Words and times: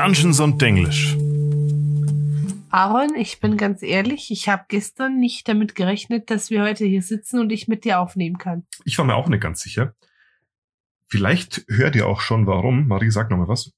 Dungeons 0.00 0.40
und 0.40 0.62
Denglisch. 0.62 1.14
Aaron, 2.70 3.14
ich 3.16 3.38
bin 3.38 3.58
ganz 3.58 3.82
ehrlich, 3.82 4.30
ich 4.30 4.48
habe 4.48 4.64
gestern 4.68 5.20
nicht 5.20 5.46
damit 5.46 5.74
gerechnet, 5.74 6.30
dass 6.30 6.48
wir 6.48 6.62
heute 6.62 6.86
hier 6.86 7.02
sitzen 7.02 7.38
und 7.38 7.52
ich 7.52 7.68
mit 7.68 7.84
dir 7.84 8.00
aufnehmen 8.00 8.38
kann. 8.38 8.64
Ich 8.86 8.96
war 8.96 9.04
mir 9.04 9.14
auch 9.14 9.28
nicht 9.28 9.42
ganz 9.42 9.60
sicher. 9.60 9.94
Vielleicht 11.06 11.66
hört 11.68 11.96
ihr 11.96 12.06
auch 12.06 12.22
schon 12.22 12.46
warum. 12.46 12.86
Marie, 12.86 13.10
sag 13.10 13.28
noch 13.28 13.36
mal 13.36 13.48
was. 13.48 13.74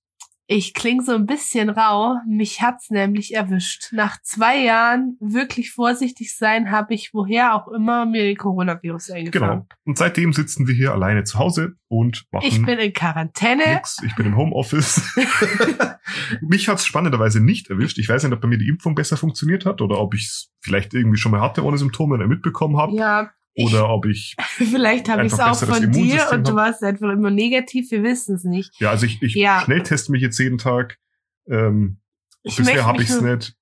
Ich 0.46 0.74
klinge 0.74 1.02
so 1.02 1.12
ein 1.14 1.26
bisschen 1.26 1.70
rau. 1.70 2.16
Mich 2.26 2.60
hat's 2.60 2.90
nämlich 2.90 3.34
erwischt. 3.34 3.88
Nach 3.92 4.20
zwei 4.22 4.58
Jahren 4.58 5.16
wirklich 5.20 5.70
vorsichtig 5.70 6.36
sein, 6.36 6.70
habe 6.70 6.94
ich 6.94 7.14
woher 7.14 7.54
auch 7.54 7.68
immer 7.68 8.04
mir 8.06 8.24
den 8.24 8.36
Coronavirus 8.36 9.10
eingefangen. 9.10 9.60
Genau. 9.60 9.66
Und 9.84 9.98
seitdem 9.98 10.32
sitzen 10.32 10.66
wir 10.66 10.74
hier 10.74 10.92
alleine 10.92 11.24
zu 11.24 11.38
Hause 11.38 11.74
und 11.88 12.24
machen 12.32 12.46
Ich 12.46 12.60
bin 12.62 12.78
in 12.78 12.92
Quarantäne. 12.92 13.74
nix. 13.74 13.98
Ich 14.04 14.14
bin 14.16 14.26
im 14.26 14.36
Homeoffice. 14.36 15.00
Mich 16.40 16.68
hat's 16.68 16.84
spannenderweise 16.86 17.40
nicht 17.42 17.70
erwischt. 17.70 17.98
Ich 17.98 18.08
weiß 18.08 18.24
nicht, 18.24 18.32
ob 18.32 18.40
bei 18.40 18.48
mir 18.48 18.58
die 18.58 18.68
Impfung 18.68 18.94
besser 18.94 19.16
funktioniert 19.16 19.64
hat 19.64 19.80
oder 19.80 19.98
ob 20.00 20.14
ich 20.14 20.24
es 20.24 20.50
vielleicht 20.60 20.94
irgendwie 20.94 21.18
schon 21.18 21.32
mal 21.32 21.40
hatte 21.40 21.64
ohne 21.64 21.78
Symptome 21.78 22.16
und 22.16 22.28
mitbekommen 22.28 22.76
habe. 22.76 22.94
Ja, 22.96 23.30
Oder 23.54 23.90
ob 23.90 24.06
ich, 24.06 24.34
vielleicht 24.56 25.08
habe 25.08 25.26
ich 25.26 25.32
es 25.32 25.40
auch 25.40 25.56
von 25.56 25.92
dir 25.92 26.28
und 26.32 26.48
du 26.48 26.54
warst 26.54 26.82
einfach 26.82 27.10
immer 27.10 27.30
negativ. 27.30 27.90
Wir 27.90 28.02
wissen 28.02 28.36
es 28.36 28.44
nicht. 28.44 28.74
ja, 28.80 28.90
also 28.90 29.06
ich, 29.06 29.20
ich 29.22 29.34
Ja. 29.34 29.60
schnellteste 29.60 30.10
mich 30.12 30.22
jetzt 30.22 30.38
jeden 30.38 30.58
Tag. 30.58 30.98
Ähm, 31.46 31.98
Ich 32.42 32.56
bisher 32.56 32.86
habe 32.86 33.02
ich 33.02 33.10
es 33.10 33.20
nicht. 33.20 33.54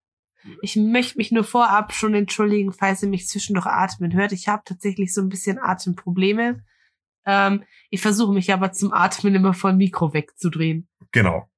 Ich 0.62 0.76
möchte 0.76 1.18
mich 1.18 1.32
nur 1.32 1.44
vorab 1.44 1.92
schon 1.92 2.14
entschuldigen, 2.14 2.72
falls 2.72 3.02
ihr 3.02 3.08
mich 3.08 3.28
zwischendurch 3.28 3.66
atmen 3.66 4.14
hört. 4.14 4.32
Ich 4.32 4.48
habe 4.48 4.62
tatsächlich 4.64 5.12
so 5.12 5.20
ein 5.20 5.28
bisschen 5.28 5.58
Atemprobleme. 5.58 6.64
Ähm, 7.26 7.64
ich 7.90 8.00
versuche 8.00 8.32
mich 8.32 8.52
aber 8.52 8.72
zum 8.72 8.92
Atmen 8.92 9.34
immer 9.34 9.52
vom 9.54 9.76
Mikro 9.76 10.14
wegzudrehen. 10.14 10.88
Genau. 11.12 11.50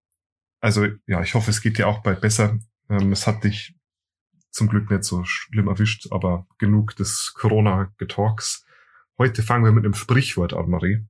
Also 0.61 0.87
ja, 1.07 1.23
ich 1.23 1.35
hoffe, 1.35 1.51
es 1.51 1.61
geht 1.61 1.79
dir 1.79 1.87
auch 1.87 2.03
bald 2.03 2.21
besser. 2.21 2.59
Ähm, 2.91 3.13
es 3.13 3.27
hat 3.27 3.45
dich 3.45 3.75
zum 4.53 4.69
Glück 4.69 4.91
nicht 4.91 5.05
so 5.05 5.25
schlimm 5.25 5.69
erwischt, 5.69 6.09
aber 6.13 6.47
genug 6.59 6.95
des 6.97 7.33
Corona-Getalks. 7.35 8.65
Heute 9.19 9.43
fangen 9.43 9.65
wir 9.65 9.73
mit 9.73 9.85
einem 9.85 9.95
Sprichwort 9.95 10.53
an, 10.53 10.69
Marie. 10.71 11.05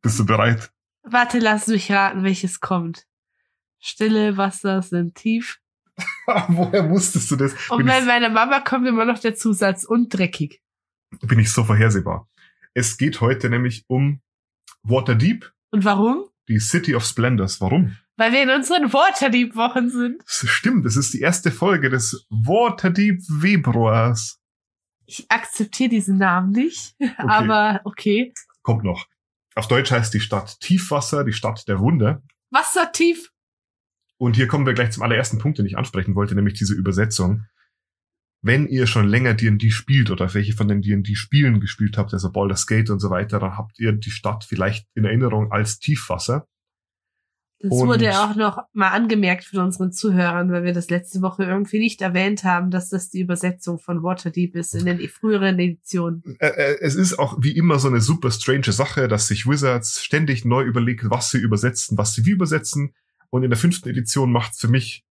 Bist 0.00 0.18
du 0.18 0.24
bereit? 0.26 0.72
Warte, 1.02 1.38
lass 1.38 1.66
mich 1.66 1.90
raten, 1.90 2.22
welches 2.22 2.60
kommt. 2.60 3.06
Stille 3.80 4.36
Wasser 4.36 4.82
sind 4.82 5.14
tief. 5.16 5.60
Woher 6.48 6.88
wusstest 6.90 7.30
du 7.30 7.36
das? 7.36 7.52
Und 7.70 7.84
bei 7.86 8.00
meiner 8.02 8.28
Mama 8.28 8.60
kommt 8.60 8.86
immer 8.86 9.04
noch 9.04 9.18
der 9.18 9.34
Zusatz 9.34 9.84
und 9.84 10.10
dreckig. 10.10 10.62
bin 11.22 11.38
ich 11.40 11.52
so 11.52 11.64
vorhersehbar. 11.64 12.28
Es 12.74 12.96
geht 12.98 13.20
heute 13.20 13.50
nämlich 13.50 13.84
um 13.88 14.20
Waterdeep, 14.82 15.52
Und 15.70 15.84
warum? 15.84 16.28
die 16.48 16.60
City 16.60 16.94
of 16.94 17.04
Splendors. 17.04 17.60
Warum? 17.60 17.96
Weil 18.18 18.32
wir 18.32 18.42
in 18.42 18.50
unseren 18.50 18.92
Waterdeep-Wochen 18.92 19.90
sind. 19.90 20.20
Das 20.22 20.50
stimmt, 20.50 20.84
das 20.84 20.96
ist 20.96 21.14
die 21.14 21.20
erste 21.20 21.52
Folge 21.52 21.88
des 21.88 22.26
Waterdeep 22.30 23.22
Februars. 23.40 24.40
Ich 25.06 25.30
akzeptiere 25.30 25.88
diesen 25.88 26.18
Namen 26.18 26.50
nicht, 26.50 26.96
aber 27.16 27.80
okay. 27.84 28.34
Kommt 28.62 28.82
noch. 28.82 29.06
Auf 29.54 29.68
Deutsch 29.68 29.92
heißt 29.92 30.12
die 30.12 30.20
Stadt 30.20 30.58
Tiefwasser, 30.60 31.24
die 31.24 31.32
Stadt 31.32 31.68
der 31.68 31.78
Wunder. 31.78 32.20
Wassertief. 32.50 33.30
Und 34.18 34.34
hier 34.34 34.48
kommen 34.48 34.66
wir 34.66 34.74
gleich 34.74 34.90
zum 34.90 35.04
allerersten 35.04 35.38
Punkt, 35.38 35.58
den 35.58 35.66
ich 35.66 35.78
ansprechen 35.78 36.16
wollte, 36.16 36.34
nämlich 36.34 36.54
diese 36.54 36.74
Übersetzung. 36.74 37.44
Wenn 38.42 38.66
ihr 38.66 38.88
schon 38.88 39.08
länger 39.08 39.34
D&D 39.34 39.70
spielt 39.70 40.10
oder 40.10 40.34
welche 40.34 40.54
von 40.54 40.66
den 40.66 40.82
D&D-Spielen 40.82 41.60
gespielt 41.60 41.96
habt, 41.96 42.12
also 42.12 42.32
Baldur's 42.32 42.66
Gate 42.66 42.90
und 42.90 42.98
so 42.98 43.10
weiter, 43.10 43.38
dann 43.38 43.56
habt 43.56 43.78
ihr 43.78 43.92
die 43.92 44.10
Stadt 44.10 44.44
vielleicht 44.44 44.88
in 44.94 45.04
Erinnerung 45.04 45.52
als 45.52 45.78
Tiefwasser. 45.78 46.48
Das 47.60 47.72
Und- 47.72 47.88
wurde 47.88 48.12
auch 48.20 48.36
noch 48.36 48.58
mal 48.72 48.90
angemerkt 48.90 49.44
von 49.44 49.58
unseren 49.60 49.90
Zuhörern, 49.90 50.52
weil 50.52 50.62
wir 50.62 50.72
das 50.72 50.90
letzte 50.90 51.22
Woche 51.22 51.42
irgendwie 51.42 51.80
nicht 51.80 52.00
erwähnt 52.00 52.44
haben, 52.44 52.70
dass 52.70 52.88
das 52.88 53.10
die 53.10 53.20
Übersetzung 53.20 53.80
von 53.80 54.02
Waterdeep 54.04 54.54
ist 54.54 54.74
in 54.74 54.86
den 54.86 55.00
früheren 55.08 55.58
Editionen. 55.58 56.22
Äh, 56.38 56.46
äh, 56.46 56.78
es 56.80 56.94
ist 56.94 57.18
auch 57.18 57.36
wie 57.40 57.56
immer 57.56 57.80
so 57.80 57.88
eine 57.88 58.00
super 58.00 58.30
strange 58.30 58.70
Sache, 58.70 59.08
dass 59.08 59.26
sich 59.26 59.46
Wizards 59.46 60.04
ständig 60.04 60.44
neu 60.44 60.62
überlegt, 60.62 61.10
was 61.10 61.30
sie 61.30 61.38
übersetzen, 61.38 61.98
was 61.98 62.14
sie 62.14 62.24
wie 62.26 62.30
übersetzen. 62.30 62.94
Und 63.30 63.42
in 63.42 63.50
der 63.50 63.58
fünften 63.58 63.88
Edition 63.88 64.30
macht 64.30 64.52
es 64.52 64.60
für 64.60 64.68
mich, 64.68 65.04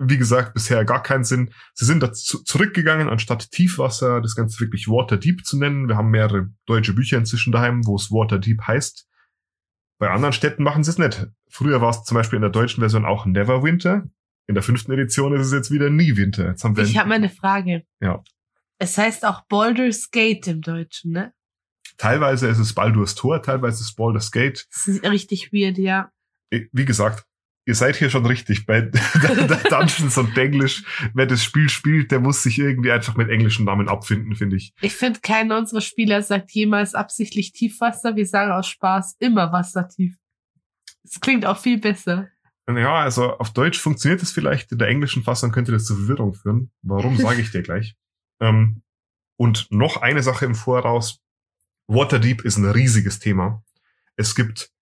wie 0.00 0.18
gesagt, 0.18 0.54
bisher 0.54 0.84
gar 0.84 1.04
keinen 1.04 1.22
Sinn. 1.22 1.50
Sie 1.74 1.84
sind 1.84 2.02
dazu 2.02 2.42
zurückgegangen, 2.42 3.08
anstatt 3.08 3.52
Tiefwasser 3.52 4.20
das 4.20 4.34
Ganze 4.34 4.58
wirklich 4.58 4.88
Waterdeep 4.88 5.44
zu 5.44 5.56
nennen. 5.56 5.86
Wir 5.86 5.96
haben 5.96 6.10
mehrere 6.10 6.50
deutsche 6.66 6.94
Bücher 6.94 7.18
inzwischen 7.18 7.52
daheim, 7.52 7.86
wo 7.86 7.94
es 7.94 8.10
Waterdeep 8.10 8.60
heißt. 8.66 9.06
Bei 10.02 10.10
anderen 10.10 10.32
Städten 10.32 10.64
machen 10.64 10.82
sie 10.82 10.90
es 10.90 10.98
nicht. 10.98 11.28
Früher 11.48 11.80
war 11.80 11.90
es 11.90 12.02
zum 12.02 12.16
Beispiel 12.16 12.36
in 12.38 12.42
der 12.42 12.50
deutschen 12.50 12.80
Version 12.80 13.04
auch 13.04 13.24
Neverwinter. 13.24 14.08
In 14.48 14.56
der 14.56 14.64
fünften 14.64 14.90
Edition 14.90 15.32
ist 15.32 15.46
es 15.46 15.52
jetzt 15.52 15.70
wieder 15.70 15.90
Nie 15.90 16.16
Winter. 16.16 16.48
Jetzt 16.48 16.64
haben 16.64 16.76
wir 16.76 16.82
Ich 16.82 16.98
habe 16.98 17.08
mal 17.08 17.14
eine 17.14 17.28
Frage. 17.28 17.84
Ja. 18.00 18.20
Es 18.78 18.98
heißt 18.98 19.24
auch 19.24 19.42
Baldur's 19.42 20.10
Gate 20.10 20.48
im 20.48 20.60
Deutschen, 20.60 21.12
ne? 21.12 21.32
teilweise 21.98 22.48
ist 22.48 22.58
es 22.58 22.74
Baldur's 22.74 23.14
Tor, 23.14 23.42
teilweise 23.42 23.76
ist 23.76 23.90
es 23.90 23.94
Baldur's 23.94 24.32
Gate. 24.32 24.66
Das 24.72 24.88
ist 24.88 25.04
richtig 25.04 25.52
weird, 25.52 25.78
ja. 25.78 26.10
wie 26.50 26.84
gesagt, 26.84 27.24
ihr 27.64 27.74
seid 27.74 27.96
hier 27.96 28.10
schon 28.10 28.26
richtig 28.26 28.66
bei 28.66 28.80
Dungeons 29.70 30.18
und 30.18 30.36
Englisch. 30.36 30.84
Wer 31.14 31.26
das 31.26 31.44
Spiel 31.44 31.68
spielt, 31.68 32.10
der 32.10 32.20
muss 32.20 32.42
sich 32.42 32.58
irgendwie 32.58 32.90
einfach 32.90 33.16
mit 33.16 33.28
englischen 33.30 33.64
Namen 33.64 33.88
abfinden, 33.88 34.34
finde 34.34 34.56
ich. 34.56 34.74
Ich 34.80 34.94
finde, 34.94 35.20
keiner 35.20 35.58
unserer 35.58 35.80
Spieler 35.80 36.22
sagt 36.22 36.50
jemals 36.52 36.94
absichtlich 36.94 37.52
Tiefwasser. 37.52 38.16
Wir 38.16 38.26
sagen 38.26 38.52
aus 38.52 38.68
Spaß 38.68 39.16
immer 39.18 39.52
wassertief. 39.52 40.16
Es 41.04 41.20
klingt 41.20 41.46
auch 41.46 41.58
viel 41.58 41.78
besser. 41.78 42.28
Ja, 42.68 43.00
also 43.00 43.36
auf 43.38 43.52
Deutsch 43.52 43.78
funktioniert 43.78 44.22
es 44.22 44.32
vielleicht, 44.32 44.70
in 44.72 44.78
der 44.78 44.88
englischen 44.88 45.24
Fassung 45.24 45.50
könnte 45.50 45.72
das 45.72 45.84
zu 45.84 45.96
Verwirrung 45.96 46.32
führen. 46.32 46.70
Warum, 46.82 47.16
sage 47.16 47.40
ich 47.40 47.50
dir 47.50 47.62
gleich. 47.62 47.94
Ähm, 48.40 48.82
und 49.36 49.68
noch 49.70 49.98
eine 49.98 50.20
Sache 50.20 50.46
im 50.46 50.56
Voraus. 50.56 51.20
Waterdeep 51.86 52.44
ist 52.44 52.56
ein 52.56 52.68
riesiges 52.68 53.20
Thema. 53.20 53.62
Es 54.16 54.34
gibt 54.34 54.72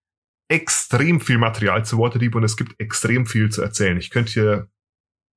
extrem 0.51 1.21
viel 1.21 1.39
Material 1.39 1.85
zu 1.85 1.99
Waterdeep 1.99 2.35
und 2.35 2.43
es 2.43 2.57
gibt 2.57 2.79
extrem 2.81 3.25
viel 3.25 3.51
zu 3.51 3.63
erzählen. 3.63 3.97
Ich 3.97 4.11
könnte 4.11 4.33
hier, 4.33 4.69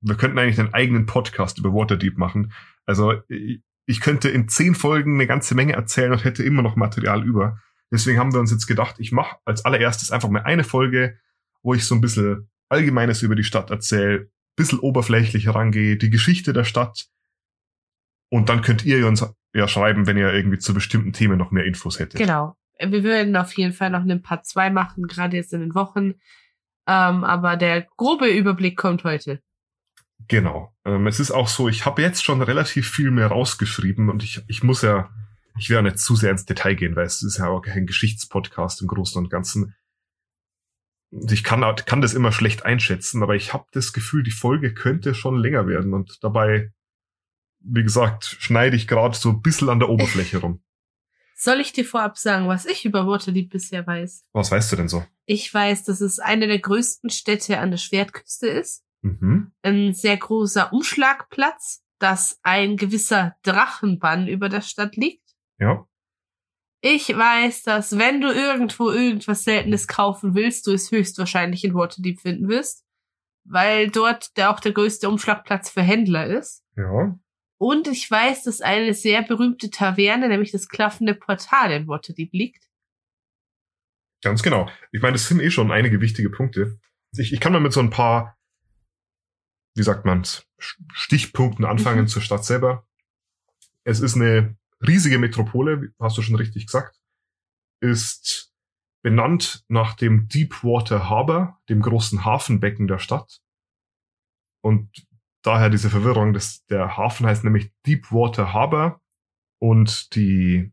wir 0.00 0.16
könnten 0.16 0.38
eigentlich 0.38 0.58
einen 0.58 0.74
eigenen 0.74 1.06
Podcast 1.06 1.58
über 1.58 1.72
Waterdeep 1.72 2.18
machen. 2.18 2.52
Also 2.84 3.14
ich- 3.28 3.62
könnte 4.00 4.28
in 4.28 4.48
zehn 4.48 4.74
Folgen 4.74 5.14
eine 5.14 5.26
ganze 5.26 5.54
Menge 5.54 5.74
erzählen 5.74 6.12
und 6.12 6.24
hätte 6.24 6.42
immer 6.42 6.62
noch 6.62 6.74
Material 6.76 7.24
über. 7.24 7.58
Deswegen 7.92 8.18
haben 8.18 8.32
wir 8.32 8.40
uns 8.40 8.50
jetzt 8.50 8.66
gedacht, 8.66 8.96
ich 8.98 9.12
mache 9.12 9.36
als 9.44 9.64
allererstes 9.64 10.10
einfach 10.10 10.28
mal 10.28 10.42
eine 10.42 10.64
Folge, 10.64 11.18
wo 11.62 11.74
ich 11.74 11.84
so 11.86 11.94
ein 11.94 12.00
bisschen 12.00 12.50
Allgemeines 12.68 13.22
über 13.22 13.36
die 13.36 13.44
Stadt 13.44 13.70
erzähle, 13.70 14.30
bisschen 14.56 14.80
oberflächlich 14.80 15.46
herangehe, 15.46 15.96
die 15.96 16.10
Geschichte 16.10 16.52
der 16.52 16.64
Stadt. 16.64 17.06
Und 18.30 18.48
dann 18.48 18.62
könnt 18.62 18.84
ihr 18.84 19.06
uns 19.06 19.24
ja 19.54 19.68
schreiben, 19.68 20.06
wenn 20.06 20.16
ihr 20.16 20.32
irgendwie 20.32 20.58
zu 20.58 20.74
bestimmten 20.74 21.12
Themen 21.12 21.38
noch 21.38 21.52
mehr 21.52 21.64
Infos 21.64 22.00
hättet. 22.00 22.18
Genau. 22.18 22.56
Wir 22.78 23.04
würden 23.04 23.36
auf 23.36 23.52
jeden 23.56 23.72
Fall 23.72 23.90
noch 23.90 24.00
einen 24.00 24.22
Part 24.22 24.46
2 24.46 24.70
machen, 24.70 25.06
gerade 25.06 25.36
jetzt 25.36 25.52
in 25.52 25.60
den 25.60 25.74
Wochen. 25.74 26.14
Ähm, 26.86 27.24
aber 27.24 27.56
der 27.56 27.86
grobe 27.96 28.28
Überblick 28.28 28.76
kommt 28.76 29.04
heute. 29.04 29.40
Genau. 30.28 30.74
Ähm, 30.84 31.06
es 31.06 31.20
ist 31.20 31.30
auch 31.30 31.48
so, 31.48 31.68
ich 31.68 31.86
habe 31.86 32.02
jetzt 32.02 32.24
schon 32.24 32.42
relativ 32.42 32.90
viel 32.90 33.10
mehr 33.10 33.28
rausgeschrieben 33.28 34.10
und 34.10 34.22
ich, 34.22 34.42
ich 34.48 34.62
muss 34.62 34.82
ja, 34.82 35.10
ich 35.58 35.68
will 35.68 35.76
ja 35.76 35.82
nicht 35.82 35.98
zu 35.98 36.16
sehr 36.16 36.30
ins 36.30 36.44
Detail 36.44 36.74
gehen, 36.74 36.96
weil 36.96 37.06
es 37.06 37.22
ist 37.22 37.38
ja 37.38 37.48
auch 37.48 37.60
kein 37.60 37.86
Geschichtspodcast 37.86 38.82
im 38.82 38.88
Großen 38.88 39.22
und 39.22 39.30
Ganzen. 39.30 39.74
Ich 41.10 41.44
kann, 41.44 41.60
kann 41.86 42.00
das 42.00 42.14
immer 42.14 42.32
schlecht 42.32 42.64
einschätzen, 42.64 43.22
aber 43.22 43.36
ich 43.36 43.52
habe 43.52 43.66
das 43.72 43.92
Gefühl, 43.92 44.22
die 44.24 44.32
Folge 44.32 44.74
könnte 44.74 45.14
schon 45.14 45.36
länger 45.36 45.66
werden 45.68 45.94
und 45.94 46.22
dabei, 46.24 46.72
wie 47.60 47.82
gesagt, 47.82 48.36
schneide 48.40 48.76
ich 48.76 48.88
gerade 48.88 49.16
so 49.16 49.30
ein 49.30 49.42
bisschen 49.42 49.68
an 49.68 49.78
der 49.78 49.90
Oberfläche 49.90 50.38
rum. 50.38 50.60
Soll 51.36 51.60
ich 51.60 51.72
dir 51.72 51.84
vorab 51.84 52.16
sagen, 52.16 52.48
was 52.48 52.64
ich 52.64 52.84
über 52.84 53.06
Waterdeep 53.06 53.50
bisher 53.50 53.86
weiß? 53.86 54.24
Was 54.32 54.50
weißt 54.50 54.72
du 54.72 54.76
denn 54.76 54.88
so? 54.88 55.04
Ich 55.26 55.52
weiß, 55.52 55.84
dass 55.84 56.00
es 56.00 56.18
eine 56.18 56.46
der 56.46 56.60
größten 56.60 57.10
Städte 57.10 57.58
an 57.58 57.70
der 57.70 57.78
Schwertküste 57.78 58.46
ist. 58.46 58.84
Mhm. 59.02 59.52
Ein 59.62 59.94
sehr 59.94 60.16
großer 60.16 60.72
Umschlagplatz, 60.72 61.84
dass 61.98 62.38
ein 62.42 62.76
gewisser 62.76 63.36
Drachenbann 63.42 64.28
über 64.28 64.48
der 64.48 64.60
Stadt 64.60 64.96
liegt. 64.96 65.34
Ja. 65.58 65.86
Ich 66.80 67.08
weiß, 67.08 67.62
dass 67.62 67.98
wenn 67.98 68.20
du 68.20 68.30
irgendwo 68.30 68.90
irgendwas 68.90 69.44
Seltenes 69.44 69.88
kaufen 69.88 70.34
willst, 70.34 70.66
du 70.66 70.72
es 70.72 70.90
höchstwahrscheinlich 70.90 71.64
in 71.64 71.74
Waterdeep 71.74 72.20
finden 72.20 72.48
wirst, 72.48 72.84
weil 73.44 73.90
dort 73.90 74.36
der 74.36 74.50
auch 74.50 74.60
der 74.60 74.72
größte 74.72 75.08
Umschlagplatz 75.08 75.70
für 75.70 75.82
Händler 75.82 76.26
ist. 76.26 76.62
Ja. 76.76 77.18
Und 77.58 77.86
ich 77.88 78.10
weiß, 78.10 78.44
dass 78.44 78.60
eine 78.60 78.94
sehr 78.94 79.22
berühmte 79.22 79.70
Taverne, 79.70 80.28
nämlich 80.28 80.50
das 80.52 80.68
klaffende 80.68 81.14
Portal 81.14 81.72
in 81.72 81.88
Waterdeep 81.88 82.32
liegt. 82.32 82.68
Ganz 84.22 84.42
genau. 84.42 84.68
Ich 84.90 85.02
meine, 85.02 85.12
das 85.12 85.28
sind 85.28 85.40
eh 85.40 85.50
schon 85.50 85.70
einige 85.70 86.00
wichtige 86.00 86.30
Punkte. 86.30 86.78
Ich, 87.16 87.32
ich 87.32 87.40
kann 87.40 87.52
mal 87.52 87.60
mit 87.60 87.72
so 87.72 87.80
ein 87.80 87.90
paar, 87.90 88.36
wie 89.76 89.82
sagt 89.82 90.04
man's, 90.04 90.46
Stichpunkten 90.58 91.64
anfangen 91.64 92.02
Mhm. 92.02 92.08
zur 92.08 92.22
Stadt 92.22 92.44
selber. 92.44 92.86
Es 93.84 94.00
ist 94.00 94.16
eine 94.16 94.56
riesige 94.86 95.18
Metropole, 95.18 95.92
hast 96.00 96.16
du 96.16 96.22
schon 96.22 96.36
richtig 96.36 96.66
gesagt. 96.66 96.98
Ist 97.80 98.52
benannt 99.02 99.64
nach 99.68 99.94
dem 99.94 100.28
Deepwater 100.28 101.10
Harbor, 101.10 101.60
dem 101.68 101.82
großen 101.82 102.24
Hafenbecken 102.24 102.88
der 102.88 102.98
Stadt. 102.98 103.42
Und 104.62 104.90
daher 105.44 105.70
diese 105.70 105.90
Verwirrung, 105.90 106.32
dass 106.32 106.64
der 106.66 106.96
Hafen 106.96 107.26
heißt 107.26 107.44
nämlich 107.44 107.70
Deepwater 107.86 108.52
Harbor 108.52 109.00
und 109.60 110.14
die 110.16 110.72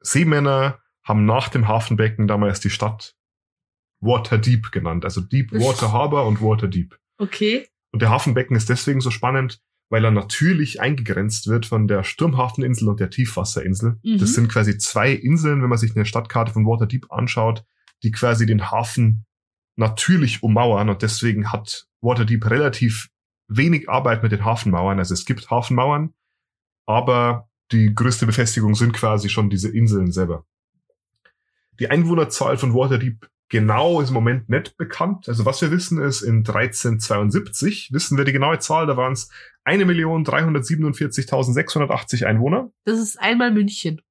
Seemänner 0.00 0.80
haben 1.04 1.24
nach 1.24 1.48
dem 1.48 1.68
Hafenbecken 1.68 2.26
damals 2.26 2.60
die 2.60 2.70
Stadt 2.70 3.14
Waterdeep 4.00 4.72
genannt, 4.72 5.04
also 5.04 5.20
Deepwater 5.20 5.92
Harbor 5.92 6.26
und 6.26 6.42
Waterdeep. 6.42 6.98
Okay. 7.18 7.68
Und 7.92 8.02
der 8.02 8.10
Hafenbecken 8.10 8.56
ist 8.56 8.68
deswegen 8.68 9.00
so 9.00 9.10
spannend, 9.10 9.60
weil 9.88 10.04
er 10.04 10.10
natürlich 10.10 10.80
eingegrenzt 10.80 11.46
wird 11.46 11.66
von 11.66 11.86
der 11.86 12.04
Sturmhafeninsel 12.04 12.88
und 12.88 13.00
der 13.00 13.10
Tiefwasserinsel. 13.10 13.98
Mhm. 14.02 14.18
Das 14.18 14.34
sind 14.34 14.48
quasi 14.48 14.78
zwei 14.78 15.12
Inseln, 15.12 15.62
wenn 15.62 15.68
man 15.68 15.78
sich 15.78 15.94
eine 15.94 16.04
Stadtkarte 16.04 16.52
von 16.52 16.66
Waterdeep 16.66 17.10
anschaut, 17.10 17.64
die 18.02 18.10
quasi 18.10 18.46
den 18.46 18.70
Hafen 18.70 19.24
natürlich 19.76 20.42
ummauern 20.42 20.88
und 20.88 21.02
deswegen 21.02 21.52
hat 21.52 21.86
Waterdeep 22.00 22.50
relativ 22.50 23.08
wenig 23.48 23.88
Arbeit 23.88 24.22
mit 24.22 24.32
den 24.32 24.44
Hafenmauern. 24.44 24.98
Also 24.98 25.14
es 25.14 25.24
gibt 25.24 25.50
Hafenmauern, 25.50 26.14
aber 26.86 27.48
die 27.72 27.94
größte 27.94 28.26
Befestigung 28.26 28.74
sind 28.74 28.92
quasi 28.92 29.28
schon 29.28 29.50
diese 29.50 29.70
Inseln 29.70 30.12
selber. 30.12 30.44
Die 31.78 31.90
Einwohnerzahl 31.90 32.56
von 32.56 32.74
Waterdeep 32.74 33.28
genau 33.48 34.00
ist 34.00 34.08
im 34.08 34.14
Moment 34.14 34.48
nicht 34.48 34.76
bekannt. 34.76 35.28
Also 35.28 35.44
was 35.44 35.62
wir 35.62 35.70
wissen 35.70 36.00
ist, 36.00 36.22
in 36.22 36.38
1372 36.38 37.90
wissen 37.92 38.18
wir 38.18 38.24
die 38.24 38.32
genaue 38.32 38.58
Zahl, 38.58 38.86
da 38.86 38.96
waren 38.96 39.12
es 39.12 39.30
1.347.680 39.64 42.24
Einwohner. 42.24 42.72
Das 42.84 42.98
ist 42.98 43.20
einmal 43.20 43.52
München. 43.52 44.02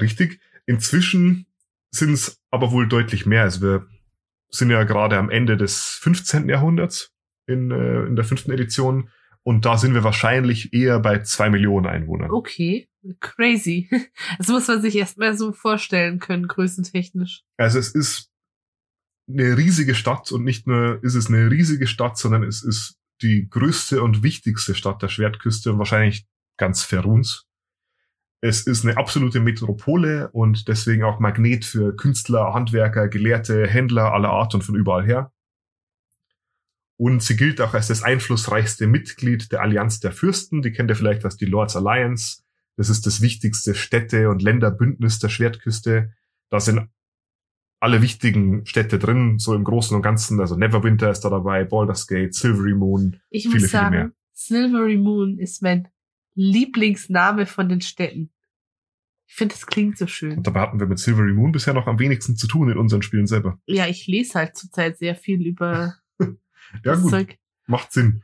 Richtig. 0.00 0.40
Inzwischen 0.66 1.46
sind 1.90 2.14
es 2.14 2.40
aber 2.50 2.72
wohl 2.72 2.88
deutlich 2.88 3.26
mehr. 3.26 3.42
Also 3.42 3.60
wir 3.60 3.86
sind 4.50 4.70
ja 4.70 4.84
gerade 4.84 5.18
am 5.18 5.28
Ende 5.30 5.56
des 5.56 5.98
15. 6.00 6.48
Jahrhunderts 6.48 7.13
in, 7.46 7.70
äh, 7.70 8.04
in 8.04 8.16
der 8.16 8.24
fünften 8.24 8.52
Edition. 8.52 9.10
Und 9.42 9.66
da 9.66 9.76
sind 9.76 9.94
wir 9.94 10.04
wahrscheinlich 10.04 10.72
eher 10.72 11.00
bei 11.00 11.20
zwei 11.22 11.50
Millionen 11.50 11.86
Einwohnern. 11.86 12.30
Okay. 12.30 12.88
Crazy. 13.20 13.88
Das 14.38 14.48
muss 14.48 14.66
man 14.68 14.80
sich 14.80 14.96
erstmal 14.96 15.36
so 15.36 15.52
vorstellen 15.52 16.18
können, 16.18 16.48
größentechnisch. 16.48 17.42
Also 17.58 17.78
es 17.78 17.94
ist 17.94 18.30
eine 19.28 19.56
riesige 19.56 19.94
Stadt 19.94 20.32
und 20.32 20.44
nicht 20.44 20.66
nur 20.66 21.02
ist 21.02 21.14
es 21.14 21.28
eine 21.28 21.50
riesige 21.50 21.86
Stadt, 21.86 22.18
sondern 22.18 22.42
es 22.42 22.62
ist 22.62 22.98
die 23.22 23.48
größte 23.48 24.02
und 24.02 24.22
wichtigste 24.22 24.74
Stadt 24.74 25.02
der 25.02 25.08
Schwertküste 25.08 25.72
und 25.72 25.78
wahrscheinlich 25.78 26.26
ganz 26.56 26.82
Feruns. 26.82 27.46
Es 28.40 28.66
ist 28.66 28.84
eine 28.84 28.98
absolute 28.98 29.40
Metropole 29.40 30.30
und 30.32 30.68
deswegen 30.68 31.04
auch 31.04 31.20
Magnet 31.20 31.64
für 31.64 31.96
Künstler, 31.96 32.52
Handwerker, 32.52 33.08
Gelehrte, 33.08 33.66
Händler 33.66 34.12
aller 34.12 34.28
Art 34.30 34.54
und 34.54 34.62
von 34.62 34.74
überall 34.74 35.04
her. 35.06 35.32
Und 36.96 37.22
sie 37.22 37.36
gilt 37.36 37.60
auch 37.60 37.74
als 37.74 37.88
das 37.88 38.02
einflussreichste 38.02 38.86
Mitglied 38.86 39.50
der 39.50 39.62
Allianz 39.62 40.00
der 40.00 40.12
Fürsten. 40.12 40.62
Die 40.62 40.72
kennt 40.72 40.90
ihr 40.90 40.96
vielleicht 40.96 41.24
als 41.24 41.36
die 41.36 41.46
Lords 41.46 41.76
Alliance. 41.76 42.42
Das 42.76 42.88
ist 42.88 43.06
das 43.06 43.20
wichtigste 43.20 43.74
Städte- 43.74 44.28
und 44.28 44.42
Länderbündnis 44.42 45.18
der 45.18 45.28
Schwertküste. 45.28 46.12
Da 46.50 46.60
sind 46.60 46.88
alle 47.80 48.00
wichtigen 48.00 48.64
Städte 48.64 48.98
drin, 48.98 49.38
so 49.38 49.54
im 49.54 49.64
Großen 49.64 49.94
und 49.94 50.02
Ganzen. 50.02 50.40
Also 50.40 50.56
Neverwinter 50.56 51.10
ist 51.10 51.20
da 51.20 51.30
dabei, 51.30 51.64
Baldur's 51.64 52.06
Gate, 52.06 52.34
Silvery 52.34 52.74
Moon. 52.74 53.20
Ich 53.30 53.42
Viele, 53.42 53.54
muss 53.54 53.62
viele 53.62 53.68
sagen, 53.68 53.94
mehr. 53.94 54.12
Silvery 54.32 54.96
Moon 54.96 55.38
ist 55.38 55.62
mein 55.62 55.88
Lieblingsname 56.34 57.46
von 57.46 57.68
den 57.68 57.80
Städten. 57.80 58.30
Ich 59.26 59.34
finde, 59.34 59.54
das 59.54 59.66
klingt 59.66 59.98
so 59.98 60.06
schön. 60.06 60.38
Und 60.38 60.46
dabei 60.46 60.60
hatten 60.60 60.80
wir 60.80 60.86
mit 60.86 60.98
Silvery 60.98 61.32
Moon 61.32 61.52
bisher 61.52 61.74
noch 61.74 61.86
am 61.86 61.98
wenigsten 61.98 62.36
zu 62.36 62.46
tun 62.46 62.70
in 62.70 62.78
unseren 62.78 63.02
Spielen 63.02 63.26
selber. 63.26 63.58
Ja, 63.66 63.86
ich 63.86 64.06
lese 64.06 64.38
halt 64.38 64.56
zurzeit 64.56 64.98
sehr 64.98 65.14
viel 65.14 65.46
über 65.46 65.96
Ja 66.82 66.94
gut, 66.96 67.10
Zeug. 67.10 67.38
macht 67.66 67.92
Sinn. 67.92 68.22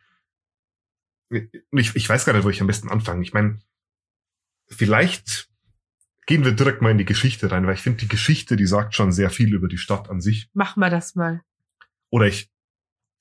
Ich, 1.70 1.94
ich 1.94 2.08
weiß 2.08 2.25
gar 2.25 2.32
nicht, 2.32 2.44
wo 2.44 2.50
ich 2.50 2.61
am 2.61 2.67
besten 2.67 2.88
anfange. 2.88 3.23
Ich 3.23 3.32
meine, 3.32 3.61
vielleicht 4.69 5.49
gehen 6.26 6.44
wir 6.44 6.52
direkt 6.52 6.82
mal 6.82 6.91
in 6.91 6.99
die 6.99 7.05
Geschichte 7.05 7.50
rein, 7.50 7.67
weil 7.67 7.75
ich 7.75 7.82
finde, 7.82 7.99
die 7.99 8.08
Geschichte, 8.08 8.56
die 8.56 8.67
sagt 8.67 8.94
schon 8.94 9.12
sehr 9.12 9.31
viel 9.31 9.55
über 9.55 9.69
die 9.69 9.79
Stadt 9.79 10.11
an 10.11 10.20
sich. 10.20 10.49
Mach 10.52 10.76
mal 10.76 10.91
das 10.91 11.14
mal. 11.14 11.43
Oder 12.11 12.26
ich, 12.26 12.50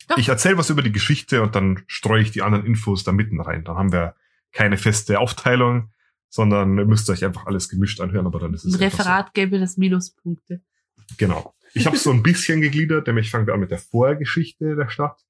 Doch. 0.07 0.17
ich 0.17 0.29
erzähle 0.29 0.57
was 0.57 0.69
über 0.69 0.81
die 0.81 0.91
Geschichte 0.91 1.41
und 1.41 1.55
dann 1.55 1.83
streue 1.87 2.21
ich 2.21 2.31
die 2.31 2.41
anderen 2.41 2.65
Infos 2.65 3.03
da 3.03 3.11
mitten 3.11 3.39
rein. 3.41 3.63
Dann 3.63 3.77
haben 3.77 3.91
wir 3.91 4.15
keine 4.51 4.77
feste 4.77 5.19
Aufteilung, 5.19 5.91
sondern 6.29 6.77
ihr 6.77 6.85
müsst 6.85 7.09
euch 7.09 7.25
einfach 7.25 7.45
alles 7.45 7.69
gemischt 7.69 8.01
anhören, 8.01 8.25
aber 8.25 8.39
dann 8.39 8.53
ist 8.53 8.65
es 8.65 8.75
Ein 8.75 8.83
einfach 8.83 8.99
Referat 8.99 9.33
gäbe 9.33 9.59
das 9.59 9.77
Minuspunkte. 9.77 10.61
So. 10.95 11.03
Genau. 11.17 11.55
Ich 11.73 11.85
habe 11.85 11.97
so 11.97 12.11
ein 12.11 12.23
bisschen 12.23 12.61
gegliedert, 12.61 13.07
nämlich 13.07 13.29
fangen 13.29 13.47
wir 13.47 13.53
an 13.53 13.59
mit 13.59 13.71
der 13.71 13.77
Vorgeschichte 13.77 14.75
der 14.75 14.89
Stadt. 14.89 15.25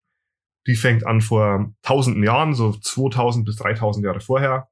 Die 0.67 0.75
fängt 0.75 1.05
an 1.05 1.21
vor 1.21 1.73
tausenden 1.81 2.23
Jahren, 2.23 2.53
so 2.53 2.73
2000 2.73 3.45
bis 3.45 3.57
3000 3.57 4.05
Jahre 4.05 4.21
vorher. 4.21 4.69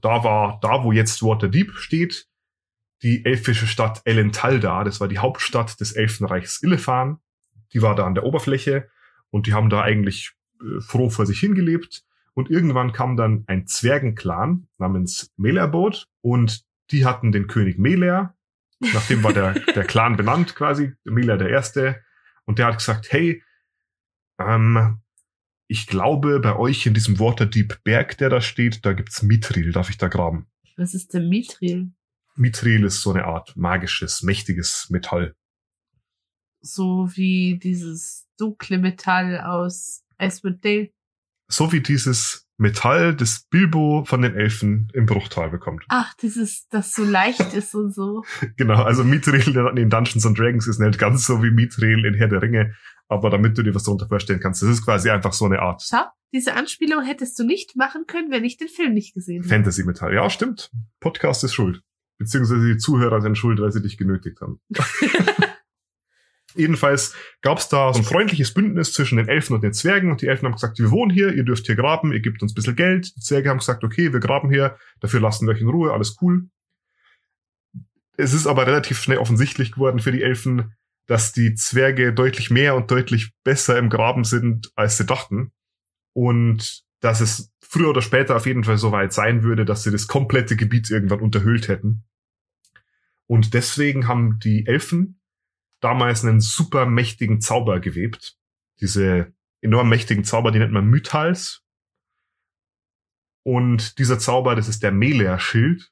Da 0.00 0.22
war 0.24 0.58
da, 0.60 0.84
wo 0.84 0.92
jetzt 0.92 1.22
Waterdeep 1.22 1.74
steht, 1.76 2.28
die 3.02 3.24
elfische 3.24 3.66
Stadt 3.66 4.02
Elentalda. 4.04 4.84
Das 4.84 5.00
war 5.00 5.08
die 5.08 5.18
Hauptstadt 5.18 5.80
des 5.80 5.92
Elfenreichs 5.92 6.62
Illefan. 6.62 7.18
Die 7.72 7.82
war 7.82 7.94
da 7.94 8.06
an 8.06 8.14
der 8.14 8.24
Oberfläche 8.24 8.88
und 9.30 9.46
die 9.46 9.54
haben 9.54 9.70
da 9.70 9.82
eigentlich 9.82 10.32
äh, 10.60 10.80
froh 10.80 11.10
vor 11.10 11.26
sich 11.26 11.40
hingelebt. 11.40 12.04
Und 12.34 12.50
irgendwann 12.50 12.92
kam 12.92 13.16
dann 13.16 13.44
ein 13.46 13.66
Zwergenclan 13.66 14.68
namens 14.78 15.32
Melerbot 15.36 16.06
und 16.20 16.64
die 16.90 17.04
hatten 17.04 17.32
den 17.32 17.46
König 17.48 17.78
Meler. 17.78 18.34
Nachdem 18.80 19.22
war 19.24 19.32
der, 19.32 19.54
der 19.54 19.84
Clan 19.84 20.16
benannt 20.16 20.54
quasi, 20.54 20.92
Meler 21.04 21.36
der 21.36 21.50
Erste. 21.50 22.02
Und 22.44 22.58
der 22.58 22.66
hat 22.66 22.78
gesagt, 22.78 23.12
hey, 23.12 23.42
ähm, 24.38 25.00
ich 25.66 25.86
glaube, 25.86 26.40
bei 26.40 26.56
euch 26.56 26.86
in 26.86 26.94
diesem 26.94 27.18
Waterdeep 27.18 27.82
Berg, 27.84 28.16
der 28.18 28.30
da 28.30 28.40
steht, 28.40 28.84
da 28.86 28.92
gibt's 28.92 29.22
Mithril. 29.22 29.72
Darf 29.72 29.90
ich 29.90 29.98
da 29.98 30.08
graben? 30.08 30.46
Was 30.76 30.94
ist 30.94 31.12
denn 31.12 31.28
Mithril? 31.28 31.92
Mithril 32.36 32.84
ist 32.84 33.02
so 33.02 33.10
eine 33.10 33.24
Art 33.24 33.56
magisches, 33.56 34.22
mächtiges 34.22 34.88
Metall. 34.90 35.34
So 36.60 37.08
wie 37.14 37.58
dieses 37.58 38.28
dunkle 38.38 38.78
Metall 38.78 39.40
aus 39.40 40.04
Icewind 40.20 40.64
Dale. 40.64 40.90
So 41.50 41.72
wie 41.72 41.80
dieses 41.80 42.46
Metall, 42.58 43.14
das 43.14 43.46
Bilbo 43.50 44.04
von 44.04 44.20
den 44.20 44.34
Elfen 44.34 44.90
im 44.92 45.06
Bruchtal 45.06 45.48
bekommt. 45.50 45.84
Ach, 45.88 46.12
dieses, 46.14 46.66
das 46.68 46.92
so 46.92 47.04
leicht 47.04 47.54
ist 47.54 47.74
und 47.74 47.94
so. 47.94 48.24
Genau, 48.56 48.82
also 48.82 49.04
Mithril 49.04 49.56
in 49.78 49.90
Dungeons 49.90 50.26
and 50.26 50.38
Dragons 50.38 50.66
ist 50.66 50.80
nicht 50.80 50.98
ganz 50.98 51.26
so 51.26 51.42
wie 51.42 51.50
Mithril 51.50 52.04
in 52.04 52.14
Herr 52.14 52.28
der 52.28 52.42
Ringe, 52.42 52.74
aber 53.08 53.30
damit 53.30 53.56
du 53.56 53.62
dir 53.62 53.74
was 53.74 53.84
darunter 53.84 54.08
vorstellen 54.08 54.40
kannst, 54.40 54.62
das 54.62 54.68
ist 54.70 54.84
quasi 54.84 55.08
einfach 55.10 55.32
so 55.32 55.44
eine 55.44 55.60
Art 55.60 55.82
Schau, 55.88 56.04
diese 56.34 56.54
Anspielung 56.54 57.02
hättest 57.04 57.38
du 57.38 57.44
nicht 57.44 57.76
machen 57.76 58.04
können, 58.06 58.30
wenn 58.30 58.44
ich 58.44 58.56
den 58.56 58.68
Film 58.68 58.92
nicht 58.92 59.14
gesehen 59.14 59.42
hätte. 59.42 59.54
Fantasy-Metall. 59.54 60.12
Ja, 60.14 60.28
stimmt. 60.28 60.70
Podcast 61.00 61.44
ist 61.44 61.54
schuld. 61.54 61.80
Beziehungsweise 62.18 62.66
die 62.66 62.78
Zuhörer 62.78 63.20
sind 63.20 63.38
schuld, 63.38 63.60
weil 63.60 63.70
sie 63.70 63.80
dich 63.80 63.96
genötigt 63.96 64.40
haben. 64.40 64.60
Jedenfalls 66.54 67.14
gab 67.42 67.58
es 67.58 67.68
da 67.68 67.92
so 67.92 68.00
ein 68.00 68.04
freundliches 68.04 68.54
Bündnis 68.54 68.92
zwischen 68.92 69.18
den 69.18 69.28
Elfen 69.28 69.54
und 69.54 69.62
den 69.62 69.74
Zwergen 69.74 70.10
und 70.10 70.22
die 70.22 70.26
Elfen 70.26 70.46
haben 70.46 70.54
gesagt, 70.54 70.78
wir 70.78 70.90
wohnen 70.90 71.10
hier, 71.10 71.32
ihr 71.34 71.44
dürft 71.44 71.66
hier 71.66 71.76
graben, 71.76 72.12
ihr 72.12 72.20
gebt 72.20 72.42
uns 72.42 72.52
ein 72.52 72.54
bisschen 72.54 72.76
Geld. 72.76 73.14
Die 73.16 73.20
Zwerge 73.20 73.50
haben 73.50 73.58
gesagt, 73.58 73.84
okay, 73.84 74.12
wir 74.12 74.20
graben 74.20 74.50
hier, 74.50 74.76
dafür 75.00 75.20
lassen 75.20 75.46
wir 75.46 75.54
euch 75.54 75.60
in 75.60 75.68
Ruhe, 75.68 75.92
alles 75.92 76.16
cool. 76.22 76.48
Es 78.16 78.32
ist 78.32 78.46
aber 78.46 78.66
relativ 78.66 79.00
schnell 79.00 79.18
offensichtlich 79.18 79.72
geworden 79.72 80.00
für 80.00 80.10
die 80.10 80.22
Elfen, 80.22 80.74
dass 81.06 81.32
die 81.32 81.54
Zwerge 81.54 82.12
deutlich 82.12 82.50
mehr 82.50 82.74
und 82.74 82.90
deutlich 82.90 83.32
besser 83.44 83.78
im 83.78 83.90
Graben 83.90 84.24
sind, 84.24 84.72
als 84.74 84.96
sie 84.96 85.06
dachten. 85.06 85.52
Und 86.14 86.82
dass 87.00 87.20
es 87.20 87.52
früher 87.60 87.90
oder 87.90 88.02
später 88.02 88.34
auf 88.36 88.46
jeden 88.46 88.64
Fall 88.64 88.78
so 88.78 88.90
weit 88.90 89.12
sein 89.12 89.42
würde, 89.42 89.64
dass 89.64 89.84
sie 89.84 89.90
das 89.90 90.06
komplette 90.08 90.56
Gebiet 90.56 90.90
irgendwann 90.90 91.20
unterhöhlt 91.20 91.68
hätten. 91.68 92.04
Und 93.26 93.54
deswegen 93.54 94.08
haben 94.08 94.38
die 94.38 94.66
Elfen 94.66 95.17
damals 95.80 96.24
einen 96.24 96.40
super 96.40 96.86
mächtigen 96.86 97.40
Zauber 97.40 97.80
gewebt. 97.80 98.36
Diese 98.80 99.32
enorm 99.60 99.88
mächtigen 99.88 100.24
Zauber, 100.24 100.50
die 100.50 100.58
nennt 100.58 100.72
man 100.72 100.86
Mythals. 100.86 101.62
Und 103.44 103.98
dieser 103.98 104.18
Zauber, 104.18 104.54
das 104.54 104.68
ist 104.68 104.82
der 104.82 104.92
Meler-Schild, 104.92 105.90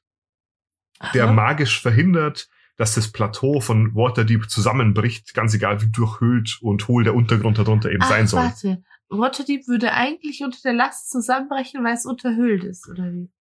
der 1.13 1.31
magisch 1.31 1.81
verhindert, 1.81 2.49
dass 2.75 2.93
das 2.93 3.11
Plateau 3.11 3.59
von 3.59 3.95
Waterdeep 3.95 4.49
zusammenbricht, 4.49 5.33
ganz 5.33 5.53
egal 5.53 5.81
wie 5.81 5.89
durchhöhlt 5.89 6.59
und 6.61 6.87
hohl 6.87 7.03
der 7.03 7.15
Untergrund 7.15 7.57
darunter 7.57 7.89
eben 7.89 8.03
Ach, 8.03 8.09
sein 8.09 8.27
soll. 8.27 8.43
warte. 8.43 8.83
Waterdeep 9.09 9.67
würde 9.67 9.93
eigentlich 9.93 10.43
unter 10.43 10.59
der 10.63 10.73
Last 10.73 11.09
zusammenbrechen, 11.09 11.83
weil 11.83 11.93
es 11.93 12.05
unterhöhlt 12.05 12.63
ist, 12.63 12.87
oder 12.87 13.11
wie? 13.11 13.31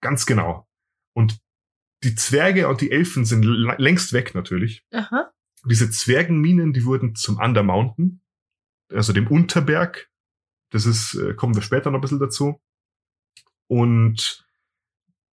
Ganz 0.00 0.26
genau. 0.26 0.68
Und 1.14 1.40
die 2.04 2.14
Zwerge 2.14 2.68
und 2.68 2.80
die 2.80 2.92
Elfen 2.92 3.24
sind 3.24 3.42
längst 3.42 4.12
weg 4.12 4.34
natürlich. 4.34 4.84
Aha. 4.92 5.32
Diese 5.68 5.90
Zwergenminen, 5.90 6.72
die 6.72 6.84
wurden 6.84 7.14
zum 7.14 7.38
Undermountain, 7.38 8.20
also 8.92 9.12
dem 9.12 9.26
Unterberg. 9.26 10.10
Das 10.70 10.86
ist, 10.86 11.14
äh, 11.14 11.34
kommen 11.34 11.54
wir 11.54 11.62
später 11.62 11.90
noch 11.90 11.98
ein 11.98 12.02
bisschen 12.02 12.18
dazu. 12.18 12.60
Und 13.68 14.46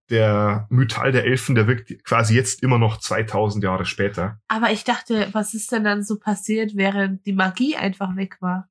der 0.10 0.68
Mythal 0.70 1.12
der 1.12 1.26
Elfen, 1.26 1.56
der 1.56 1.68
wirkt 1.68 2.04
quasi 2.04 2.36
jetzt 2.36 2.62
immer 2.62 2.78
noch 2.78 2.98
2000 3.00 3.64
Jahre 3.64 3.86
später. 3.86 4.40
Aber 4.48 4.72
ich 4.72 4.84
dachte, 4.84 5.30
was 5.32 5.54
ist 5.54 5.72
denn 5.72 5.84
dann 5.84 6.04
so 6.04 6.20
passiert, 6.20 6.76
während 6.76 7.26
die 7.26 7.34
Magie 7.34 7.76
einfach 7.76 8.16
weg 8.16 8.38
war? 8.40 8.70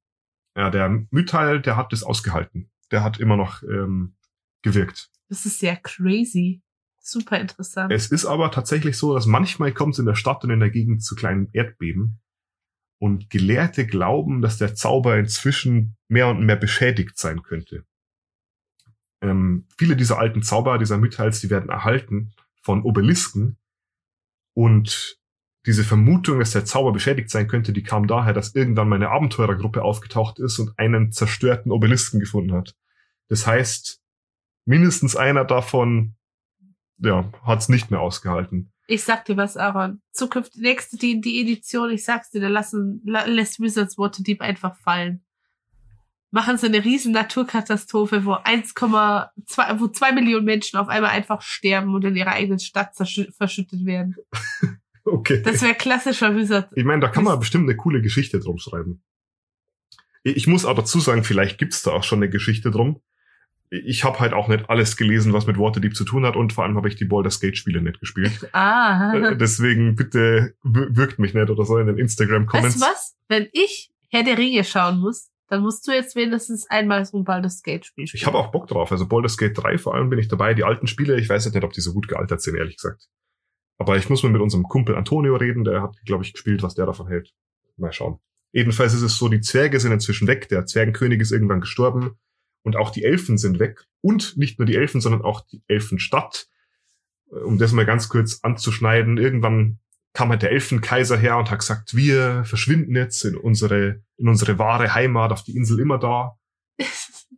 Ja, 0.57 0.71
der 0.71 1.07
Mythal, 1.11 1.61
der 1.61 1.77
hat 1.77 1.93
das 1.93 2.05
ausgehalten. 2.05 2.71
Der 2.93 3.03
hat 3.03 3.19
immer 3.19 3.37
noch 3.37 3.63
ähm, 3.65 4.15
gewirkt. 4.63 5.11
Das 5.29 5.47
ist 5.47 5.59
sehr 5.59 5.77
crazy. 5.77 6.63
Super 7.07 7.39
interessant. 7.39 7.93
Es 7.93 8.07
ist 8.07 8.25
aber 8.25 8.51
tatsächlich 8.51 8.97
so, 8.97 9.13
dass 9.13 9.27
manchmal 9.27 9.73
kommt 9.73 9.93
es 9.93 9.99
in 9.99 10.07
der 10.07 10.15
Stadt 10.15 10.43
und 10.43 10.49
in 10.49 10.61
der 10.61 10.71
Gegend 10.71 11.05
zu 11.05 11.15
kleinen 11.15 11.51
Erdbeben. 11.53 12.19
Und 12.99 13.29
Gelehrte 13.29 13.87
glauben, 13.87 14.41
dass 14.41 14.57
der 14.57 14.75
Zauber 14.75 15.19
inzwischen 15.19 15.99
mehr 16.09 16.29
und 16.29 16.47
mehr 16.47 16.57
beschädigt 16.57 17.19
sein 17.19 17.43
könnte. 17.43 17.85
Ähm, 19.21 19.67
viele 19.77 19.97
dieser 19.97 20.19
alten 20.19 20.43
Zauber, 20.43 20.79
dieser 20.79 20.97
Mythals, 20.97 21.41
die 21.41 21.51
werden 21.51 21.69
erhalten 21.69 22.33
von 22.63 22.83
Obelisken. 22.83 23.59
Und 24.55 25.19
diese 25.67 25.85
Vermutung, 25.85 26.39
dass 26.39 26.53
der 26.53 26.65
Zauber 26.65 26.93
beschädigt 26.93 27.29
sein 27.29 27.49
könnte, 27.49 27.75
die 27.75 27.83
kam 27.83 28.07
daher, 28.07 28.33
dass 28.33 28.55
irgendwann 28.55 28.89
meine 28.89 29.11
Abenteurergruppe 29.11 29.83
aufgetaucht 29.83 30.39
ist 30.39 30.59
und 30.59 30.79
einen 30.79 31.13
zerstörten 31.13 31.71
Obelisken 31.71 32.19
gefunden 32.19 32.55
hat. 32.55 32.75
Das 33.29 33.47
heißt, 33.47 34.01
mindestens 34.65 35.17
einer 35.17 35.45
davon, 35.45 36.17
ja, 36.99 37.31
hat 37.43 37.61
es 37.61 37.69
nicht 37.69 37.91
mehr 37.91 38.01
ausgehalten. 38.01 38.73
Ich 38.87 39.03
sag 39.05 39.25
dir 39.25 39.37
was, 39.37 39.57
Aaron. 39.57 40.03
Zukünftig, 40.13 40.61
nächste 40.61 40.97
die, 40.97 41.21
die 41.21 41.41
Edition, 41.41 41.91
ich 41.91 42.05
sag's 42.05 42.31
dir, 42.31 42.41
da 42.41 42.49
lassen, 42.49 43.03
lässt 43.05 43.61
Wizards 43.61 43.97
Waterdeep 43.97 44.43
einfach 44.43 44.77
fallen. 44.77 45.25
Machen 46.31 46.59
sie 46.59 46.67
eine 46.67 46.85
riesen 46.85 47.13
Naturkatastrophe, 47.13 48.25
wo 48.25 48.33
1,2, 48.35 49.81
wo 49.81 49.89
zwei 49.89 50.13
Millionen 50.13 50.45
Menschen 50.45 50.79
auf 50.79 50.89
einmal 50.89 51.13
einfach 51.13 51.41
sterben 51.41 51.95
und 51.95 52.05
in 52.05 52.17
ihrer 52.17 52.33
eigenen 52.33 52.59
Stadt 52.59 52.95
verschüttet 52.97 53.85
werden. 53.85 54.17
Okay. 55.07 55.43
Das 55.43 55.61
wäre 55.61 55.75
klassischer 55.75 56.35
Wizard. 56.35 56.71
Ich 56.75 56.85
meine, 56.85 57.01
da 57.01 57.09
kann 57.09 57.25
man 57.25 57.39
bestimmt 57.39 57.69
eine 57.69 57.77
coole 57.77 58.01
Geschichte 58.01 58.41
drum 58.41 58.57
schreiben. 58.57 59.03
Ich 60.23 60.47
muss 60.47 60.65
aber 60.65 60.81
dazu 60.81 60.99
sagen, 60.99 61.25
vielleicht 61.25 61.59
gibt's 61.59 61.83
da 61.83 61.91
auch 61.91 62.05
schon 62.05 62.21
eine 62.21 62.31
Geschichte 62.31 62.71
drum. 62.71 63.03
Ich 63.71 64.05
habe 64.05 64.21
halt 64.21 64.33
auch 64.35 64.49
nicht 64.49 64.69
alles 64.71 64.97
gelesen, 64.97 65.33
was 65.33 65.47
mit 65.47 65.59
Waterdeep 65.59 65.97
zu 65.97 66.05
tun 66.05 66.25
hat 66.25 66.37
und 66.37 66.53
vor 66.53 66.65
allem 66.65 66.77
habe 66.77 66.89
ich 66.89 66.97
die 66.97 67.05
Baldur's 67.05 67.41
Gate 67.41 67.57
Spiele 67.57 67.83
nicht 67.83 68.01
gespielt. 68.01 68.49
Ah. 68.53 69.13
Äh, 69.15 69.37
Deswegen 69.37 69.97
bitte 69.97 70.55
wirkt 70.63 71.19
mich 71.19 71.35
nicht 71.35 71.51
oder 71.51 71.65
so 71.65 71.79
in 71.79 71.87
den 71.87 71.99
Instagram-Comments. 71.99 72.81
Weißt 72.81 72.83
du 72.83 72.87
was? 72.87 73.17
Wenn 73.29 73.49
ich 73.53 73.91
Herr 74.11 74.23
der 74.23 74.39
Ringe 74.39 74.63
schauen 74.63 75.01
muss, 75.01 75.31
dann 75.49 75.63
musst 75.63 75.87
du 75.87 75.93
jetzt 75.93 76.15
wenigstens 76.15 76.69
einmal 76.71 77.05
so 77.05 77.19
ein 77.19 77.25
Baldur's 77.25 77.63
Gate 77.63 77.85
Spiel 77.85 78.07
spielen. 78.07 78.21
Ich 78.21 78.27
habe 78.27 78.39
auch 78.39 78.51
Bock 78.51 78.69
drauf. 78.69 78.93
Also 78.93 79.07
Baldur's 79.07 79.37
Gate 79.37 79.57
3 79.57 79.79
vor 79.79 79.95
allem 79.95 80.09
bin 80.09 80.19
ich 80.19 80.29
dabei. 80.29 80.55
Die 80.55 80.65
alten 80.65 80.87
Spiele, 80.87 81.19
ich 81.19 81.29
weiß 81.29 81.45
jetzt 81.45 81.55
nicht, 81.55 81.65
ob 81.65 81.73
die 81.73 81.81
so 81.81 81.93
gut 81.93 82.09
gealtert 82.09 82.43
sind, 82.43 82.57
ehrlich 82.57 82.77
gesagt. 82.77 83.09
Aber 83.79 83.97
ich 83.97 84.09
muss 84.09 84.23
mal 84.23 84.31
mit 84.31 84.41
unserem 84.41 84.65
Kumpel 84.65 84.95
Antonio 84.95 85.35
reden, 85.37 85.65
der 85.65 85.83
hat, 85.83 85.97
glaube 86.07 86.25
ich, 86.25 86.33
gespielt, 86.33 86.63
was 86.63 86.75
der 86.75 86.87
davon 86.87 87.09
hält. 87.09 87.33
Mal 87.77 87.93
schauen. 87.93 88.21
Jedenfalls 88.53 88.95
ist 88.95 89.03
es 89.03 89.19
so, 89.19 89.29
die 89.29 89.41
Zwerge 89.41 89.81
sind 89.81 89.91
inzwischen 89.91 90.29
weg, 90.29 90.49
der 90.49 90.65
Zwergenkönig 90.65 91.21
ist 91.21 91.33
irgendwann 91.33 91.61
gestorben 91.61 92.17
und 92.65 92.77
auch 92.77 92.91
die 92.91 93.05
Elfen 93.05 93.39
sind 93.39 93.61
weg. 93.61 93.85
Und 94.01 94.37
nicht 94.37 94.59
nur 94.59 94.67
die 94.67 94.75
Elfen, 94.75 95.01
sondern 95.01 95.23
auch 95.23 95.43
die 95.43 95.63
Elfenstadt. 95.69 96.49
Um 97.27 97.59
das 97.59 97.73
mal 97.73 97.87
ganz 97.87 98.09
kurz 98.09 98.41
anzuschneiden, 98.43 99.19
irgendwann 99.19 99.79
kam 100.15 100.31
halt 100.31 100.43
der 100.43 100.53
Elfenkaiser 100.53 101.17
her 101.17 101.37
und 101.37 101.51
hat 101.51 101.59
gesagt, 101.59 101.95
wir 101.95 102.45
verschwinden 102.45 102.97
jetzt 102.97 103.25
in 103.25 103.37
unsere, 103.37 104.03
in 104.17 104.29
unsere 104.29 104.59
wahre 104.59 104.95
Heimat 104.95 105.33
auf 105.33 105.43
die 105.43 105.57
Insel 105.57 105.81
immer 105.81 105.99
da. 105.99 106.39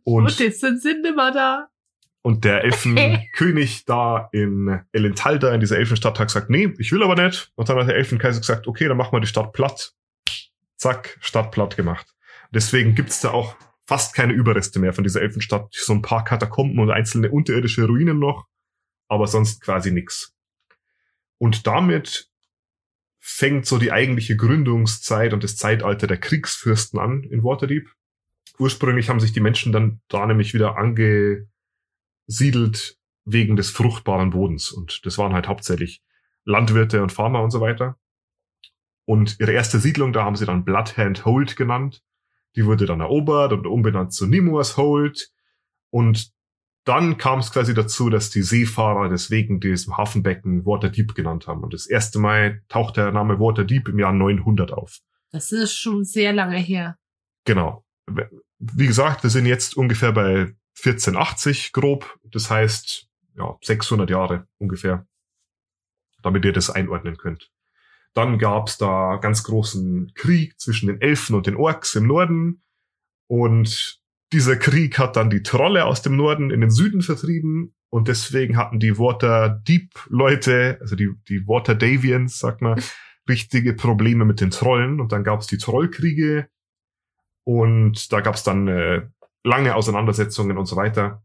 Und, 0.03 0.23
und 0.23 0.39
jetzt 0.39 0.61
sind 0.61 0.81
sie 0.81 0.93
nimmer 0.93 1.33
da. 1.33 1.67
Und 2.21 2.45
der 2.45 2.63
Elfenkönig 2.63 3.83
da 3.83 4.29
in 4.31 4.79
Elentalda, 4.93 5.53
in 5.53 5.59
dieser 5.59 5.77
Elfenstadt, 5.77 6.17
hat 6.17 6.27
gesagt, 6.27 6.49
nee, 6.49 6.73
ich 6.77 6.93
will 6.93 7.03
aber 7.03 7.21
nicht. 7.21 7.51
Und 7.55 7.67
dann 7.67 7.77
hat 7.77 7.89
der 7.89 7.97
Elfenkaiser 7.97 8.39
gesagt, 8.39 8.67
okay, 8.67 8.87
dann 8.87 8.95
machen 8.95 9.11
wir 9.11 9.19
die 9.19 9.27
Stadt 9.27 9.51
platt. 9.51 9.91
Zack, 10.77 11.17
Stadt 11.19 11.51
platt 11.51 11.75
gemacht. 11.75 12.15
Deswegen 12.51 12.95
gibt's 12.95 13.19
da 13.19 13.31
auch 13.31 13.57
fast 13.87 14.13
keine 14.13 14.33
Überreste 14.33 14.79
mehr 14.79 14.93
von 14.93 15.03
dieser 15.03 15.21
Elfenstadt. 15.21 15.69
So 15.71 15.93
ein 15.93 16.01
paar 16.01 16.23
Katakomben 16.23 16.79
und 16.79 16.91
einzelne 16.91 17.31
unterirdische 17.31 17.85
Ruinen 17.85 18.19
noch, 18.19 18.47
aber 19.07 19.27
sonst 19.27 19.61
quasi 19.61 19.91
nix. 19.91 20.35
Und 21.37 21.65
damit 21.65 22.29
fängt 23.19 23.65
so 23.65 23.77
die 23.77 23.91
eigentliche 23.91 24.35
Gründungszeit 24.35 25.33
und 25.33 25.43
das 25.43 25.55
Zeitalter 25.55 26.07
der 26.07 26.19
Kriegsfürsten 26.19 26.99
an 26.99 27.23
in 27.23 27.43
Waterdeep. 27.43 27.89
Ursprünglich 28.59 29.09
haben 29.09 29.19
sich 29.19 29.31
die 29.31 29.39
Menschen 29.39 29.71
dann 29.71 30.01
da 30.07 30.25
nämlich 30.25 30.53
wieder 30.53 30.77
ange 30.77 31.47
siedelt 32.25 32.97
wegen 33.25 33.55
des 33.55 33.69
fruchtbaren 33.69 34.31
Bodens. 34.31 34.71
Und 34.71 35.05
das 35.05 35.17
waren 35.17 35.33
halt 35.33 35.47
hauptsächlich 35.47 36.01
Landwirte 36.43 37.03
und 37.03 37.11
Farmer 37.11 37.41
und 37.41 37.51
so 37.51 37.61
weiter. 37.61 37.97
Und 39.05 39.39
ihre 39.39 39.53
erste 39.53 39.79
Siedlung, 39.79 40.11
da 40.11 40.25
haben 40.25 40.35
sie 40.35 40.45
dann 40.45 40.65
Bloodhand 40.65 41.23
Hold 41.23 41.55
genannt. 41.55 42.03
Die 42.57 42.65
wurde 42.65 42.85
dann 42.85 42.99
erobert 42.99 43.53
und 43.53 43.65
umbenannt 43.65 44.11
zu 44.11 44.27
Nimuas 44.27 44.75
Hold. 44.75 45.31
Und 45.91 46.31
dann 46.83 47.17
kam 47.17 47.39
es 47.39 47.51
quasi 47.51 47.73
dazu, 47.73 48.09
dass 48.09 48.29
die 48.29 48.41
Seefahrer 48.41 49.09
deswegen 49.09 49.59
diesem 49.59 49.95
Hafenbecken 49.95 50.65
Waterdeep 50.65 51.13
genannt 51.15 51.47
haben. 51.47 51.63
Und 51.63 51.73
das 51.73 51.85
erste 51.85 52.17
Mal 52.17 52.63
taucht 52.67 52.97
der 52.97 53.11
Name 53.11 53.39
Waterdeep 53.39 53.89
im 53.89 53.99
Jahr 53.99 54.11
900 54.11 54.73
auf. 54.73 54.99
Das 55.31 55.51
ist 55.51 55.75
schon 55.75 56.03
sehr 56.03 56.33
lange 56.33 56.57
her. 56.57 56.97
Genau. 57.45 57.85
Wie 58.57 58.87
gesagt, 58.87 59.23
wir 59.23 59.29
sind 59.29 59.45
jetzt 59.45 59.77
ungefähr 59.77 60.11
bei 60.11 60.55
1480 60.83 61.73
grob. 61.73 62.17
Das 62.23 62.49
heißt, 62.49 63.07
ja, 63.35 63.55
600 63.61 64.09
Jahre 64.09 64.47
ungefähr, 64.57 65.05
damit 66.23 66.43
ihr 66.45 66.53
das 66.53 66.69
einordnen 66.69 67.17
könnt. 67.17 67.51
Dann 68.13 68.39
gab's 68.39 68.77
da 68.77 69.17
ganz 69.17 69.43
großen 69.43 70.13
Krieg 70.15 70.59
zwischen 70.59 70.87
den 70.87 71.01
Elfen 71.01 71.35
und 71.35 71.47
den 71.47 71.55
Orks 71.55 71.95
im 71.95 72.07
Norden. 72.07 72.63
Und 73.27 74.01
dieser 74.33 74.57
Krieg 74.57 74.97
hat 74.99 75.15
dann 75.15 75.29
die 75.29 75.43
Trolle 75.43 75.85
aus 75.85 76.01
dem 76.01 76.15
Norden 76.15 76.51
in 76.51 76.61
den 76.61 76.71
Süden 76.71 77.01
vertrieben. 77.01 77.73
Und 77.89 78.07
deswegen 78.07 78.57
hatten 78.57 78.79
die 78.79 78.97
Waterdeep-Leute, 78.97 80.77
also 80.81 80.95
die, 80.95 81.11
die 81.29 81.47
Waterdavians, 81.47 82.39
sagt 82.39 82.61
man, 82.61 82.81
richtige 83.29 83.73
Probleme 83.73 84.25
mit 84.25 84.41
den 84.41 84.51
Trollen. 84.51 84.99
Und 84.99 85.11
dann 85.11 85.23
gab's 85.23 85.47
die 85.47 85.57
Trollkriege. 85.57 86.49
Und 87.43 88.11
da 88.11 88.21
gab's 88.21 88.43
dann 88.43 88.67
äh, 88.67 89.07
lange 89.43 89.75
Auseinandersetzungen 89.75 90.57
und 90.57 90.65
so 90.65 90.75
weiter. 90.75 91.23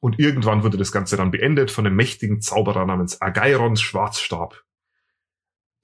Und 0.00 0.18
irgendwann 0.18 0.64
wurde 0.64 0.76
das 0.76 0.90
Ganze 0.90 1.16
dann 1.16 1.30
beendet 1.30 1.70
von 1.70 1.86
einem 1.86 1.94
mächtigen 1.94 2.40
Zauberer 2.40 2.84
namens 2.84 3.22
Agairons 3.22 3.80
Schwarzstab. 3.80 4.64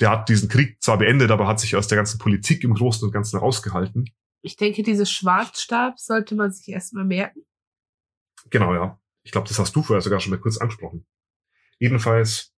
Der 0.01 0.11
hat 0.11 0.29
diesen 0.29 0.49
Krieg 0.49 0.81
zwar 0.83 0.99
beendet, 0.99 1.31
aber 1.31 1.47
hat 1.47 1.61
sich 1.61 1.75
aus 1.77 1.89
der 1.89 1.97
ganzen 1.97 2.19
Politik 2.19 2.65
im 2.65 2.75
Großen 2.75 3.07
und 3.07 3.13
Ganzen 3.13 3.39
rausgehalten. 3.39 4.09
Ich 4.43 4.57
denke, 4.57 4.83
dieses 4.83 5.11
Schwarzstab 5.11 5.99
sollte 5.99 6.35
man 6.35 6.53
sich 6.53 6.69
erstmal 6.69 7.05
merken. 7.05 7.41
Genau, 8.51 8.75
ja. 8.75 9.01
Ich 9.25 9.33
glaube, 9.33 9.49
das 9.49 9.59
hast 9.59 9.75
du 9.75 9.83
vorher 9.83 10.01
sogar 10.01 10.21
schon 10.21 10.31
mal 10.31 10.39
kurz 10.39 10.59
angesprochen. 10.59 11.05
Jedenfalls 11.79 12.55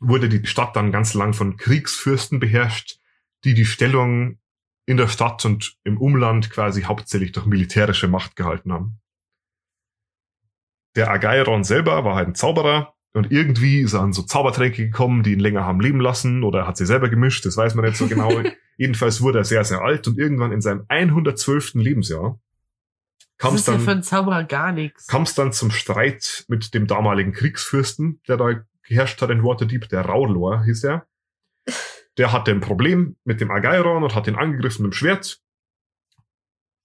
wurde 0.00 0.28
die 0.28 0.46
Stadt 0.46 0.74
dann 0.76 0.92
ganz 0.92 1.14
lang 1.14 1.34
von 1.34 1.56
Kriegsfürsten 1.56 2.40
beherrscht, 2.40 3.00
die 3.44 3.54
die 3.54 3.64
Stellung 3.64 4.38
in 4.86 4.96
der 4.96 5.08
Stadt 5.08 5.44
und 5.44 5.76
im 5.84 5.98
Umland 5.98 6.50
quasi 6.50 6.82
hauptsächlich 6.82 7.32
durch 7.32 7.46
militärische 7.46 8.08
Macht 8.08 8.36
gehalten 8.36 8.72
haben. 8.72 9.00
Der 10.96 11.10
Agairon 11.10 11.62
selber 11.62 12.04
war 12.04 12.16
halt 12.16 12.28
ein 12.28 12.34
Zauberer 12.34 12.97
und 13.14 13.32
irgendwie 13.32 13.80
ist 13.80 13.94
er 13.94 14.00
an 14.00 14.12
so 14.12 14.22
Zaubertränke 14.22 14.84
gekommen, 14.84 15.22
die 15.22 15.32
ihn 15.32 15.40
länger 15.40 15.64
haben 15.64 15.80
leben 15.80 16.00
lassen 16.00 16.44
oder 16.44 16.66
hat 16.66 16.76
sie 16.76 16.86
selber 16.86 17.08
gemischt, 17.08 17.44
das 17.46 17.56
weiß 17.56 17.74
man 17.74 17.84
nicht 17.84 17.96
so 17.96 18.06
genau. 18.06 18.30
Jedenfalls 18.76 19.20
wurde 19.20 19.38
er 19.38 19.44
sehr, 19.44 19.64
sehr 19.64 19.80
alt 19.80 20.06
und 20.06 20.18
irgendwann 20.18 20.52
in 20.52 20.60
seinem 20.60 20.84
112. 20.88 21.74
Lebensjahr 21.74 22.38
kam 23.38 23.54
es 23.54 23.64
dann, 23.64 23.76
ja 23.76 23.80
dann 25.34 25.52
zum 25.52 25.70
Streit 25.70 26.44
mit 26.48 26.74
dem 26.74 26.86
damaligen 26.86 27.32
Kriegsfürsten, 27.32 28.20
der 28.28 28.36
da 28.36 28.62
geherrscht 28.82 29.20
hat 29.20 29.30
in 29.30 29.42
Waterdeep, 29.42 29.88
der 29.88 30.02
Raulor 30.02 30.64
hieß 30.64 30.84
er 30.84 31.06
der 32.18 32.32
hatte 32.32 32.50
ein 32.50 32.60
Problem 32.60 33.16
mit 33.24 33.40
dem 33.40 33.50
Agairon 33.50 34.02
und 34.02 34.14
hat 34.14 34.26
ihn 34.26 34.34
angegriffen 34.34 34.82
mit 34.82 34.92
dem 34.92 34.96
Schwert. 34.96 35.40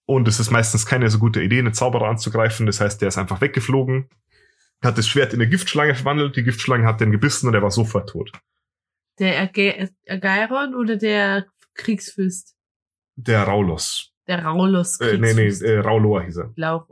Und 0.06 0.27
es 0.27 0.39
ist 0.39 0.51
meistens 0.51 0.86
keine 0.86 1.10
so 1.10 1.18
gute 1.18 1.42
Idee, 1.42 1.60
einen 1.60 1.74
Zauberer 1.74 2.08
anzugreifen. 2.08 2.65
Das 2.68 2.80
heißt, 2.80 3.01
der 3.01 3.08
ist 3.08 3.18
einfach 3.18 3.42
weggeflogen, 3.42 4.10
hat 4.84 4.98
das 4.98 5.08
Schwert 5.08 5.34
in 5.34 5.42
eine 5.42 5.50
Giftschlange 5.50 5.96
verwandelt, 5.96 6.36
die 6.36 6.44
Giftschlange 6.44 6.86
hat 6.86 7.02
den 7.02 7.12
gebissen 7.12 7.48
und 7.48 7.54
er 7.54 7.62
war 7.62 7.72
sofort 7.72 8.10
tot. 8.10 8.32
Der 9.20 9.42
Agairon 9.42 10.75
oder 10.75 10.98
der 10.98 11.46
Kriegsfürst? 11.75 12.56
Der 13.16 13.44
Raulos. 13.44 14.12
Der 14.28 14.44
Raulos. 14.44 15.00
Äh, 15.00 15.18
nee, 15.18 15.34
nee, 15.34 15.48
äh, 15.48 15.80
Raulor 15.80 16.24
hieß 16.24 16.38
er. 16.38 16.48
Blau. 16.50 16.88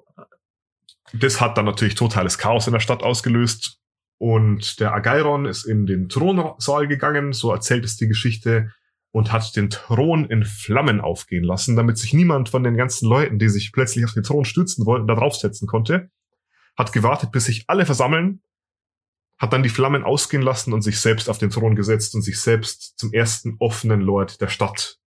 Das 1.13 1.41
hat 1.41 1.57
dann 1.57 1.65
natürlich 1.65 1.95
totales 1.95 2.37
Chaos 2.37 2.67
in 2.67 2.73
der 2.73 2.79
Stadt 2.79 3.03
ausgelöst. 3.03 3.79
Und 4.17 4.79
der 4.79 4.93
Agairon 4.93 5.45
ist 5.45 5.65
in 5.65 5.87
den 5.87 6.07
Thronsaal 6.07 6.87
gegangen, 6.87 7.33
so 7.33 7.51
erzählt 7.51 7.83
es 7.85 7.97
die 7.97 8.07
Geschichte, 8.07 8.71
und 9.11 9.31
hat 9.31 9.55
den 9.55 9.69
Thron 9.69 10.25
in 10.29 10.45
Flammen 10.45 11.01
aufgehen 11.01 11.43
lassen, 11.43 11.75
damit 11.75 11.97
sich 11.97 12.13
niemand 12.13 12.49
von 12.49 12.63
den 12.63 12.77
ganzen 12.77 13.09
Leuten, 13.09 13.39
die 13.39 13.49
sich 13.49 13.73
plötzlich 13.73 14.05
auf 14.05 14.13
den 14.13 14.23
Thron 14.23 14.45
stürzen 14.45 14.85
wollten, 14.85 15.07
da 15.07 15.15
draufsetzen 15.15 15.67
konnte. 15.67 16.09
Hat 16.77 16.93
gewartet, 16.93 17.31
bis 17.31 17.45
sich 17.45 17.65
alle 17.67 17.85
versammeln, 17.85 18.41
hat 19.37 19.53
dann 19.53 19.63
die 19.63 19.69
Flammen 19.69 20.03
ausgehen 20.03 20.43
lassen 20.43 20.71
und 20.71 20.81
sich 20.83 20.99
selbst 20.99 21.27
auf 21.27 21.37
den 21.37 21.49
Thron 21.49 21.75
gesetzt 21.75 22.13
und 22.15 22.21
sich 22.21 22.39
selbst 22.39 22.97
zum 22.97 23.11
ersten 23.11 23.55
offenen 23.59 24.01
Lord 24.01 24.39
der 24.39 24.49
Stadt 24.49 24.99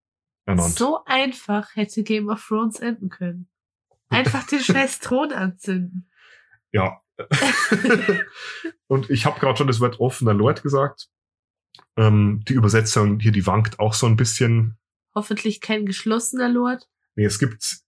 ernannt. 0.44 0.76
So 0.76 1.04
einfach 1.06 1.74
hätte 1.76 2.02
Game 2.02 2.28
of 2.28 2.44
Thrones 2.44 2.80
enden 2.80 3.08
können. 3.08 3.48
Einfach 4.10 4.46
den 4.46 4.60
scheiß 4.60 5.00
Thron 5.00 5.32
anzünden. 5.32 6.10
Ja. 6.72 7.00
und 8.86 9.08
ich 9.10 9.24
habe 9.24 9.40
gerade 9.40 9.56
schon 9.56 9.66
das 9.66 9.80
Wort 9.80 9.98
offener 9.98 10.34
Lord 10.34 10.62
gesagt. 10.62 11.08
Ähm, 11.96 12.42
die 12.46 12.54
Übersetzung 12.54 13.18
hier, 13.18 13.32
die 13.32 13.46
wankt 13.46 13.78
auch 13.78 13.94
so 13.94 14.06
ein 14.06 14.16
bisschen. 14.16 14.76
Hoffentlich 15.14 15.60
kein 15.60 15.86
geschlossener 15.86 16.48
Lord. 16.48 16.88
Nee, 17.14 17.24
es 17.24 17.38
gibt. 17.38 17.83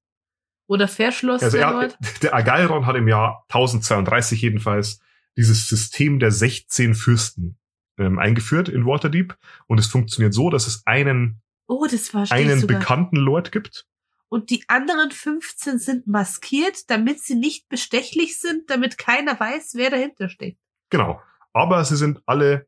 Oder 0.66 0.88
verschlossener 0.88 1.46
Also 1.46 1.58
er, 1.58 1.70
Lord. 1.72 1.98
der 2.22 2.34
Agairon 2.34 2.86
hat 2.86 2.96
im 2.96 3.08
Jahr 3.08 3.44
1032 3.48 4.42
jedenfalls 4.42 5.00
dieses 5.36 5.68
System 5.68 6.18
der 6.18 6.30
16 6.30 6.94
Fürsten 6.94 7.58
ähm, 7.98 8.18
eingeführt 8.18 8.68
in 8.68 8.86
Waterdeep. 8.86 9.36
Und 9.66 9.78
es 9.78 9.86
funktioniert 9.86 10.34
so, 10.34 10.50
dass 10.50 10.66
es 10.66 10.86
einen, 10.86 11.40
Oh, 11.68 11.84
einen 12.30 12.66
bekannten 12.66 13.16
Lord 13.16 13.50
gibt. 13.50 13.86
Und 14.28 14.50
die 14.50 14.64
anderen 14.68 15.10
15 15.10 15.78
sind 15.78 16.06
maskiert, 16.06 16.90
damit 16.90 17.20
sie 17.20 17.36
nicht 17.36 17.68
bestechlich 17.68 18.38
sind, 18.38 18.70
damit 18.70 18.98
keiner 18.98 19.38
weiß, 19.38 19.72
wer 19.74 19.90
dahinter 19.90 20.28
steckt. 20.28 20.58
Genau. 20.90 21.20
Aber 21.52 21.84
sie 21.84 21.96
sind 21.96 22.20
alle 22.26 22.66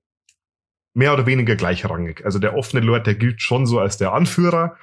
mehr 0.94 1.12
oder 1.12 1.26
weniger 1.26 1.56
gleichrangig. 1.56 2.24
Also 2.24 2.38
der 2.38 2.56
offene 2.56 2.84
Lord, 2.84 3.06
der 3.06 3.14
gilt 3.14 3.42
schon 3.42 3.66
so 3.66 3.78
als 3.78 3.98
der 3.98 4.12
Anführer, 4.12 4.76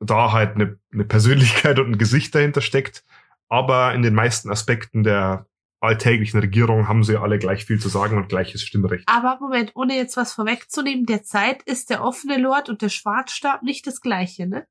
da 0.00 0.32
halt 0.32 0.54
eine, 0.54 0.78
eine 0.92 1.04
Persönlichkeit 1.04 1.78
und 1.78 1.92
ein 1.92 1.98
Gesicht 1.98 2.34
dahinter 2.34 2.60
steckt. 2.60 3.04
Aber 3.48 3.94
in 3.94 4.02
den 4.02 4.14
meisten 4.14 4.50
Aspekten 4.50 5.02
der 5.02 5.46
alltäglichen 5.80 6.40
Regierung 6.40 6.88
haben 6.88 7.04
sie 7.04 7.16
alle 7.16 7.38
gleich 7.38 7.64
viel 7.64 7.78
zu 7.78 7.88
sagen 7.88 8.16
und 8.16 8.28
gleiches 8.28 8.62
Stimmrecht. 8.62 9.04
Aber 9.06 9.38
Moment, 9.40 9.72
ohne 9.74 9.96
jetzt 9.96 10.16
was 10.16 10.32
vorwegzunehmen, 10.32 11.06
derzeit 11.06 11.62
ist 11.62 11.90
der 11.90 12.02
offene 12.02 12.36
Lord 12.36 12.68
und 12.68 12.82
der 12.82 12.88
Schwarzstab 12.88 13.62
nicht 13.62 13.86
das 13.86 14.00
gleiche, 14.00 14.46
ne? 14.46 14.66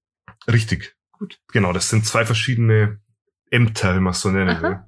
Richtig. 0.51 0.95
Gut. 1.13 1.39
Genau, 1.51 1.73
das 1.73 1.89
sind 1.89 2.05
zwei 2.05 2.25
verschiedene 2.25 2.99
Ämter, 3.49 3.95
wenn 3.95 4.03
man 4.03 4.11
es 4.11 4.21
so 4.21 4.29
nennen 4.29 4.57
Aha. 4.57 4.61
will. 4.61 4.79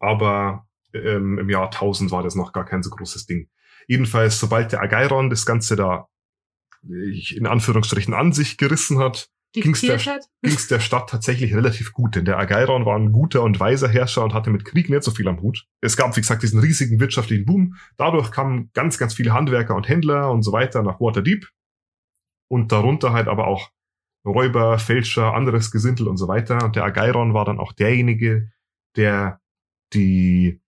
Aber 0.00 0.66
ähm, 0.92 1.38
im 1.38 1.48
Jahr 1.48 1.66
1000 1.66 2.10
war 2.10 2.22
das 2.22 2.34
noch 2.34 2.52
gar 2.52 2.64
kein 2.64 2.82
so 2.82 2.90
großes 2.90 3.26
Ding. 3.26 3.48
Jedenfalls, 3.86 4.38
sobald 4.38 4.72
der 4.72 4.82
Agairon 4.82 5.30
das 5.30 5.46
Ganze 5.46 5.76
da 5.76 6.08
äh, 6.88 7.36
in 7.36 7.46
Anführungsstrichen 7.46 8.12
an 8.12 8.32
sich 8.32 8.58
gerissen 8.58 8.98
hat, 8.98 9.30
Ging's 9.52 9.80
der- 9.80 9.98
hat. 9.98 10.28
ging 10.42 10.54
es 10.54 10.68
der 10.68 10.78
Stadt 10.80 11.10
tatsächlich 11.10 11.54
relativ 11.54 11.92
gut, 11.92 12.14
denn 12.14 12.24
der 12.24 12.38
Agairon 12.38 12.86
war 12.86 12.96
ein 12.96 13.10
guter 13.10 13.42
und 13.42 13.58
weiser 13.58 13.88
Herrscher 13.88 14.22
und 14.22 14.32
hatte 14.32 14.50
mit 14.50 14.64
Krieg 14.64 14.88
nicht 14.88 15.02
so 15.02 15.10
viel 15.10 15.26
am 15.26 15.40
Hut. 15.42 15.66
Es 15.80 15.96
gab, 15.96 16.16
wie 16.16 16.20
gesagt, 16.20 16.42
diesen 16.42 16.60
riesigen 16.60 17.00
wirtschaftlichen 17.00 17.46
Boom. 17.46 17.74
Dadurch 17.96 18.30
kamen 18.30 18.70
ganz, 18.74 18.96
ganz 18.96 19.14
viele 19.14 19.32
Handwerker 19.32 19.74
und 19.74 19.88
Händler 19.88 20.30
und 20.30 20.42
so 20.42 20.52
weiter 20.52 20.82
nach 20.82 21.00
Waterdeep. 21.00 21.48
Und 22.48 22.70
darunter 22.72 23.12
halt 23.12 23.28
aber 23.28 23.46
auch 23.46 23.70
Räuber, 24.24 24.78
Fälscher, 24.78 25.34
anderes 25.34 25.70
Gesindel 25.70 26.06
und 26.06 26.16
so 26.16 26.28
weiter. 26.28 26.64
Und 26.64 26.76
der 26.76 26.84
Agairon 26.84 27.34
war 27.34 27.44
dann 27.44 27.58
auch 27.58 27.72
derjenige, 27.72 28.52
der 28.96 29.40
die 29.94 30.60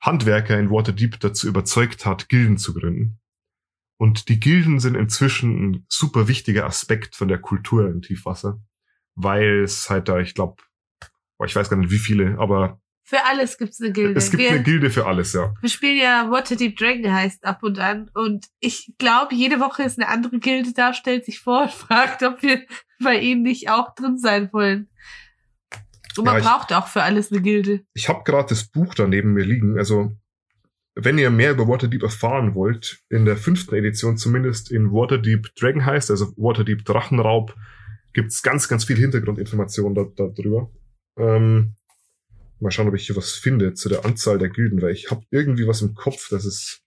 Handwerker 0.00 0.58
in 0.58 0.70
Waterdeep 0.70 1.20
dazu 1.20 1.46
überzeugt 1.46 2.06
hat, 2.06 2.28
Gilden 2.28 2.56
zu 2.56 2.74
gründen. 2.74 3.20
Und 4.02 4.28
die 4.28 4.40
Gilden 4.40 4.80
sind 4.80 4.96
inzwischen 4.96 5.70
ein 5.70 5.86
super 5.88 6.26
wichtiger 6.26 6.66
Aspekt 6.66 7.14
von 7.14 7.28
der 7.28 7.38
Kultur 7.38 7.86
im 7.88 8.02
Tiefwasser, 8.02 8.58
weil 9.14 9.62
es 9.62 9.88
halt 9.88 10.08
da, 10.08 10.18
ich 10.18 10.34
glaube, 10.34 10.60
ich 11.46 11.54
weiß 11.54 11.70
gar 11.70 11.76
nicht 11.76 11.92
wie 11.92 11.98
viele, 11.98 12.36
aber 12.40 12.80
Für 13.04 13.24
alles 13.26 13.58
gibt's 13.58 13.80
eine 13.80 13.92
Gilde. 13.92 14.18
es 14.18 14.32
gibt 14.32 14.42
wir, 14.42 14.50
eine 14.50 14.62
Gilde 14.64 14.90
für 14.90 15.06
alles, 15.06 15.32
ja. 15.34 15.54
wir 15.60 15.68
spielen 15.68 15.98
ja 15.98 16.28
Waterdeep 16.32 16.76
Dragon 16.78 17.12
heißt 17.12 17.44
ab 17.44 17.62
und 17.62 17.78
an 17.78 18.10
und 18.14 18.48
ich 18.58 18.92
glaube, 18.98 19.36
jede 19.36 19.60
Woche 19.60 19.84
ist 19.84 20.00
eine 20.00 20.08
andere 20.08 20.40
Gilde 20.40 20.72
da, 20.74 20.94
stellt 20.94 21.24
sich 21.24 21.38
vor 21.38 21.62
und 21.62 21.70
fragt, 21.84 22.24
ob 22.24 22.42
wir 22.42 22.66
bei 23.04 23.20
ihnen 23.20 23.42
nicht 23.42 23.70
auch 23.70 23.94
drin 23.94 24.18
sein 24.18 24.48
wollen. 24.52 24.88
Und 26.16 26.24
man 26.24 26.34
Ja, 26.34 26.40
ich- 26.40 26.44
braucht 26.44 26.72
auch 26.72 26.88
für 26.88 27.04
alles 27.04 27.30
eine 27.30 27.40
Gilde. 27.40 27.84
Ich 27.94 28.08
habe 28.08 28.24
gerade 28.24 28.48
das 28.48 28.64
Buch 28.64 28.94
da 28.96 29.06
neben 29.06 29.32
mir 29.32 29.44
liegen, 29.44 29.78
also 29.78 30.16
wenn 30.94 31.18
ihr 31.18 31.30
mehr 31.30 31.52
über 31.52 31.68
Waterdeep 31.68 32.02
erfahren 32.02 32.54
wollt, 32.54 33.02
in 33.08 33.24
der 33.24 33.36
fünften 33.36 33.74
Edition 33.74 34.16
zumindest 34.16 34.70
in 34.70 34.92
Waterdeep 34.92 35.54
Dragon 35.56 35.84
heißt, 35.84 36.10
also 36.10 36.32
Waterdeep 36.36 36.84
Drachenraub, 36.84 37.54
gibt's 38.12 38.42
ganz, 38.42 38.68
ganz 38.68 38.84
viel 38.84 38.96
Hintergrundinformationen 38.96 39.94
da, 39.94 40.04
da 40.16 40.28
drüber. 40.28 40.70
Ähm, 41.16 41.76
mal 42.60 42.70
schauen, 42.70 42.88
ob 42.88 42.94
ich 42.94 43.06
hier 43.06 43.16
was 43.16 43.32
finde 43.32 43.74
zu 43.74 43.88
der 43.88 44.04
Anzahl 44.04 44.38
der 44.38 44.50
Gilden, 44.50 44.82
weil 44.82 44.92
ich 44.92 45.10
habe 45.10 45.22
irgendwie 45.30 45.66
was 45.66 45.82
im 45.82 45.94
Kopf, 45.94 46.28
das 46.28 46.44
ist 46.44 46.82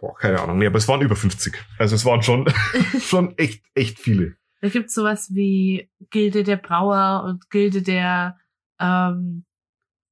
boah, 0.00 0.14
keine 0.16 0.40
Ahnung, 0.40 0.58
nee, 0.58 0.66
aber 0.66 0.78
es 0.78 0.88
waren 0.88 1.00
über 1.00 1.16
50. 1.16 1.54
Also 1.78 1.94
es 1.94 2.04
waren 2.04 2.22
schon, 2.22 2.46
schon 3.00 3.36
echt, 3.38 3.64
echt 3.74 3.98
viele. 3.98 4.36
Da 4.60 4.68
gibt's 4.68 4.94
sowas 4.94 5.30
wie 5.32 5.90
Gilde 6.10 6.42
der 6.42 6.56
Brauer 6.56 7.24
und 7.24 7.50
Gilde 7.50 7.82
der 7.82 8.36
ähm, 8.80 9.44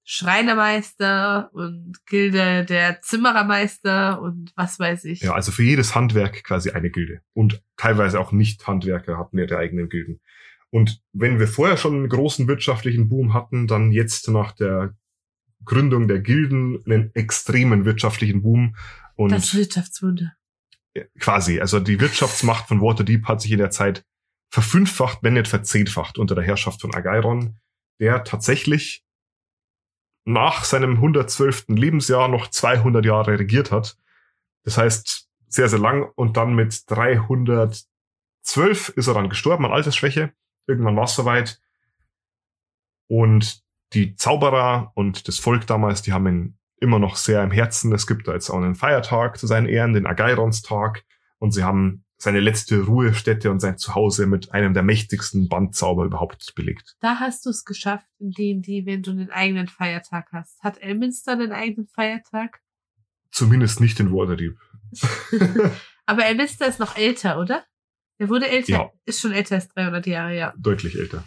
Schreinermeister 0.07 1.51
und 1.55 1.95
Gilde 2.07 2.67
der 2.67 3.01
Zimmerermeister 3.01 4.21
und 4.21 4.53
was 4.55 4.79
weiß 4.79 5.05
ich. 5.05 5.21
Ja, 5.21 5.33
also 5.33 5.51
für 5.51 5.63
jedes 5.63 5.95
Handwerk 5.95 6.45
quasi 6.45 6.71
eine 6.71 6.91
Gilde. 6.91 7.23
Und 7.33 7.63
teilweise 7.79 8.21
auch 8.21 8.31
Nicht-Handwerker 8.31 9.19
hatten 9.19 9.39
ihre 9.39 9.57
eigenen 9.57 9.89
Gilden. 9.89 10.21
Und 10.71 11.01
wenn 11.13 11.39
wir 11.39 11.49
vorher 11.49 11.79
schon 11.79 11.95
einen 11.95 12.09
großen 12.09 12.47
wirtschaftlichen 12.49 13.09
Boom 13.09 13.33
hatten, 13.33 13.67
dann 13.67 13.93
jetzt 13.93 14.29
nach 14.29 14.53
der 14.53 14.95
Gründung 15.65 16.07
der 16.07 16.21
Gilden 16.21 16.83
einen 16.85 17.15
extremen 17.15 17.87
wirtschaftlichen 17.87 18.43
Boom. 18.43 18.77
Und 19.17 19.33
das 19.33 19.55
Wirtschaftswunder. 19.55 20.35
quasi, 21.19 21.61
also 21.61 21.81
die 21.81 21.99
Wirtschaftsmacht 22.01 22.69
von 22.69 22.83
Waterdeep 22.83 23.27
hat 23.27 23.41
sich 23.41 23.53
in 23.53 23.59
der 23.59 23.71
Zeit 23.71 24.05
verfünffacht, 24.51 25.21
wenn 25.23 25.35
nicht 25.35 25.49
verzehnfacht 25.49 26.19
unter 26.19 26.35
der 26.35 26.45
Herrschaft 26.45 26.83
von 26.83 26.95
Agairon, 26.95 27.57
der 28.01 28.25
tatsächlich 28.25 29.05
nach 30.25 30.65
seinem 30.65 30.95
112. 30.97 31.67
Lebensjahr 31.69 32.29
noch 32.29 32.49
200 32.49 33.05
Jahre 33.05 33.39
regiert 33.39 33.71
hat. 33.71 33.97
Das 34.63 34.79
heißt, 34.79 35.29
sehr, 35.49 35.69
sehr 35.69 35.79
lang 35.79 36.11
und 36.15 36.37
dann 36.37 36.55
mit 36.55 36.91
312 36.91 37.87
ist 38.97 39.07
er 39.07 39.15
dann 39.15 39.29
gestorben 39.29 39.67
an 39.67 39.73
Altersschwäche. 39.73 40.33
Irgendwann 40.67 40.97
war 40.97 41.05
es 41.05 41.15
soweit. 41.15 41.61
Und 43.07 43.63
die 43.93 44.17
Zauberer 44.17 44.93
und 44.95 45.29
das 45.29 45.39
Volk 45.39 45.67
damals, 45.67 46.03
die 46.03 46.13
haben 46.13 46.27
ihn 46.27 46.59
immer 46.81 46.99
noch 46.99 47.17
sehr 47.17 47.43
im 47.43 47.51
Herzen. 47.51 47.93
Es 47.93 48.07
gibt 48.07 48.27
da 48.27 48.33
jetzt 48.33 48.51
auch 48.51 48.57
einen 48.57 48.75
Feiertag 48.75 49.39
zu 49.39 49.47
seinen 49.47 49.69
Ehren, 49.69 49.93
den 49.93 50.07
Agaironstag. 50.07 51.05
Und 51.39 51.53
sie 51.53 51.65
haben 51.65 52.04
seine 52.25 52.41
letzte 52.41 52.81
Ruhestätte 52.83 53.51
und 53.51 53.61
sein 53.61 53.77
Zuhause 53.79 54.27
mit 54.27 54.53
einem 54.53 54.75
der 54.75 54.83
mächtigsten 54.83 55.49
Bandzauber 55.49 56.05
überhaupt 56.05 56.55
belegt. 56.55 56.97
Da 57.01 57.21
hast 57.21 57.45
du 57.47 57.51
es 57.51 57.65
geschafft, 57.65 58.07
in 58.19 58.31
D&D, 58.31 58.87
wenn 58.87 59.03
du 59.03 59.11
einen 59.13 59.31
eigenen 59.31 59.69
Feiertag 59.69 60.29
hast. 60.33 60.61
Hat 60.63 60.79
Elminster 60.83 61.33
einen 61.33 61.53
eigenen 61.53 61.87
Feiertag? 61.87 62.61
Zumindest 63.31 63.81
nicht 63.81 64.01
in 64.01 64.11
Waterdeep. 64.13 64.59
Aber 66.07 66.25
Elminster 66.27 66.67
ist 66.67 66.81
noch 66.81 66.97
älter, 66.97 67.39
oder? 67.39 67.65
Der 68.19 68.29
wurde 68.29 68.49
älter, 68.49 68.73
Ja. 68.73 68.91
ist 69.05 69.21
schon 69.21 69.33
älter 69.33 69.57
als 69.57 69.69
300 69.69 70.07
Jahre, 70.07 70.37
ja. 70.37 70.55
Deutlich 70.57 70.97
älter. 70.97 71.25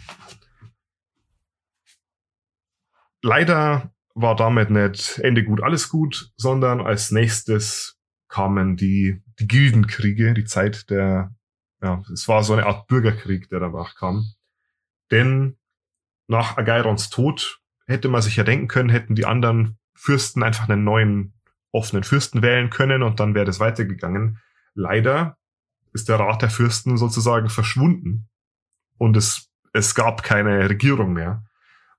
Leider 3.22 3.92
war 4.14 4.36
damit 4.36 4.70
nicht 4.70 5.18
Ende 5.18 5.44
gut, 5.44 5.62
alles 5.62 5.88
gut, 5.88 6.32
sondern 6.36 6.80
als 6.80 7.10
nächstes 7.10 7.97
kamen 8.28 8.76
die, 8.76 9.22
die 9.38 9.48
Gildenkriege, 9.48 10.34
die 10.34 10.44
Zeit 10.44 10.90
der, 10.90 11.34
ja, 11.82 12.02
es 12.12 12.28
war 12.28 12.42
so 12.44 12.52
eine 12.52 12.66
Art 12.66 12.86
Bürgerkrieg, 12.86 13.48
der 13.48 13.60
danach 13.60 13.94
kam. 13.94 14.32
Denn 15.10 15.56
nach 16.26 16.56
Agairons 16.56 17.10
Tod 17.10 17.60
hätte 17.86 18.08
man 18.08 18.22
sich 18.22 18.36
ja 18.36 18.44
denken 18.44 18.68
können, 18.68 18.90
hätten 18.90 19.14
die 19.14 19.24
anderen 19.24 19.78
Fürsten 19.94 20.42
einfach 20.42 20.68
einen 20.68 20.84
neuen 20.84 21.32
offenen 21.72 22.04
Fürsten 22.04 22.42
wählen 22.42 22.70
können 22.70 23.02
und 23.02 23.20
dann 23.20 23.34
wäre 23.34 23.46
das 23.46 23.60
weitergegangen. 23.60 24.40
Leider 24.74 25.36
ist 25.92 26.08
der 26.08 26.18
Rat 26.18 26.42
der 26.42 26.50
Fürsten 26.50 26.96
sozusagen 26.96 27.48
verschwunden 27.48 28.28
und 28.98 29.16
es, 29.16 29.50
es 29.72 29.94
gab 29.94 30.22
keine 30.22 30.68
Regierung 30.68 31.12
mehr. 31.12 31.44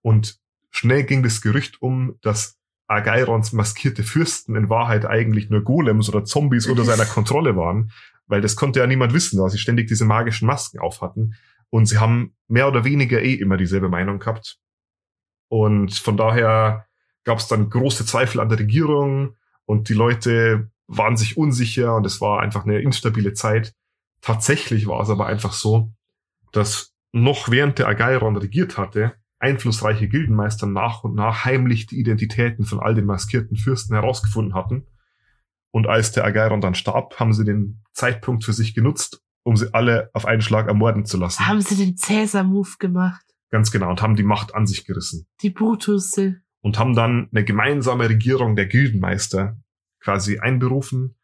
Und 0.02 0.40
schnell 0.70 1.04
ging 1.04 1.24
das 1.24 1.42
Gerücht 1.42 1.82
um, 1.82 2.18
dass 2.22 2.59
Agairons 2.90 3.54
maskierte 3.54 4.04
Fürsten 4.04 4.56
in 4.56 4.70
Wahrheit 4.70 5.06
eigentlich 5.06 5.50
nur 5.50 5.64
Golems 5.64 6.10
oder 6.10 6.26
Zombies 6.26 6.66
unter 6.66 6.84
seiner 6.84 7.06
Kontrolle 7.16 7.56
waren, 7.56 7.92
weil 8.28 8.42
das 8.42 8.56
konnte 8.56 8.80
ja 8.80 8.88
niemand 8.88 9.14
wissen, 9.14 9.38
da 9.38 9.48
sie 9.48 9.60
ständig 9.60 9.88
diese 9.88 10.06
magischen 10.06 10.48
Masken 10.48 10.80
auf 10.80 11.02
hatten. 11.02 11.36
Und 11.70 11.86
sie 11.86 12.00
haben 12.00 12.34
mehr 12.48 12.68
oder 12.68 12.84
weniger 12.84 13.22
eh 13.22 13.36
immer 13.36 13.58
dieselbe 13.58 13.90
Meinung 13.90 14.18
gehabt. 14.18 14.58
Und 15.50 15.94
von 15.94 16.18
daher 16.18 16.88
gab 17.24 17.38
es 17.38 17.48
dann 17.48 17.70
große 17.70 18.06
Zweifel 18.06 18.40
an 18.40 18.50
der 18.50 18.60
Regierung 18.60 19.36
und 19.66 19.90
die 19.90 19.94
Leute 19.94 20.72
waren 20.88 21.16
sich 21.16 21.38
unsicher 21.38 21.96
und 21.96 22.08
es 22.08 22.22
war 22.22 22.42
einfach 22.42 22.66
eine 22.66 22.80
instabile 22.80 23.34
Zeit. 23.34 23.76
Tatsächlich 24.22 24.88
war 24.88 25.02
es 25.02 25.12
aber 25.12 25.28
einfach 25.28 25.54
so, 25.54 25.92
dass 26.52 26.96
noch 27.12 27.52
während 27.52 27.78
der 27.78 27.88
Agairon 27.88 28.36
regiert 28.36 28.78
hatte, 28.80 29.14
einflussreiche 29.40 30.08
Gildenmeister 30.08 30.68
nach 30.68 31.04
und 31.04 31.16
nach 31.16 31.46
heimlich 31.46 31.88
die 31.88 32.00
Identitäten 32.00 32.66
von 32.66 32.80
all 32.80 32.94
den 32.94 33.06
maskierten 33.06 33.56
Fürsten 33.58 33.94
herausgefunden 33.96 34.54
hatten 34.54 34.86
Und 35.72 35.88
als 35.88 36.12
der 36.12 36.26
Ageiron 36.26 36.62
dann 36.62 36.76
starb, 36.76 37.20
haben 37.20 37.32
sie 37.34 37.46
den 37.46 37.82
Zeitpunkt 37.94 38.44
für 38.44 38.54
sich 38.54 38.74
genutzt, 38.74 39.22
um 39.44 39.56
sie 39.56 39.74
alle 39.74 40.10
auf 40.14 40.26
einen 40.26 40.42
Schlag 40.42 40.68
ermorden 40.68 41.06
zu 41.06 41.18
lassen. 41.18 41.46
Haben 41.48 41.62
sie 41.62 41.76
den 41.76 41.96
Cäsar-Move 41.96 42.72
gemacht? 42.80 43.24
Ganz 43.52 43.72
genau. 43.72 43.90
Und 43.90 44.02
haben 44.02 44.16
die 44.16 44.24
Macht 44.24 44.54
an 44.56 44.68
sich 44.68 44.86
gerissen. 44.86 45.26
Die 45.42 45.50
Brutusse. 45.50 46.42
Und 46.62 46.78
haben 46.78 46.96
dann 46.96 47.30
eine 47.32 47.44
gemeinsame 47.46 48.10
Regierung 48.10 48.56
der 48.56 48.66
Gildenmeister 48.66 49.58
quasi 50.02 50.40
einberufen. 50.40 51.16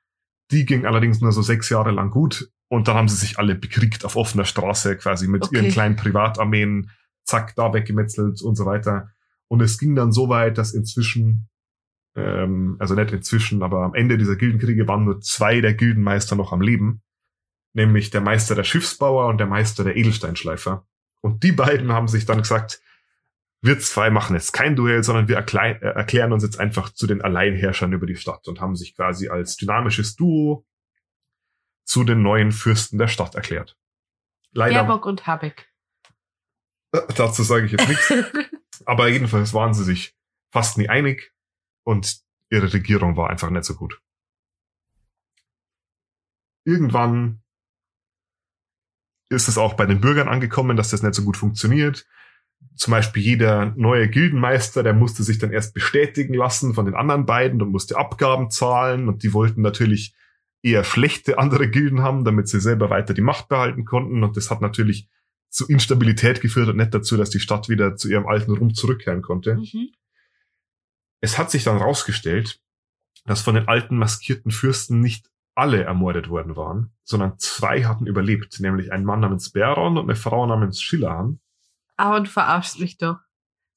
Die 0.51 0.65
ging 0.65 0.85
allerdings 0.85 1.21
nur 1.21 1.31
so 1.31 1.41
sechs 1.41 1.69
Jahre 1.69 1.91
lang 1.91 2.09
gut. 2.11 2.49
Und 2.67 2.87
dann 2.87 2.95
haben 2.95 3.09
sie 3.09 3.15
sich 3.17 3.37
alle 3.37 3.55
bekriegt 3.55 4.05
auf 4.05 4.15
offener 4.15 4.45
Straße, 4.45 4.95
quasi 4.97 5.27
mit 5.27 5.43
Okay. 5.43 5.55
ihren 5.55 5.71
kleinen 5.71 5.95
Privatarmeen, 5.95 6.89
zack, 7.25 7.55
da 7.55 7.73
weggemetzelt 7.73 8.41
und 8.41 8.55
so 8.55 8.65
weiter. 8.65 9.09
Und 9.47 9.61
es 9.61 9.77
ging 9.77 9.95
dann 9.95 10.11
so 10.11 10.29
weit, 10.29 10.57
dass 10.57 10.73
inzwischen, 10.73 11.49
ähm, 12.15 12.77
also 12.79 12.95
nicht 12.95 13.11
inzwischen, 13.11 13.61
aber 13.63 13.83
am 13.83 13.93
Ende 13.93 14.17
dieser 14.17 14.35
Gildenkriege 14.35 14.87
waren 14.87 15.05
nur 15.05 15.21
zwei 15.21 15.61
der 15.61 15.73
Gildenmeister 15.73 16.35
noch 16.35 16.53
am 16.53 16.61
Leben. 16.61 17.01
Nämlich 17.73 18.09
der 18.09 18.21
Meister 18.21 18.55
der 18.55 18.63
Schiffsbauer 18.63 19.27
und 19.27 19.37
der 19.37 19.47
Meister 19.47 19.83
der 19.83 19.97
Edelsteinschleifer. 19.97 20.87
Und 21.21 21.43
die 21.43 21.51
beiden 21.51 21.91
haben 21.91 22.07
sich 22.07 22.25
dann 22.25 22.37
gesagt, 22.37 22.81
wir 23.61 23.79
zwei 23.79 24.09
machen 24.09 24.35
jetzt 24.35 24.53
kein 24.53 24.75
Duell, 24.75 25.03
sondern 25.03 25.27
wir 25.27 25.37
erklei- 25.37 25.79
äh, 25.81 25.93
erklären 25.95 26.31
uns 26.31 26.43
jetzt 26.43 26.59
einfach 26.59 26.91
zu 26.91 27.07
den 27.07 27.21
Alleinherrschern 27.21 27.91
über 27.91 28.05
die 28.05 28.15
Stadt 28.15 28.47
und 28.47 28.61
haben 28.61 28.75
sich 28.75 28.95
quasi 28.95 29.27
als 29.27 29.57
dynamisches 29.57 30.15
Duo 30.15 30.65
zu 31.83 32.03
den 32.03 32.21
neuen 32.21 32.51
Fürsten 32.51 32.97
der 32.97 33.07
Stadt 33.07 33.35
erklärt. 33.35 33.77
Leider, 34.51 34.83
Baerbock 34.83 35.05
und 35.05 35.27
Habeck. 35.27 35.67
dazu 37.15 37.43
sage 37.43 37.65
ich 37.65 37.71
jetzt 37.73 37.87
nichts, 37.87 38.13
aber 38.85 39.07
jedenfalls 39.07 39.53
waren 39.53 39.73
sie 39.73 39.83
sich 39.83 40.15
fast 40.51 40.77
nie 40.77 40.89
einig 40.89 41.33
und 41.83 42.21
ihre 42.49 42.71
Regierung 42.71 43.17
war 43.17 43.29
einfach 43.29 43.49
nicht 43.49 43.65
so 43.65 43.75
gut. 43.75 44.01
Irgendwann 46.65 47.43
ist 49.29 49.47
es 49.47 49.57
auch 49.57 49.73
bei 49.73 49.85
den 49.85 50.01
Bürgern 50.01 50.27
angekommen, 50.27 50.77
dass 50.77 50.89
das 50.89 51.03
nicht 51.03 51.15
so 51.15 51.23
gut 51.23 51.37
funktioniert. 51.37 52.05
Zum 52.75 52.91
Beispiel 52.91 53.23
jeder 53.23 53.73
neue 53.75 54.09
Gildenmeister, 54.09 54.83
der 54.83 54.93
musste 54.93 55.23
sich 55.23 55.37
dann 55.37 55.51
erst 55.51 55.73
bestätigen 55.73 56.33
lassen 56.33 56.73
von 56.73 56.85
den 56.85 56.95
anderen 56.95 57.25
beiden 57.25 57.61
und 57.61 57.71
musste 57.71 57.97
Abgaben 57.97 58.49
zahlen 58.49 59.07
und 59.07 59.23
die 59.23 59.33
wollten 59.33 59.61
natürlich 59.61 60.15
eher 60.61 60.83
schlechte 60.83 61.37
andere 61.37 61.69
Gilden 61.69 62.01
haben, 62.01 62.25
damit 62.25 62.47
sie 62.47 62.59
selber 62.59 62.89
weiter 62.89 63.13
die 63.13 63.21
Macht 63.21 63.49
behalten 63.49 63.85
konnten 63.85 64.23
und 64.23 64.35
das 64.35 64.49
hat 64.49 64.61
natürlich 64.61 65.09
zu 65.55 65.65
Instabilität 65.67 66.41
geführt 66.41 66.67
und 66.67 66.75
nicht 66.75 66.93
dazu, 66.93 67.15
dass 67.15 67.29
die 67.29 67.39
Stadt 67.39 67.69
wieder 67.69 67.95
zu 67.95 68.09
ihrem 68.09 68.27
alten 68.27 68.51
Ruhm 68.51 68.73
zurückkehren 68.73 69.21
konnte. 69.21 69.55
Mhm. 69.55 69.93
Es 71.21 71.37
hat 71.37 71.49
sich 71.49 71.63
dann 71.63 71.77
rausgestellt, 71.77 72.59
dass 73.23 73.41
von 73.41 73.55
den 73.55 73.69
alten 73.69 73.97
maskierten 73.97 74.51
Fürsten 74.51 74.99
nicht 74.99 75.31
alle 75.55 75.81
ermordet 75.81 76.27
worden 76.27 76.57
waren, 76.57 76.91
sondern 77.05 77.39
zwei 77.39 77.85
hatten 77.85 78.05
überlebt, 78.05 78.59
nämlich 78.59 78.91
ein 78.91 79.05
Mann 79.05 79.21
namens 79.21 79.49
Beron 79.49 79.97
und 79.97 80.03
eine 80.03 80.17
Frau 80.17 80.45
namens 80.45 80.81
Schillan. 80.81 81.39
Aber 81.95 82.19
du 82.19 82.29
verarschst 82.29 82.81
mich 82.81 82.97
doch. 82.97 83.19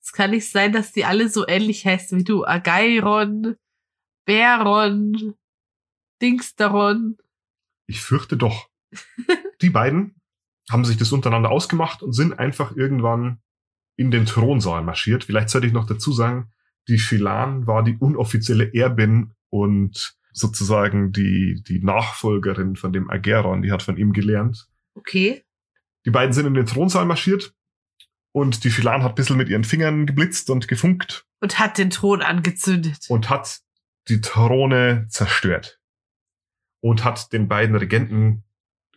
Es 0.03 0.11
kann 0.11 0.33
nicht 0.33 0.51
sein, 0.51 0.73
dass 0.73 0.91
die 0.93 1.05
alle 1.05 1.29
so 1.29 1.47
ähnlich 1.47 1.87
heißen 1.87 2.19
wie 2.19 2.25
du. 2.25 2.45
Ageiron, 2.45 3.55
Beron, 4.25 5.35
Dingsteron. 6.21 7.19
Ich 7.87 8.01
fürchte 8.01 8.37
doch. 8.37 8.69
Die 9.61 9.71
beiden 9.71 10.18
haben 10.71 10.85
sich 10.85 10.97
das 10.97 11.13
untereinander 11.13 11.51
ausgemacht 11.51 12.03
und 12.03 12.13
sind 12.13 12.39
einfach 12.39 12.77
irgendwann 12.77 13.41
in 13.97 14.11
den 14.11 14.27
Thronsaal 14.27 14.83
marschiert. 14.83 15.25
Vielleicht 15.25 15.51
sollte 15.51 15.67
ich 15.67 15.73
noch 15.73 15.87
dazu 15.87 16.13
sagen, 16.13 16.53
die 16.89 16.99
Shilan 16.99 17.67
war 17.67 17.83
die 17.83 17.97
unoffizielle 17.97 18.73
Erbin 18.75 19.35
und 19.51 20.17
sozusagen 20.33 21.13
die, 21.13 21.63
die 21.67 21.81
Nachfolgerin 21.81 22.77
von 22.77 22.93
dem 22.93 23.11
Ageron, 23.11 23.63
die 23.63 23.73
hat 23.73 23.83
von 23.83 23.97
ihm 23.97 24.13
gelernt. 24.13 24.69
Okay. 24.95 25.45
Die 26.07 26.11
beiden 26.11 26.33
sind 26.33 26.47
in 26.47 26.55
den 26.55 26.67
Thronsaal 26.67 27.07
marschiert 27.07 27.55
und 28.33 28.63
die 28.65 28.71
Shilan 28.71 29.03
hat 29.03 29.13
ein 29.13 29.15
bisschen 29.17 29.37
mit 29.37 29.49
ihren 29.49 29.65
Fingern 29.65 30.07
geblitzt 30.07 30.49
und 30.51 30.69
gefunkt 30.69 31.27
Und 31.41 31.59
hat 31.59 31.77
den 31.79 31.91
Thron 31.91 32.23
angezündet. 32.23 33.07
und 33.09 33.29
hat 33.31 33.61
die 34.09 34.21
Throne 34.21 35.07
zerstört. 35.09 35.81
Und 36.81 37.05
hat 37.05 37.33
den 37.33 37.49
beiden 37.49 37.75
Regenten 37.75 38.45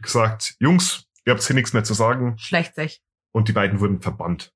gesagt, 0.01 0.55
Jungs, 0.59 1.07
ihr 1.25 1.33
habt 1.33 1.43
hier 1.43 1.55
nichts 1.55 1.73
mehr 1.73 1.83
zu 1.83 1.93
sagen. 1.93 2.37
Schleicht 2.37 2.75
sich. 2.75 3.01
Und 3.31 3.47
die 3.47 3.53
beiden 3.53 3.79
wurden 3.79 4.01
verbannt. 4.01 4.53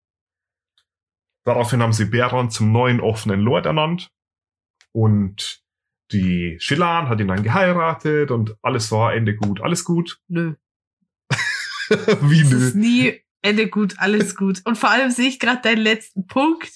Daraufhin 1.46 1.82
haben 1.82 1.94
sie 1.94 2.06
Beron 2.06 2.50
zum 2.50 2.72
neuen 2.72 3.00
offenen 3.00 3.40
Lord 3.40 3.66
ernannt. 3.66 4.12
Und 4.92 5.64
die 6.12 6.58
Shilan 6.60 7.10
hat 7.10 7.20
ihn 7.20 7.28
dann 7.28 7.44
geheiratet 7.44 8.32
und 8.32 8.56
alles 8.62 8.92
war 8.92 9.14
Ende 9.14 9.36
gut, 9.36 9.62
alles 9.62 9.84
gut. 9.84 10.20
Nö. 10.28 10.56
Wie 12.22 12.42
Es 12.42 12.50
nö. 12.52 12.58
ist 12.68 12.76
nie 12.76 13.22
Ende 13.42 13.68
gut, 13.70 13.96
alles 14.00 14.36
gut. 14.38 14.62
Und 14.66 14.78
vor 14.78 14.90
allem 14.90 15.12
sehe 15.12 15.28
ich 15.30 15.40
gerade 15.40 15.62
deinen 15.62 15.82
letzten 15.82 16.26
Punkt. 16.28 16.72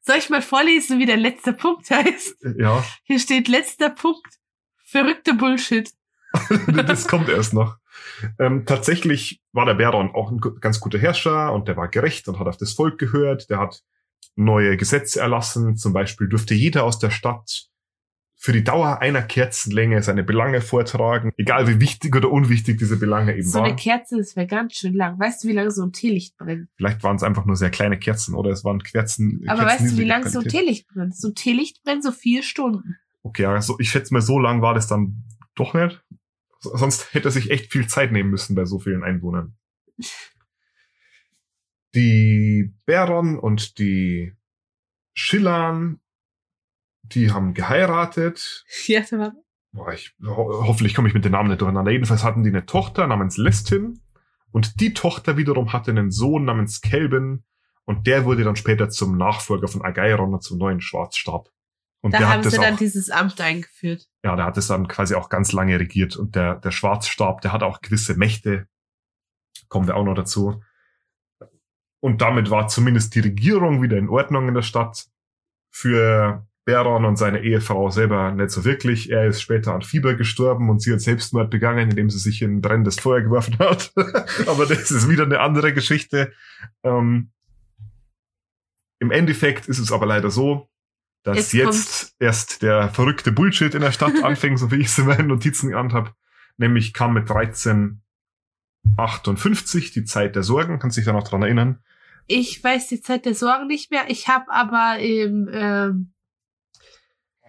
Soll 0.00 0.16
ich 0.16 0.30
mal 0.30 0.42
vorlesen, 0.42 1.00
wie 1.00 1.06
der 1.06 1.16
letzte 1.16 1.52
Punkt 1.52 1.90
heißt? 1.90 2.36
Ja, 2.56 2.84
Hier 3.02 3.18
steht 3.18 3.48
letzter 3.48 3.90
Punkt. 3.90 4.38
Verrückte 4.84 5.34
Bullshit. 5.34 5.90
das 6.86 7.08
kommt 7.08 7.28
erst 7.28 7.52
noch. 7.52 7.76
Ähm, 8.38 8.64
tatsächlich 8.66 9.42
war 9.52 9.66
der 9.66 9.74
Beron 9.74 10.14
auch 10.14 10.30
ein 10.30 10.40
ganz 10.60 10.80
guter 10.80 10.98
Herrscher 10.98 11.52
und 11.52 11.68
der 11.68 11.76
war 11.76 11.88
gerecht 11.88 12.28
und 12.28 12.38
hat 12.38 12.46
auf 12.46 12.56
das 12.56 12.72
Volk 12.72 12.98
gehört. 12.98 13.50
Der 13.50 13.58
hat 13.58 13.82
neue 14.36 14.76
Gesetze 14.76 15.20
erlassen. 15.20 15.76
Zum 15.76 15.92
Beispiel 15.92 16.28
durfte 16.28 16.54
jeder 16.54 16.84
aus 16.84 16.98
der 16.98 17.10
Stadt 17.10 17.68
für 18.38 18.52
die 18.52 18.62
Dauer 18.62 19.00
einer 19.00 19.22
Kerzenlänge 19.22 20.02
seine 20.02 20.22
Belange 20.22 20.60
vortragen, 20.60 21.32
egal 21.38 21.66
wie 21.66 21.80
wichtig 21.80 22.14
oder 22.14 22.30
unwichtig 22.30 22.78
diese 22.78 22.98
Belange 22.98 23.34
eben 23.34 23.48
So 23.48 23.58
eine 23.58 23.70
waren. 23.70 23.76
Kerze, 23.76 24.18
das 24.18 24.36
wäre 24.36 24.46
ganz 24.46 24.74
schön 24.74 24.94
lang. 24.94 25.18
Weißt 25.18 25.42
du, 25.42 25.48
wie 25.48 25.52
lange 25.52 25.70
so 25.70 25.82
ein 25.82 25.92
Teelicht 25.92 26.36
brennt? 26.36 26.68
Vielleicht 26.76 27.02
waren 27.02 27.16
es 27.16 27.22
einfach 27.22 27.46
nur 27.46 27.56
sehr 27.56 27.70
kleine 27.70 27.98
Kerzen 27.98 28.34
oder 28.34 28.50
es 28.50 28.62
waren 28.62 28.82
Kerzen. 28.82 29.42
Aber 29.48 29.64
Kerzen 29.64 29.84
weißt 29.84 29.92
du, 29.94 29.98
wie 29.98 30.06
lange 30.06 30.28
so 30.28 30.40
ein. 30.40 30.48
Teelicht 30.48 30.86
brennt? 30.88 31.16
So 31.16 31.28
ein 31.28 31.34
Teelicht 31.34 31.82
brennt 31.82 32.04
so 32.04 32.12
vier 32.12 32.42
Stunden. 32.42 32.96
Okay, 33.22 33.46
also 33.46 33.76
ich 33.80 33.90
schätze 33.90 34.12
mal, 34.12 34.20
so 34.20 34.38
lang 34.38 34.62
war 34.62 34.74
das 34.74 34.86
dann 34.86 35.24
doch 35.56 35.74
nicht. 35.74 36.04
Sonst 36.74 37.14
hätte 37.14 37.28
er 37.28 37.32
sich 37.32 37.50
echt 37.50 37.72
viel 37.72 37.86
Zeit 37.86 38.12
nehmen 38.12 38.30
müssen 38.30 38.54
bei 38.54 38.64
so 38.64 38.78
vielen 38.78 39.02
Einwohnern. 39.02 39.56
Die 41.94 42.74
Beron 42.84 43.38
und 43.38 43.78
die 43.78 44.34
Schillan, 45.14 46.00
die 47.02 47.30
haben 47.30 47.54
geheiratet. 47.54 48.64
Ja, 48.86 49.02
aber 49.12 49.32
Boah, 49.72 49.92
ich, 49.92 50.14
ho 50.24 50.66
hoffentlich 50.66 50.94
komme 50.94 51.08
ich 51.08 51.14
mit 51.14 51.24
den 51.24 51.32
Namen 51.32 51.50
nicht 51.50 51.60
durcheinander. 51.60 51.92
Jedenfalls 51.92 52.24
hatten 52.24 52.42
die 52.42 52.50
eine 52.50 52.64
Tochter 52.64 53.06
namens 53.06 53.36
Lestin. 53.36 54.00
Und 54.50 54.80
die 54.80 54.94
Tochter 54.94 55.36
wiederum 55.36 55.74
hatte 55.74 55.90
einen 55.90 56.10
Sohn 56.10 56.46
namens 56.46 56.80
Kelvin. 56.80 57.44
Und 57.84 58.06
der 58.06 58.24
wurde 58.24 58.42
dann 58.42 58.56
später 58.56 58.88
zum 58.88 59.18
Nachfolger 59.18 59.68
von 59.68 59.82
Ageiron 59.82 60.32
und 60.32 60.42
zum 60.42 60.58
neuen 60.58 60.80
Schwarzstab. 60.80 61.50
Und 62.06 62.14
da 62.14 62.18
der 62.18 62.28
haben 62.28 62.42
sie 62.44 62.56
dann 62.56 62.74
auch 62.74 62.78
dieses 62.78 63.10
Amt 63.10 63.40
eingeführt. 63.40 64.06
ja, 64.22 64.36
der 64.36 64.44
hat 64.44 64.56
es 64.56 64.68
dann 64.68 64.86
quasi 64.86 65.16
auch 65.16 65.28
ganz 65.28 65.50
lange 65.50 65.80
regiert 65.80 66.16
und 66.16 66.36
der, 66.36 66.54
der 66.54 66.70
Schwarzstab, 66.70 67.40
der 67.40 67.52
hat 67.52 67.64
auch 67.64 67.80
gewisse 67.80 68.14
Mächte. 68.14 68.68
Kommen 69.68 69.88
wir 69.88 69.96
auch 69.96 70.04
noch 70.04 70.14
dazu. 70.14 70.62
Und 71.98 72.22
damit 72.22 72.48
war 72.48 72.68
zumindest 72.68 73.16
die 73.16 73.20
Regierung 73.20 73.82
wieder 73.82 73.96
in 73.96 74.08
Ordnung 74.08 74.46
in 74.46 74.54
der 74.54 74.62
Stadt. 74.62 75.06
Für 75.72 76.46
Beron 76.64 77.04
und 77.04 77.16
seine 77.16 77.42
Ehefrau 77.42 77.90
selber 77.90 78.30
nicht 78.30 78.50
so 78.50 78.64
wirklich. 78.64 79.10
Er 79.10 79.26
ist 79.26 79.42
später 79.42 79.74
an 79.74 79.82
Fieber 79.82 80.14
gestorben 80.14 80.70
und 80.70 80.80
sie 80.80 80.92
hat 80.92 81.00
Selbstmord 81.00 81.50
begangen, 81.50 81.90
indem 81.90 82.08
sie 82.08 82.20
sich 82.20 82.40
in 82.40 82.60
brennendes 82.60 83.00
Feuer 83.00 83.22
geworfen 83.22 83.58
hat. 83.58 83.92
Aber 84.46 84.66
das 84.66 84.92
ist 84.92 85.08
wieder 85.08 85.24
eine 85.24 85.40
andere 85.40 85.74
Geschichte. 85.74 86.32
Ähm, 86.84 87.32
Im 89.00 89.10
Endeffekt 89.10 89.66
ist 89.66 89.80
es 89.80 89.90
aber 89.90 90.06
leider 90.06 90.30
so, 90.30 90.70
dass 91.26 91.52
Jetzt 91.52 91.52
jetzt, 91.52 92.16
erst 92.20 92.62
der 92.62 92.88
verrückte 92.88 93.32
Bullshit 93.32 93.74
in 93.74 93.80
der 93.80 93.90
Stadt 93.90 94.22
anfängt, 94.22 94.58
so 94.60 94.70
wie 94.70 94.76
ich 94.76 94.86
es 94.86 94.96
in 94.98 95.06
meinen 95.06 95.26
Notizen 95.26 95.70
genannt 95.70 95.92
habe. 95.92 96.12
Nämlich 96.56 96.94
kam 96.94 97.14
mit 97.14 97.28
1358 97.28 99.90
die 99.90 100.04
Zeit 100.04 100.36
der 100.36 100.44
Sorgen, 100.44 100.78
kannst 100.78 100.96
dich 100.96 101.04
da 101.04 101.12
noch 101.12 101.26
dran 101.26 101.42
erinnern. 101.42 101.80
Ich 102.28 102.62
weiß 102.62 102.86
die 102.88 103.00
Zeit 103.00 103.24
der 103.24 103.34
Sorgen 103.34 103.66
nicht 103.66 103.90
mehr. 103.90 104.04
Ich 104.08 104.28
habe 104.28 104.44
aber 104.50 105.00
im 105.00 105.48
ähm, 105.52 106.12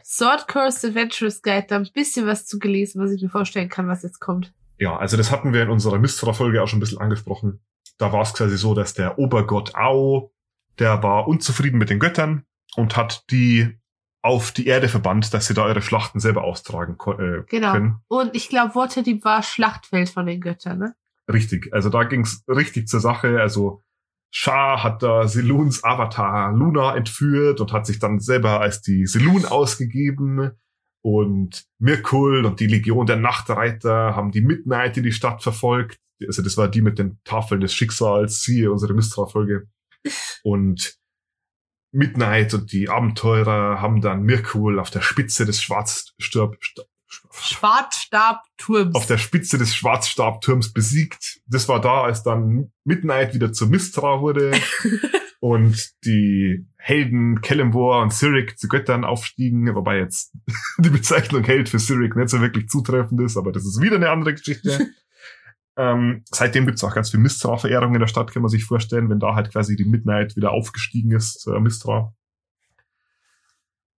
Sword 0.03 0.47
Coast 0.47 0.83
Adventures 0.83 1.43
Guide 1.43 1.67
da 1.69 1.75
ein 1.75 1.87
bisschen 1.93 2.25
was 2.25 2.47
zu 2.47 2.57
gelesen, 2.57 2.99
was 2.99 3.11
ich 3.11 3.21
mir 3.21 3.29
vorstellen 3.29 3.69
kann, 3.69 3.87
was 3.87 4.01
jetzt 4.01 4.19
kommt. 4.19 4.55
Ja, 4.79 4.97
also 4.97 5.17
das 5.17 5.31
hatten 5.31 5.53
wir 5.53 5.61
in 5.61 5.69
unserer 5.69 5.99
Mistral-Folge 5.99 6.63
auch 6.63 6.67
schon 6.67 6.77
ein 6.77 6.81
bisschen 6.81 6.97
angesprochen. 6.97 7.59
Da 7.99 8.11
war 8.11 8.23
es 8.23 8.33
quasi 8.33 8.57
so, 8.57 8.73
dass 8.73 8.95
der 8.95 9.19
Obergott 9.19 9.75
Ao, 9.75 10.31
der 10.79 11.03
war 11.03 11.27
unzufrieden 11.27 11.77
mit 11.77 11.91
den 11.91 11.99
Göttern 11.99 12.46
und 12.75 12.95
hat 12.97 13.23
die 13.31 13.77
auf 14.23 14.51
die 14.51 14.67
Erde 14.67 14.89
verbannt, 14.89 15.33
dass 15.33 15.47
sie 15.47 15.53
da 15.53 15.67
ihre 15.69 15.81
Schlachten 15.81 16.19
selber 16.19 16.43
austragen 16.43 16.97
äh, 17.19 17.43
Genau. 17.47 17.71
können. 17.71 17.95
Und 18.07 18.35
ich 18.35 18.49
glaube, 18.49 18.75
Waterdeep 18.75 19.23
war 19.23 19.41
Schlachtfeld 19.43 20.09
von 20.09 20.25
den 20.25 20.41
Göttern, 20.41 20.79
ne? 20.79 20.95
Richtig, 21.31 21.73
also 21.73 21.89
da 21.89 22.03
ging's 22.03 22.43
richtig 22.47 22.87
zur 22.87 22.99
Sache. 22.99 23.39
Also 23.39 23.83
Shah 24.33 24.83
hat 24.83 25.03
da 25.03 25.27
Seluns 25.27 25.83
Avatar 25.83 26.51
Luna 26.51 26.95
entführt 26.95 27.61
und 27.61 27.71
hat 27.71 27.85
sich 27.85 27.99
dann 27.99 28.19
selber 28.19 28.59
als 28.59 28.81
die 28.81 29.05
Selun 29.05 29.45
ausgegeben. 29.45 30.51
Und 31.01 31.65
Mirkul 31.79 32.45
und 32.45 32.59
die 32.59 32.67
Legion 32.67 33.05
der 33.05 33.15
Nachtreiter 33.17 34.15
haben 34.15 34.31
die 34.31 34.41
Midnight 34.41 34.97
in 34.97 35.03
die 35.03 35.13
Stadt 35.13 35.41
verfolgt. 35.41 35.97
Also 36.25 36.41
das 36.41 36.57
war 36.57 36.67
die 36.67 36.81
mit 36.81 36.99
den 36.99 37.19
Tafeln 37.23 37.61
des 37.61 37.73
Schicksals, 37.73 38.41
siehe 38.41 38.71
unsere 38.71 38.93
Mistra-Folge. 38.93 39.67
Und 40.43 40.97
Midnight 41.91 42.53
und 42.53 42.71
die 42.71 42.89
Abenteurer 42.89 43.81
haben 43.81 44.01
dann 44.01 44.23
Mirkul 44.23 44.79
auf 44.79 44.89
der 44.89 45.01
Spitze 45.01 45.45
des 45.45 45.61
Schwarzstab, 45.61 46.55
Schwarzstabturms. 47.31 48.95
auf 48.95 49.05
der 49.05 49.17
Spitze 49.17 49.57
des 49.57 49.73
Schwarzstabturms 49.75 50.73
besiegt. 50.73 51.39
Das 51.47 51.69
war 51.69 51.79
da, 51.79 52.03
als 52.03 52.23
dann 52.23 52.71
Midnight 52.83 53.33
wieder 53.33 53.53
zur 53.53 53.69
Mistra 53.69 54.21
wurde 54.21 54.51
und 55.39 55.91
die 56.03 56.67
Helden 56.77 57.41
Kellenvor 57.41 58.01
und 58.01 58.11
Cyric 58.11 58.57
zu 58.57 58.67
Göttern 58.67 59.05
aufstiegen, 59.05 59.73
wobei 59.75 59.97
jetzt 59.97 60.33
die 60.79 60.89
Bezeichnung 60.89 61.43
Held 61.43 61.69
für 61.69 61.79
Cyric 61.79 62.15
nicht 62.15 62.29
so 62.29 62.41
wirklich 62.41 62.67
zutreffend 62.67 63.21
ist, 63.21 63.37
aber 63.37 63.51
das 63.51 63.65
ist 63.65 63.81
wieder 63.81 63.95
eine 63.95 64.09
andere 64.09 64.33
Geschichte. 64.33 64.91
ähm, 65.77 66.23
seitdem 66.31 66.65
gibt's 66.65 66.83
auch 66.83 66.95
ganz 66.95 67.11
viel 67.11 67.19
Mistra-Verehrung 67.19 67.93
in 67.93 67.99
der 67.99 68.07
Stadt, 68.07 68.33
kann 68.33 68.41
man 68.41 68.49
sich 68.49 68.65
vorstellen, 68.65 69.09
wenn 69.09 69.19
da 69.19 69.35
halt 69.35 69.51
quasi 69.51 69.75
die 69.75 69.85
Midnight 69.85 70.35
wieder 70.35 70.51
aufgestiegen 70.51 71.11
ist 71.11 71.39
zur 71.39 71.59
Mistra. 71.59 72.13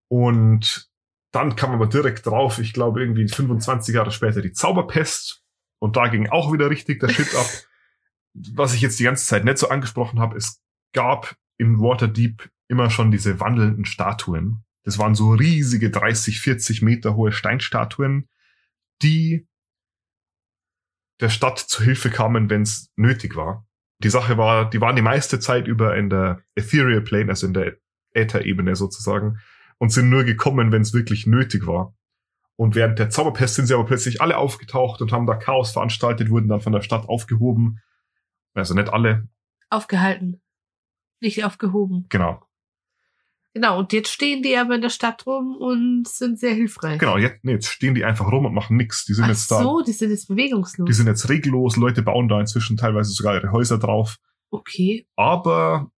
Und 0.08 0.90
dann 1.32 1.56
kam 1.56 1.70
aber 1.70 1.86
direkt 1.86 2.26
drauf, 2.26 2.58
ich 2.58 2.74
glaube 2.74 3.00
irgendwie 3.00 3.26
25 3.26 3.94
Jahre 3.94 4.10
später 4.10 4.42
die 4.42 4.52
Zauberpest. 4.52 5.42
Und 5.78 5.96
da 5.96 6.08
ging 6.08 6.28
auch 6.28 6.52
wieder 6.52 6.68
richtig 6.68 7.00
der 7.00 7.08
Shit 7.08 7.34
ab. 7.34 7.46
Was 8.54 8.74
ich 8.74 8.82
jetzt 8.82 9.00
die 9.00 9.04
ganze 9.04 9.24
Zeit 9.26 9.44
nicht 9.44 9.58
so 9.58 9.70
angesprochen 9.70 10.20
habe, 10.20 10.36
es 10.36 10.60
gab 10.92 11.34
in 11.56 11.80
Waterdeep 11.80 12.50
immer 12.68 12.90
schon 12.90 13.10
diese 13.10 13.40
wandelnden 13.40 13.86
Statuen. 13.86 14.64
Das 14.84 14.98
waren 14.98 15.14
so 15.14 15.30
riesige 15.30 15.90
30, 15.90 16.40
40 16.40 16.82
Meter 16.82 17.16
hohe 17.16 17.32
Steinstatuen, 17.32 18.28
die 19.02 19.48
der 21.20 21.28
Stadt 21.28 21.58
zu 21.58 21.82
Hilfe 21.82 22.10
kamen, 22.10 22.50
wenn 22.50 22.62
es 22.62 22.90
nötig 22.96 23.36
war. 23.36 23.66
Die 23.98 24.10
Sache 24.10 24.38
war, 24.38 24.68
die 24.70 24.80
waren 24.80 24.96
die 24.96 25.02
meiste 25.02 25.40
Zeit 25.40 25.68
über 25.68 25.96
in 25.96 26.08
der 26.08 26.42
Ethereal 26.54 27.02
Plane, 27.02 27.28
also 27.28 27.46
in 27.46 27.54
der 27.54 27.76
Äther-Ebene 28.12 28.74
sozusagen, 28.74 29.38
und 29.78 29.90
sind 29.90 30.08
nur 30.08 30.24
gekommen, 30.24 30.72
wenn 30.72 30.82
es 30.82 30.94
wirklich 30.94 31.26
nötig 31.26 31.66
war. 31.66 31.94
Und 32.56 32.74
während 32.74 32.98
der 32.98 33.10
Zauberpest 33.10 33.54
sind 33.54 33.66
sie 33.66 33.74
aber 33.74 33.86
plötzlich 33.86 34.20
alle 34.20 34.36
aufgetaucht 34.36 35.00
und 35.00 35.12
haben 35.12 35.26
da 35.26 35.34
Chaos 35.34 35.72
veranstaltet, 35.72 36.30
wurden 36.30 36.48
dann 36.48 36.60
von 36.60 36.72
der 36.72 36.82
Stadt 36.82 37.08
aufgehoben. 37.08 37.80
Also 38.54 38.74
nicht 38.74 38.92
alle, 38.92 39.28
Aufgehalten. 39.70 40.42
Nicht 41.20 41.44
aufgehoben. 41.44 42.06
genau. 42.08 42.42
Genau, 43.52 43.80
und 43.80 43.92
jetzt 43.92 44.10
stehen 44.10 44.42
die 44.42 44.56
aber 44.56 44.76
in 44.76 44.80
der 44.80 44.90
Stadt 44.90 45.26
rum 45.26 45.56
und 45.56 46.06
sind 46.06 46.38
sehr 46.38 46.54
hilfreich. 46.54 47.00
Genau, 47.00 47.16
jetzt, 47.18 47.42
nee, 47.42 47.52
jetzt 47.52 47.66
stehen 47.66 47.94
die 47.94 48.04
einfach 48.04 48.30
rum 48.30 48.46
und 48.46 48.54
machen 48.54 48.76
nix. 48.76 49.04
Die 49.04 49.14
sind 49.14 49.24
Ach 49.24 49.28
jetzt 49.28 49.50
da. 49.50 49.60
so, 49.62 49.82
die 49.82 49.92
sind 49.92 50.10
jetzt 50.10 50.28
bewegungslos. 50.28 50.86
Die 50.86 50.92
sind 50.92 51.06
jetzt 51.08 51.28
regellos, 51.28 51.76
Leute 51.76 52.02
bauen 52.02 52.28
da 52.28 52.38
inzwischen 52.38 52.76
teilweise 52.76 53.10
sogar 53.12 53.34
ihre 53.34 53.50
Häuser 53.50 53.78
drauf. 53.78 54.16
okay. 54.50 55.06
Aber 55.16 55.90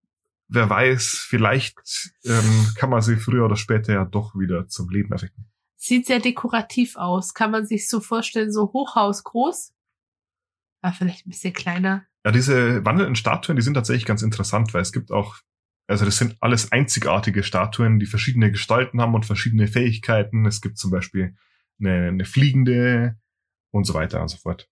wer 0.47 0.69
weiß, 0.69 1.25
vielleicht 1.27 1.79
ähm, 2.25 2.67
kann 2.75 2.89
man 2.89 3.01
sie 3.01 3.17
früher 3.17 3.45
oder 3.45 3.55
später 3.55 3.93
ja 3.93 4.05
doch 4.05 4.33
wieder 4.35 4.67
zum 4.67 4.89
Leben 4.89 5.11
erwecken. 5.11 5.45
Sieht 5.75 6.07
sehr 6.07 6.19
dekorativ 6.19 6.95
aus. 6.95 7.33
Kann 7.33 7.51
man 7.51 7.65
sich 7.65 7.87
so 7.89 7.99
vorstellen, 7.99 8.51
so 8.51 8.71
Hochhaus 8.73 9.23
groß? 9.23 9.73
Ah, 10.81 10.91
vielleicht 10.91 11.25
ein 11.25 11.29
bisschen 11.29 11.53
kleiner. 11.53 12.05
Ja, 12.25 12.31
diese 12.31 12.83
wandelnden 12.85 13.15
Statuen, 13.15 13.57
die 13.57 13.61
sind 13.61 13.73
tatsächlich 13.73 14.05
ganz 14.05 14.21
interessant, 14.21 14.73
weil 14.73 14.81
es 14.81 14.91
gibt 14.93 15.11
auch, 15.11 15.37
also 15.87 16.05
das 16.05 16.17
sind 16.17 16.37
alles 16.39 16.71
einzigartige 16.71 17.43
Statuen, 17.43 17.99
die 17.99 18.05
verschiedene 18.05 18.51
Gestalten 18.51 19.01
haben 19.01 19.15
und 19.15 19.25
verschiedene 19.25 19.67
Fähigkeiten. 19.67 20.45
Es 20.45 20.61
gibt 20.61 20.77
zum 20.77 20.91
Beispiel 20.91 21.35
eine, 21.79 22.07
eine 22.07 22.25
fliegende 22.25 23.17
und 23.71 23.85
so 23.85 23.93
weiter 23.93 24.21
und 24.21 24.29
so 24.29 24.37
fort. 24.37 24.69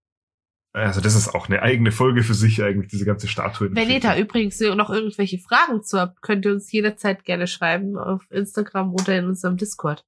Also 0.73 1.01
das 1.01 1.15
ist 1.15 1.35
auch 1.35 1.49
eine 1.49 1.61
eigene 1.61 1.91
Folge 1.91 2.23
für 2.23 2.33
sich 2.33 2.63
eigentlich, 2.63 2.89
diese 2.89 3.03
ganze 3.03 3.27
Statue. 3.27 3.69
Wenn 3.75 3.89
ihr 3.89 3.99
da 3.99 4.17
übrigens 4.17 4.59
noch 4.61 4.89
irgendwelche 4.89 5.37
Fragen 5.37 5.83
zu 5.83 5.99
habt, 5.99 6.21
könnt 6.21 6.45
ihr 6.45 6.53
uns 6.53 6.71
jederzeit 6.71 7.25
gerne 7.25 7.47
schreiben 7.47 7.97
auf 7.97 8.25
Instagram 8.29 8.93
oder 8.93 9.17
in 9.17 9.25
unserem 9.25 9.57
Discord. 9.57 10.05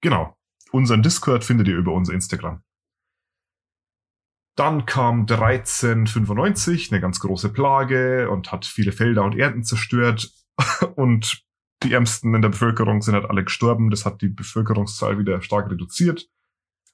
Genau. 0.00 0.34
Unseren 0.70 1.02
Discord 1.02 1.44
findet 1.44 1.68
ihr 1.68 1.76
über 1.76 1.92
unser 1.92 2.14
Instagram. 2.14 2.62
Dann 4.56 4.84
kam 4.84 5.20
1395, 5.20 6.92
eine 6.92 7.00
ganz 7.00 7.20
große 7.20 7.48
Plage 7.50 8.30
und 8.30 8.52
hat 8.52 8.66
viele 8.66 8.92
Felder 8.92 9.24
und 9.24 9.38
Ernten 9.38 9.64
zerstört. 9.64 10.30
Und 10.96 11.42
die 11.82 11.94
Ärmsten 11.94 12.34
in 12.34 12.42
der 12.42 12.50
Bevölkerung 12.50 13.00
sind 13.00 13.14
halt 13.14 13.24
alle 13.24 13.42
gestorben. 13.42 13.90
Das 13.90 14.04
hat 14.04 14.20
die 14.20 14.28
Bevölkerungszahl 14.28 15.18
wieder 15.18 15.40
stark 15.40 15.70
reduziert. 15.70 16.28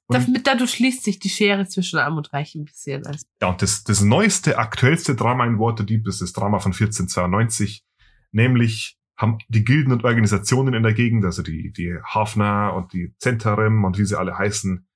Damit, 0.09 0.47
dadurch 0.47 0.71
schließt 0.71 1.05
sich 1.05 1.19
die 1.19 1.29
Schere 1.29 1.67
zwischen 1.67 1.99
Arm 1.99 2.17
und 2.17 2.33
Reich 2.33 2.55
ein 2.55 2.65
bisschen. 2.65 3.07
Also, 3.07 3.27
ja, 3.43 3.49
und 3.49 3.61
das, 3.61 3.85
das 3.85 4.01
neueste, 4.01 4.57
aktuellste 4.57 5.15
Drama 5.15 5.45
in 5.45 5.59
Waterdeep 5.59 6.07
ist 6.07 6.23
das 6.23 6.33
Drama 6.33 6.61
von 6.61 6.73
1492. 6.73 7.85
Nämlich 8.33 8.99
haben 9.19 9.39
die 9.49 9.65
Gilden 9.65 9.93
und 9.93 10.05
Organisationen 10.05 10.73
in 10.73 10.83
der 10.83 10.95
Gegend, 10.95 11.25
also 11.25 11.43
die, 11.43 11.73
die 11.73 11.99
Hafner 12.03 12.73
und 12.75 12.93
die 12.93 13.15
Zentarim 13.19 13.85
und 13.85 13.99
wie 13.99 14.05
sie 14.05 14.19
alle 14.19 14.39
heißen, 14.39 14.88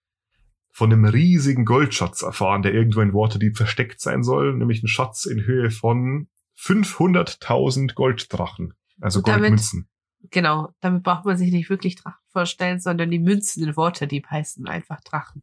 von 0.72 0.92
einem 0.92 1.04
riesigen 1.04 1.64
Goldschatz 1.64 2.22
erfahren, 2.22 2.62
der 2.62 2.72
irgendwo 2.74 3.00
in 3.02 3.12
Waterdeep 3.12 3.56
versteckt 3.56 4.00
sein 4.00 4.22
soll, 4.22 4.54
nämlich 4.56 4.82
ein 4.82 4.88
Schatz 4.88 5.26
in 5.26 5.44
Höhe 5.44 5.70
von 5.70 6.28
500.000 6.58 7.94
Golddrachen, 7.94 8.74
also 9.00 9.18
Und 9.18 9.28
damit- 9.28 9.40
Goldmünzen. 9.42 9.88
genau, 10.30 10.70
damit 10.80 11.02
braucht 11.02 11.24
man 11.24 11.36
sich 11.36 11.52
nicht 11.52 11.68
wirklich 11.70 11.96
Drachen 11.96 12.20
vorstellen, 12.30 12.80
sondern 12.80 13.10
die 13.10 13.18
Münzen 13.18 13.62
in 13.66 13.76
Waterdeep 13.76 14.26
heißen 14.30 14.66
einfach 14.66 15.00
Drachen. 15.02 15.42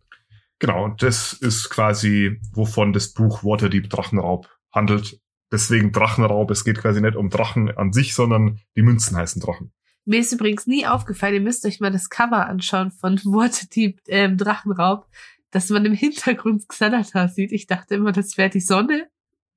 Genau, 0.59 0.83
und 0.85 1.01
das 1.03 1.33
ist 1.33 1.69
quasi, 1.69 2.39
wovon 2.51 2.91
das 2.91 3.13
Buch 3.13 3.43
Waterdeep 3.43 3.89
Drachenraub 3.89 4.49
handelt. 4.73 5.19
Deswegen 5.51 5.91
Drachenraub, 5.91 6.51
es 6.51 6.63
geht 6.65 6.77
quasi 6.79 7.01
nicht 7.01 7.15
um 7.15 7.29
Drachen 7.29 7.75
an 7.75 7.93
sich, 7.93 8.13
sondern 8.13 8.59
die 8.75 8.81
Münzen 8.81 9.15
heißen 9.15 9.41
Drachen. 9.41 9.71
Mir 10.09 10.21
ist 10.21 10.31
übrigens 10.33 10.65
nie 10.65 10.87
aufgefallen, 10.87 11.35
ihr 11.35 11.41
müsst 11.41 11.63
euch 11.67 11.79
mal 11.79 11.91
das 11.91 12.09
Cover 12.09 12.47
anschauen 12.47 12.89
von 12.89 13.17
Waterdeep 13.25 14.01
ähm, 14.07 14.37
Drachenraub, 14.37 15.07
dass 15.51 15.69
man 15.69 15.85
im 15.85 15.93
Hintergrund 15.93 16.67
Xanatar 16.67 17.29
sieht. 17.29 17.51
Ich 17.51 17.67
dachte 17.67 17.93
immer, 17.93 18.11
das 18.11 18.35
wäre 18.35 18.49
die 18.49 18.59
Sonne. 18.59 19.07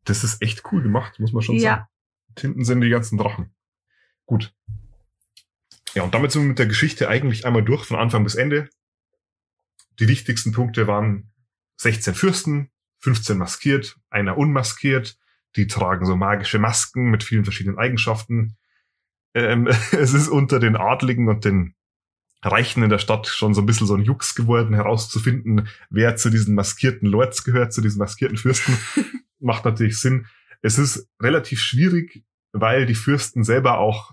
Das 0.04 0.24
ist 0.24 0.42
echt 0.42 0.62
cool 0.70 0.82
gemacht, 0.82 1.18
muss 1.20 1.32
man 1.32 1.42
schon 1.42 1.56
Ja. 1.56 1.70
sagen. 1.70 1.86
Und 2.28 2.40
hinten 2.40 2.64
sind 2.66 2.82
die 2.82 2.90
ganzen 2.90 3.16
Drachen. 3.16 3.54
Gut. 4.26 4.52
Ja, 5.94 6.02
und 6.02 6.12
damit 6.12 6.32
sind 6.32 6.42
wir 6.42 6.48
mit 6.48 6.58
der 6.58 6.66
Geschichte 6.66 7.08
eigentlich 7.08 7.46
einmal 7.46 7.64
durch, 7.64 7.86
von 7.86 7.96
Anfang 7.98 8.22
bis 8.22 8.34
Ende. 8.34 8.68
Die 10.00 10.08
wichtigsten 10.08 10.52
Punkte 10.52 10.86
waren 10.86 11.32
16 11.78 12.14
Fürsten, 12.14 12.70
15 12.98 13.38
maskiert, 13.38 13.98
einer 14.10 14.36
unmaskiert. 14.36 15.16
Die 15.56 15.66
tragen 15.66 16.04
so 16.04 16.14
magische 16.14 16.58
Masken 16.58 17.10
mit 17.10 17.24
vielen 17.24 17.44
verschiedenen 17.44 17.78
Eigenschaften. 17.78 18.58
Ähm, 19.34 19.66
es 19.92 20.14
ist 20.14 20.28
unter 20.28 20.58
den 20.58 20.76
Adligen 20.76 21.28
und 21.28 21.44
den 21.44 21.74
Reichen 22.44 22.82
in 22.82 22.90
der 22.90 22.98
Stadt 22.98 23.28
schon 23.28 23.54
so 23.54 23.62
ein 23.62 23.66
bisschen 23.66 23.86
so 23.86 23.94
ein 23.94 24.02
Jux 24.02 24.34
geworden, 24.34 24.74
herauszufinden, 24.74 25.68
wer 25.90 26.16
zu 26.16 26.28
diesen 26.28 26.54
maskierten 26.54 27.08
Lords 27.08 27.44
gehört, 27.44 27.72
zu 27.72 27.80
diesen 27.80 27.98
maskierten 27.98 28.36
Fürsten. 28.36 28.76
Macht 29.38 29.64
natürlich 29.64 30.00
Sinn. 30.00 30.26
Es 30.60 30.78
ist 30.78 31.08
relativ 31.20 31.60
schwierig, 31.60 32.24
weil 32.52 32.86
die 32.86 32.94
Fürsten 32.94 33.44
selber 33.44 33.78
auch 33.78 34.12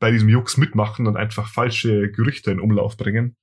bei 0.00 0.10
diesem 0.10 0.28
Jux 0.28 0.56
mitmachen 0.56 1.06
und 1.06 1.16
einfach 1.16 1.48
falsche 1.48 2.10
Gerüchte 2.10 2.50
in 2.50 2.60
Umlauf 2.60 2.96
bringen. 2.96 3.36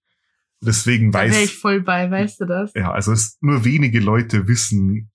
Deswegen 0.62 1.12
Da 1.12 1.20
wäre 1.20 1.30
ich 1.30 1.50
weiß, 1.50 1.52
voll 1.52 1.82
bei, 1.82 2.10
weißt 2.10 2.42
du 2.42 2.46
das? 2.46 2.74
ja, 2.76 2.92
also 2.92 3.12
es 3.12 3.38
nur 3.42 3.66
wenige 3.66 4.00
Leute 4.00 4.48
wissen 4.48 5.12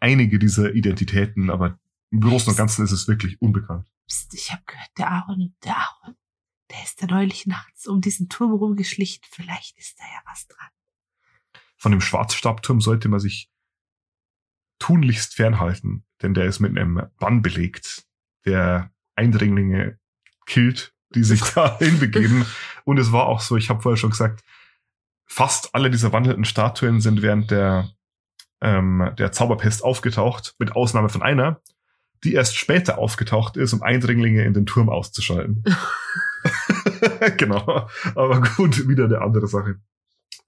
einige 0.00 0.38
dieser 0.38 0.74
Identitäten, 0.74 1.50
aber 1.50 1.78
im 2.10 2.20
Großen 2.20 2.50
und 2.50 2.56
Ganzen 2.56 2.84
ist 2.84 2.92
es 2.92 3.08
wirklich 3.08 3.40
unbekannt. 3.40 3.86
Psst, 4.10 4.34
ich 4.34 4.50
habe 4.50 4.62
gehört, 4.66 4.90
der 4.98 5.08
Aaron, 5.08 5.54
der 5.62 5.76
Aaron, 5.76 6.16
der 6.68 6.82
ist 6.82 7.00
da 7.00 7.06
neulich 7.06 7.46
nachts 7.46 7.86
um 7.86 8.00
diesen 8.00 8.28
Turm 8.28 8.52
rumgeschlichen. 8.52 9.22
Vielleicht 9.30 9.78
ist 9.78 10.00
da 10.00 10.04
ja 10.04 10.20
was 10.26 10.48
dran. 10.48 10.68
Von 11.76 11.92
dem 11.92 12.00
Schwarzstabturm 12.00 12.80
sollte 12.80 13.08
man 13.08 13.20
sich 13.20 13.48
tunlichst 14.80 15.36
fernhalten, 15.36 16.04
denn 16.22 16.34
der 16.34 16.46
ist 16.46 16.58
mit 16.58 16.76
einem 16.76 17.08
Bann 17.20 17.40
belegt, 17.40 18.08
der 18.44 18.92
Eindringlinge 19.14 20.00
killt, 20.44 20.92
die 21.14 21.22
sich 21.22 21.40
da 21.42 21.78
hinbegeben. 21.78 22.46
Und 22.84 22.98
es 22.98 23.12
war 23.12 23.26
auch 23.26 23.40
so, 23.40 23.56
ich 23.56 23.70
habe 23.70 23.80
vorher 23.80 23.96
schon 23.96 24.10
gesagt, 24.10 24.42
fast 25.24 25.72
alle 25.72 25.88
dieser 25.88 26.12
wandelnden 26.12 26.44
Statuen 26.44 27.00
sind 27.00 27.22
während 27.22 27.52
der, 27.52 27.94
ähm, 28.60 29.12
der 29.18 29.30
Zauberpest 29.30 29.84
aufgetaucht, 29.84 30.56
mit 30.58 30.74
Ausnahme 30.74 31.10
von 31.10 31.22
einer, 31.22 31.62
die 32.24 32.34
erst 32.34 32.56
später 32.56 32.98
aufgetaucht 32.98 33.56
ist, 33.56 33.72
um 33.72 33.82
Eindringlinge 33.82 34.44
in 34.44 34.54
den 34.54 34.66
Turm 34.66 34.88
auszuschalten. 34.88 35.64
genau, 37.36 37.88
aber 38.14 38.40
gut, 38.56 38.88
wieder 38.88 39.04
eine 39.04 39.20
andere 39.20 39.46
Sache. 39.46 39.80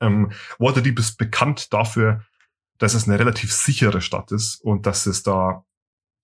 Ähm, 0.01 0.33
Waterdeep 0.59 0.99
ist 0.99 1.17
bekannt 1.17 1.73
dafür, 1.73 2.25
dass 2.79 2.95
es 2.95 3.09
eine 3.09 3.19
relativ 3.19 3.53
sichere 3.53 4.01
Stadt 4.01 4.33
ist 4.33 4.61
und 4.63 4.87
dass 4.87 5.07
es 5.07 5.23
da 5.23 5.65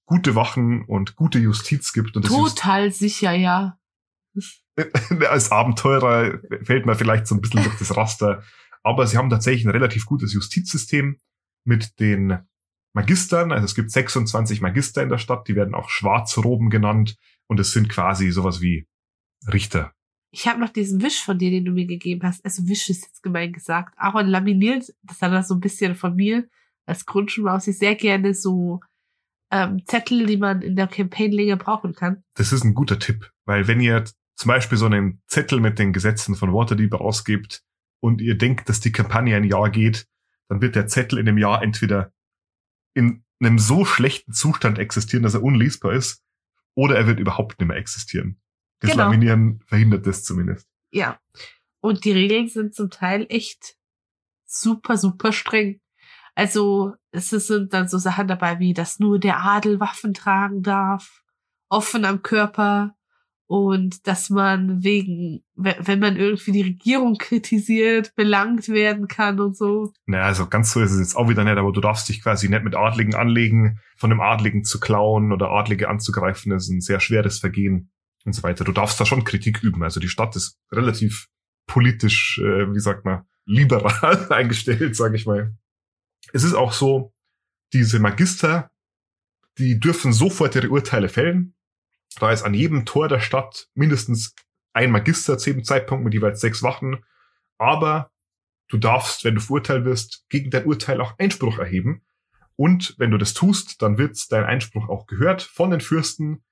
gute 0.07 0.35
Wachen 0.35 0.85
und 0.85 1.17
gute 1.17 1.39
Justiz 1.39 1.93
gibt. 1.93 2.17
Und 2.17 2.27
Total 2.27 2.91
sicher, 2.91 3.33
ja. 3.33 3.79
Als 5.31 5.53
Abenteurer 5.53 6.39
fällt 6.63 6.87
man 6.87 6.97
vielleicht 6.97 7.27
so 7.27 7.35
ein 7.35 7.41
bisschen 7.41 7.63
durch 7.63 7.79
das 7.79 7.97
Raster. 7.97 8.43
Aber 8.83 9.07
sie 9.07 9.17
haben 9.17 9.31
tatsächlich 9.31 9.65
ein 9.65 9.71
relativ 9.71 10.07
gutes 10.07 10.33
Justizsystem 10.33 11.19
mit 11.65 12.01
den 12.01 12.39
Magistern. 12.99 13.53
Also 13.53 13.65
es 13.65 13.77
gibt 13.77 13.91
26 13.93 14.61
Magister 14.61 15.03
in 15.03 15.09
der 15.09 15.19
Stadt, 15.19 15.47
die 15.47 15.55
werden 15.55 15.75
auch 15.75 15.89
Schwarzroben 15.89 16.69
genannt. 16.69 17.17
Und 17.47 17.61
es 17.61 17.73
sind 17.73 17.89
quasi 17.89 18.31
sowas 18.31 18.61
wie 18.61 18.89
Richter. 19.47 19.93
Ich 20.31 20.49
habe 20.49 20.61
noch 20.61 20.71
diesen 20.71 21.01
Wisch 21.01 21.23
von 21.23 21.39
dir, 21.39 21.51
den 21.51 21.65
du 21.65 21.71
mir 21.71 21.87
gegeben 21.87 22.23
hast. 22.25 22.45
Also 22.45 22.67
Wisch 22.69 22.91
ist 22.91 23.07
jetzt 23.07 23.23
gemein 23.23 23.53
gesagt. 23.53 23.95
Aaron 23.97 24.27
laminiert, 24.27 24.93
das 25.03 25.23
hat 25.23 25.33
er 25.33 25.45
so 25.45 25.55
ein 25.55 25.61
bisschen 25.61 25.95
von 25.95 26.17
mir 26.17 26.49
als 26.87 27.07
Grundschulmaus. 27.07 27.69
Ich 27.69 27.79
sehr 27.79 27.95
gerne 27.95 28.35
so 28.35 28.81
ähm, 29.53 29.81
Zettel, 29.87 30.27
die 30.27 30.37
man 30.37 30.61
in 30.61 30.75
der 30.75 30.89
Campaign 30.89 31.33
länger 31.33 31.57
brauchen 31.57 31.95
kann. 31.95 32.25
Das 32.35 32.53
ist 32.53 32.65
ein 32.65 32.75
guter 32.75 32.99
Tipp, 32.99 33.31
weil 33.47 33.69
wenn 33.69 33.81
ihr 33.81 34.05
zum 34.35 34.49
Beispiel 34.49 34.77
so 34.77 34.87
einen 34.87 35.23
Zettel 35.29 35.61
mit 35.61 35.79
den 35.79 35.93
Gesetzen 35.93 36.35
von 36.35 36.53
Waterdeep 36.53 36.95
ausgibt 36.95 37.63
und 38.01 38.21
ihr 38.21 38.37
denkt, 38.37 38.69
dass 38.69 38.81
die 38.81 38.93
Kampagne 38.93 39.37
ein 39.37 39.45
Jahr 39.45 39.71
geht, 39.71 40.07
dann 40.49 40.61
wird 40.61 40.75
der 40.75 40.89
Zettel 40.89 41.19
in 41.19 41.27
dem 41.27 41.39
Jahr 41.39 41.63
entweder 41.63 42.13
in 42.99 43.25
einem 43.41 43.59
so 43.61 43.85
schlechten 43.85 44.33
Zustand 44.33 44.79
existieren, 44.79 45.23
dass 45.23 45.35
er 45.35 45.45
unlesbar 45.45 45.93
ist, 45.93 46.25
oder 46.75 46.97
er 46.97 47.07
wird 47.07 47.21
überhaupt 47.21 47.61
nicht 47.61 47.69
mehr 47.69 47.77
existieren. 47.77 48.41
Das 48.81 48.91
Genau. 48.91 49.05
Laminieren 49.05 49.61
verhindert 49.67 50.07
das 50.07 50.25
zumindest. 50.25 50.67
Ja. 50.91 51.21
Und 51.81 52.05
die 52.05 52.13
Regeln 52.13 52.49
sind 52.49 52.75
zum 52.75 52.91
Teil 52.91 53.27
echt 53.29 53.77
super, 54.45 54.97
super 54.97 55.33
streng. 55.33 55.81
Also 56.35 56.95
es 57.13 57.31
sind 57.31 57.73
dann 57.73 57.89
so 57.89 57.99
Sachen 57.99 58.27
dabei 58.27 58.59
wie, 58.59 58.75
dass 58.75 58.99
nur 58.99 59.21
der 59.21 59.45
Adel 59.45 59.79
Waffen 59.79 60.15
tragen 60.15 60.63
darf, 60.63 61.23
offen 61.69 62.05
am 62.05 62.23
Körper 62.23 62.97
und 63.49 64.07
dass 64.07 64.29
man 64.31 64.85
wegen, 64.85 65.43
we- 65.57 65.77
wenn 65.81 65.99
man 65.99 66.17
irgendwie 66.17 66.53
die 66.53 66.63
Regierung 66.63 67.15
kritisiert, 67.17 68.15
belangt 68.15 68.69
werden 68.69 69.09
kann 69.09 69.41
und 69.41 69.57
so. 69.57 69.93
Naja, 70.07 70.25
also 70.27 70.47
ganz 70.47 70.71
so 70.73 70.81
ist 70.81 70.93
es 70.93 71.01
jetzt 71.01 71.17
auch 71.17 71.29
wieder 71.31 71.43
nicht, 71.45 71.57
aber 71.57 71.73
du 71.73 71.81
darfst 71.81 72.09
dich 72.11 72.23
quasi 72.23 72.49
nicht 72.49 72.63
mit 72.63 72.77
Adligen 72.77 73.15
anlegen, 73.15 73.81
von 73.97 74.13
einem 74.13 74.21
Adligen 74.21 74.65
zu 74.65 74.79
klauen 74.79 75.33
oder 75.33 75.51
Adlige 75.51 75.89
anzugreifen, 75.89 76.51
das 76.51 76.65
ist 76.65 76.71
ein 76.71 76.81
sehr 76.83 77.01
schweres 77.01 77.39
Vergehen 77.39 77.91
und 78.27 78.35
so 78.35 78.43
weiter. 78.43 78.65
Du 78.65 78.73
darfst 78.73 79.01
da 79.01 79.07
schon 79.07 79.25
Kritik 79.25 79.63
üben. 79.63 79.83
Also 79.83 79.99
die 79.99 80.09
Stadt 80.11 80.37
ist 80.37 80.59
relativ 80.71 81.29
politisch, 81.67 82.39
äh, 82.45 82.73
wie 82.75 82.81
sagt 82.81 83.05
man, 83.07 83.23
liberal 83.47 84.27
eingestellt, 84.31 84.95
sage 84.95 85.17
ich 85.17 85.25
mal. 85.25 85.57
Es 86.35 86.45
ist 86.45 86.53
auch 86.55 86.75
so, 86.75 87.15
diese 87.73 87.99
Magister, 87.99 88.71
die 89.59 89.81
dürfen 89.81 90.13
sofort 90.13 90.55
ihre 90.55 90.69
Urteile 90.71 91.09
fällen. 91.09 91.55
Da 92.19 92.33
ist 92.33 92.43
an 92.43 92.55
jedem 92.55 92.85
Tor 92.85 93.09
der 93.09 93.21
Stadt 93.21 93.69
mindestens 93.75 94.35
ein 94.73 94.91
Magister 94.91 95.39
zu 95.39 95.51
jedem 95.51 95.65
Zeitpunkt 95.65 96.05
mit 96.05 96.15
jeweils 96.15 96.41
sechs 96.41 96.63
Wachen. 96.63 97.05
Aber 97.59 98.11
du 98.69 98.79
darfst, 98.79 99.25
wenn 99.25 99.35
du 99.35 99.41
verurteilt 99.41 99.85
wirst, 99.85 100.25
gegen 100.29 100.51
dein 100.51 100.67
Urteil 100.67 101.01
auch 101.01 101.19
Einspruch 101.19 101.59
erheben. 101.59 102.03
Und 102.57 102.95
wenn 102.99 103.11
du 103.11 103.19
das 103.19 103.35
tust, 103.35 103.83
dann 103.83 103.99
wird 103.99 104.21
dein 104.33 104.45
Einspruch 104.45 104.89
auch 104.89 105.07
gehört 105.07 105.43
von 105.43 105.71
den 105.71 105.81
Fürsten. 105.81 106.43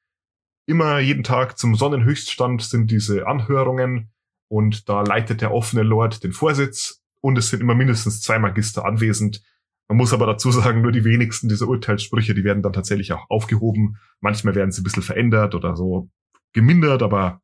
Immer 0.67 0.99
jeden 0.99 1.25
Tag 1.25 1.59
zum 1.59 1.75
Sonnenhöchststand 1.75 2.63
sind 2.63 2.91
diese 2.91 3.27
Anhörungen 3.27 4.11
und 4.49 4.89
da 4.89 5.03
leitet 5.03 5.41
der 5.41 5.53
offene 5.53 5.83
Lord 5.83 6.23
den 6.23 6.33
Vorsitz 6.33 7.03
und 7.21 7.37
es 7.39 7.51
sind 7.51 7.61
immer 7.61 7.75
mindestens 7.75 8.21
zwei 8.21 8.39
Magister 8.39 8.85
anwesend. 8.85 9.43
Man 9.89 9.99
muss 9.99 10.13
aber 10.13 10.27
dazu 10.27 10.51
sagen, 10.51 10.83
nur 10.83 10.93
die 10.93 11.05
wenigsten 11.05 11.49
dieser 11.49 11.69
Urteilssprüche, 11.69 12.35
die 12.35 12.45
werden 12.45 12.63
dann 12.63 12.73
tatsächlich 12.73 13.13
auch 13.13 13.31
aufgehoben. 13.31 13.99
Manchmal 14.21 14.55
werden 14.55 14.73
sie 14.73 14.81
ein 14.81 14.85
bisschen 14.85 15.03
verändert 15.03 15.55
oder 15.55 15.77
so 15.77 16.11
gemindert, 16.53 17.03
aber 17.03 17.41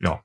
ja. 0.00 0.22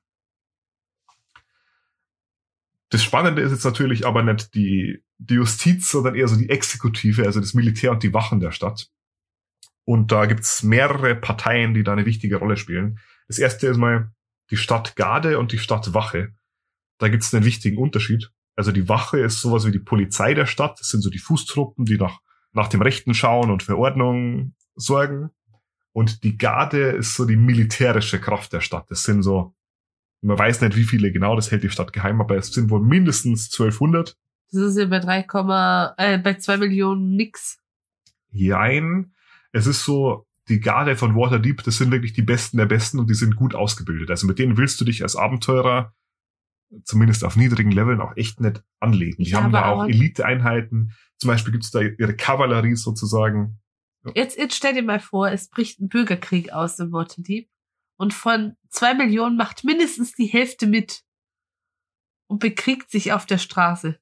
Das 2.90 3.04
Spannende 3.04 3.42
ist 3.42 3.52
jetzt 3.52 3.66
natürlich 3.66 4.08
aber 4.08 4.24
nicht 4.24 4.54
die, 4.56 5.04
die 5.18 5.36
Justiz, 5.36 5.92
sondern 5.92 6.16
eher 6.16 6.28
so 6.28 6.38
die 6.38 6.50
Exekutive, 6.50 7.26
also 7.26 7.40
das 7.40 7.54
Militär 7.54 7.92
und 7.92 8.02
die 8.02 8.14
Wachen 8.14 8.40
der 8.40 8.52
Stadt. 8.52 8.90
Und 9.86 10.12
da 10.12 10.26
gibt's 10.26 10.64
mehrere 10.64 11.16
Parteien, 11.16 11.74
die 11.74 11.84
da 11.84 11.94
eine 11.94 12.06
wichtige 12.06 12.38
Rolle 12.38 12.58
spielen. 12.58 13.00
Das 13.28 13.40
erste 13.40 13.68
ist 13.68 13.78
mal 13.78 14.12
die 14.50 14.58
Stadtgarde 14.58 15.38
und 15.38 15.52
die 15.52 15.60
Stadtwache. 15.60 16.34
Da 16.98 17.10
gibt's 17.10 17.34
einen 17.34 17.46
wichtigen 17.46 17.78
Unterschied. 17.78 18.32
Also 18.60 18.74
die 18.74 18.90
Wache 18.90 19.22
ist 19.22 19.40
sowas 19.40 19.66
wie 19.66 19.72
die 19.72 19.80
Polizei 19.80 20.34
der 20.34 20.46
Stadt. 20.46 20.82
Das 20.82 20.90
sind 20.90 21.00
so 21.00 21.10
die 21.10 21.18
Fußtruppen, 21.18 21.86
die 21.86 21.96
nach, 21.96 22.20
nach 22.52 22.68
dem 22.68 22.82
Rechten 22.82 23.14
schauen 23.14 23.52
und 23.52 23.64
für 23.64 23.78
Ordnung 23.78 24.54
sorgen. 24.76 25.30
Und 25.94 26.26
die 26.26 26.38
Garde 26.38 26.90
ist 26.90 27.16
so 27.16 27.24
die 27.24 27.38
militärische 27.38 28.20
Kraft 28.20 28.52
der 28.52 28.60
Stadt. 28.60 28.92
Das 28.92 29.04
sind 29.04 29.24
so, 29.24 29.56
man 30.20 30.38
weiß 30.38 30.60
nicht 30.60 30.76
wie 30.76 30.84
viele 30.84 31.14
genau, 31.14 31.38
das 31.38 31.52
hält 31.52 31.64
die 31.64 31.70
Stadt 31.70 31.94
geheim, 31.94 32.20
aber 32.20 32.36
es 32.36 32.52
sind 32.52 32.70
wohl 32.70 32.82
mindestens 32.82 33.46
1200. 33.46 34.18
Das 34.52 34.62
ist 34.62 34.78
ja 34.78 34.88
bei 34.88 35.00
3, 35.00 35.96
äh, 35.98 36.18
bei 36.18 36.34
2 36.34 36.58
Millionen 36.58 37.16
nix. 37.16 37.60
Jein. 38.30 39.14
Es 39.54 39.68
ist 39.68 39.86
so, 39.86 40.28
die 40.50 40.60
Garde 40.60 40.98
von 40.98 41.16
Waterdeep, 41.16 41.64
das 41.64 41.78
sind 41.78 41.92
wirklich 41.92 42.12
die 42.12 42.24
Besten 42.24 42.58
der 42.58 42.66
Besten 42.66 43.00
und 43.00 43.10
die 43.10 43.16
sind 43.16 43.38
gut 43.38 43.56
ausgebildet. 43.56 44.10
Also 44.12 44.28
mit 44.28 44.38
denen 44.38 44.58
willst 44.58 44.82
du 44.82 44.84
dich 44.84 45.02
als 45.02 45.16
Abenteurer, 45.16 45.94
zumindest 46.84 47.24
auf 47.24 47.36
niedrigen 47.36 47.72
Leveln, 47.72 48.02
auch 48.02 48.16
echt 48.16 48.40
nicht 48.42 48.64
anlegen. 48.80 49.24
Die 49.24 49.30
Ja, 49.32 49.44
haben 49.44 49.52
da 49.52 49.70
auch- 49.72 49.86
Eliteeinheiten. 49.86 50.94
Zum 51.18 51.28
Beispiel 51.28 51.52
gibt's 51.52 51.72
da 51.72 51.82
ihre 51.82 52.16
Kavallerie 52.16 52.76
sozusagen. 52.76 53.60
Jetzt, 54.16 54.38
jetzt 54.38 54.56
stell 54.56 54.74
dir 54.74 54.84
mal 54.84 55.00
vor, 55.00 55.30
es 55.30 55.50
bricht 55.50 55.80
ein 55.82 55.90
Bürgerkrieg 55.90 56.54
aus 56.54 56.80
im 56.80 56.92
Waterdeep 56.94 57.50
und 57.98 58.14
von 58.14 58.56
zwei 58.70 58.94
Millionen 58.94 59.36
macht 59.36 59.64
mindestens 59.66 60.14
die 60.14 60.28
Hälfte 60.28 60.68
mit 60.68 61.04
und 62.28 62.40
bekriegt 62.40 62.90
sich 62.92 63.12
auf 63.12 63.26
der 63.26 63.40
Straße. 63.40 64.00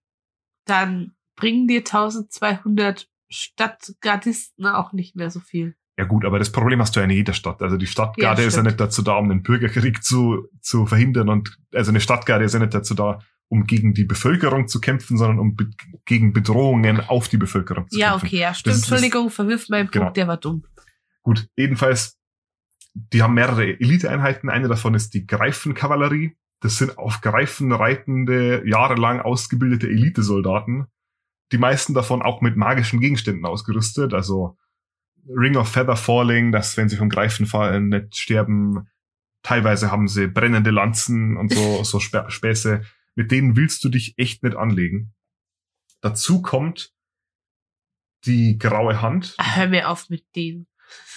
Dann 0.65 1.15
bringen 1.35 1.67
dir 1.67 1.79
1200 1.83 3.09
Stadtgardisten 3.29 4.65
auch 4.67 4.93
nicht 4.93 5.15
mehr 5.15 5.31
so 5.31 5.39
viel. 5.39 5.75
Ja 5.97 6.05
gut, 6.05 6.25
aber 6.25 6.37
das 6.39 6.51
Problem 6.51 6.79
hast 6.79 6.95
du 6.95 6.99
ja 6.99 7.05
in 7.05 7.09
jeder 7.11 7.33
Stadt. 7.33 7.61
Also 7.61 7.75
die 7.77 7.87
Stadtgarde 7.87 8.41
Ja, 8.43 8.47
ist 8.47 8.55
ja 8.55 8.61
nicht 8.63 8.79
dazu 8.79 9.01
da, 9.01 9.15
um 9.17 9.29
den 9.29 9.41
Bürgerkrieg 9.41 10.03
zu, 10.03 10.47
zu 10.61 10.85
verhindern 10.85 11.29
und 11.29 11.57
also 11.73 11.89
eine 11.91 11.99
Stadtgarde 12.01 12.45
ist 12.45 12.53
ja 12.53 12.59
nicht 12.59 12.73
dazu 12.73 12.93
da, 12.93 13.19
um 13.49 13.65
gegen 13.65 13.93
die 13.93 14.03
Bevölkerung 14.03 14.67
zu 14.67 14.79
kämpfen, 14.79 15.17
sondern 15.17 15.39
um 15.39 15.55
be 15.55 15.69
gegen 16.05 16.33
Bedrohungen 16.33 16.99
auf 16.99 17.29
die 17.29 17.37
Bevölkerung 17.37 17.89
zu 17.89 17.97
Ja, 17.97 18.11
kämpfen. 18.11 18.27
okay, 18.27 18.39
ja, 18.39 18.53
stimmt. 18.53 18.75
ist- 18.75 18.83
Entschuldigung, 18.89 19.29
verwirf 19.31 19.69
meinen 19.69 19.85
Punkt, 19.85 19.93
Genau. 19.93 20.11
der 20.11 20.27
war 20.27 20.37
dumm. 20.37 20.63
Gut, 21.23 21.47
jedenfalls, 21.55 22.17
die 22.93 23.21
haben 23.23 23.33
mehrere 23.33 23.65
Eliteeinheiten. 23.79 24.49
Eine 24.49 24.67
davon 24.67 24.93
ist 24.93 25.13
die 25.13 25.25
Greifenkavallerie. 25.25 26.35
Das 26.61 26.77
sind 26.77 26.97
auf 26.97 27.21
Greifen 27.21 27.71
reitende, 27.71 28.63
jahrelang 28.67 29.19
ausgebildete 29.21 29.87
Elitesoldaten. 29.87 30.85
Die 31.51 31.57
meisten 31.57 31.93
davon 31.93 32.21
auch 32.21 32.41
mit 32.41 32.55
magischen 32.57 32.99
Gegenständen 32.99 33.45
ausgerüstet. 33.45 34.13
Also 34.13 34.57
Ring 35.29 35.57
of 35.57 35.69
Feather 35.69 35.95
Falling, 35.95 36.51
dass 36.51 36.77
wenn 36.77 36.89
sie 36.89 36.97
vom 36.97 37.09
Greifen 37.09 37.45
fallen, 37.45 37.89
nicht 37.89 38.17
sterben. 38.17 38.87
Teilweise 39.43 39.91
haben 39.91 40.07
sie 40.07 40.27
brennende 40.27 40.71
Lanzen 40.71 41.37
und 41.37 41.53
so, 41.53 41.83
so 41.83 41.99
Spä 41.99 42.29
Späße. 42.29 42.81
Mit 43.15 43.31
denen 43.31 43.55
willst 43.55 43.83
du 43.83 43.89
dich 43.89 44.17
echt 44.17 44.43
nicht 44.43 44.55
anlegen. 44.55 45.13
Dazu 46.01 46.41
kommt 46.41 46.93
die 48.25 48.57
graue 48.57 49.01
Hand. 49.01 49.35
Ah, 49.37 49.55
Hör 49.55 49.67
mir 49.67 49.89
auf 49.89 50.09
mit 50.09 50.23
denen. 50.35 50.67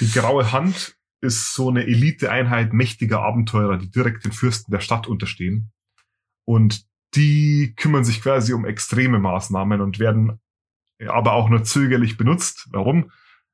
Die 0.00 0.10
graue 0.10 0.52
Hand 0.52 0.96
ist 1.20 1.54
so 1.54 1.68
eine 1.68 1.84
Eliteeinheit 1.84 2.72
mächtiger 2.72 3.20
Abenteurer, 3.20 3.76
die 3.76 3.90
direkt 3.90 4.24
den 4.24 4.32
Fürsten 4.32 4.72
der 4.72 4.80
Stadt 4.80 5.06
unterstehen. 5.06 5.72
Und 6.46 6.86
die 7.14 7.74
kümmern 7.76 8.04
sich 8.04 8.22
quasi 8.22 8.52
um 8.52 8.64
extreme 8.64 9.18
Maßnahmen 9.18 9.80
und 9.80 9.98
werden 9.98 10.40
aber 11.06 11.32
auch 11.32 11.48
nur 11.48 11.64
zögerlich 11.64 12.16
benutzt. 12.16 12.68
Warum? 12.70 13.10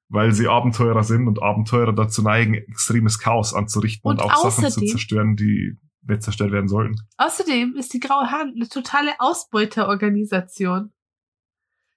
Weil 0.09 0.33
sie 0.33 0.47
Abenteurer 0.47 1.03
sind 1.03 1.27
und 1.27 1.43
Abenteurer 1.43 1.93
dazu 1.93 2.23
neigen, 2.23 2.55
extremes 2.55 3.19
Chaos 3.19 3.55
anzurichten 3.55 4.09
und, 4.09 4.23
Und 4.23 4.31
auch 4.31 4.51
Sachen 4.51 4.71
zu 4.71 4.85
zerstören, 4.85 5.35
die 5.35 5.77
nicht 6.09 6.23
zerstört 6.23 6.53
werden 6.53 6.69
sollten. 6.69 6.95
Außerdem 7.17 7.75
ist 7.77 7.93
die 7.93 8.01
Graue 8.01 8.31
Hand 8.31 8.55
eine 8.55 8.69
totale 8.69 9.19
Ausbeuterorganisation. 9.19 10.93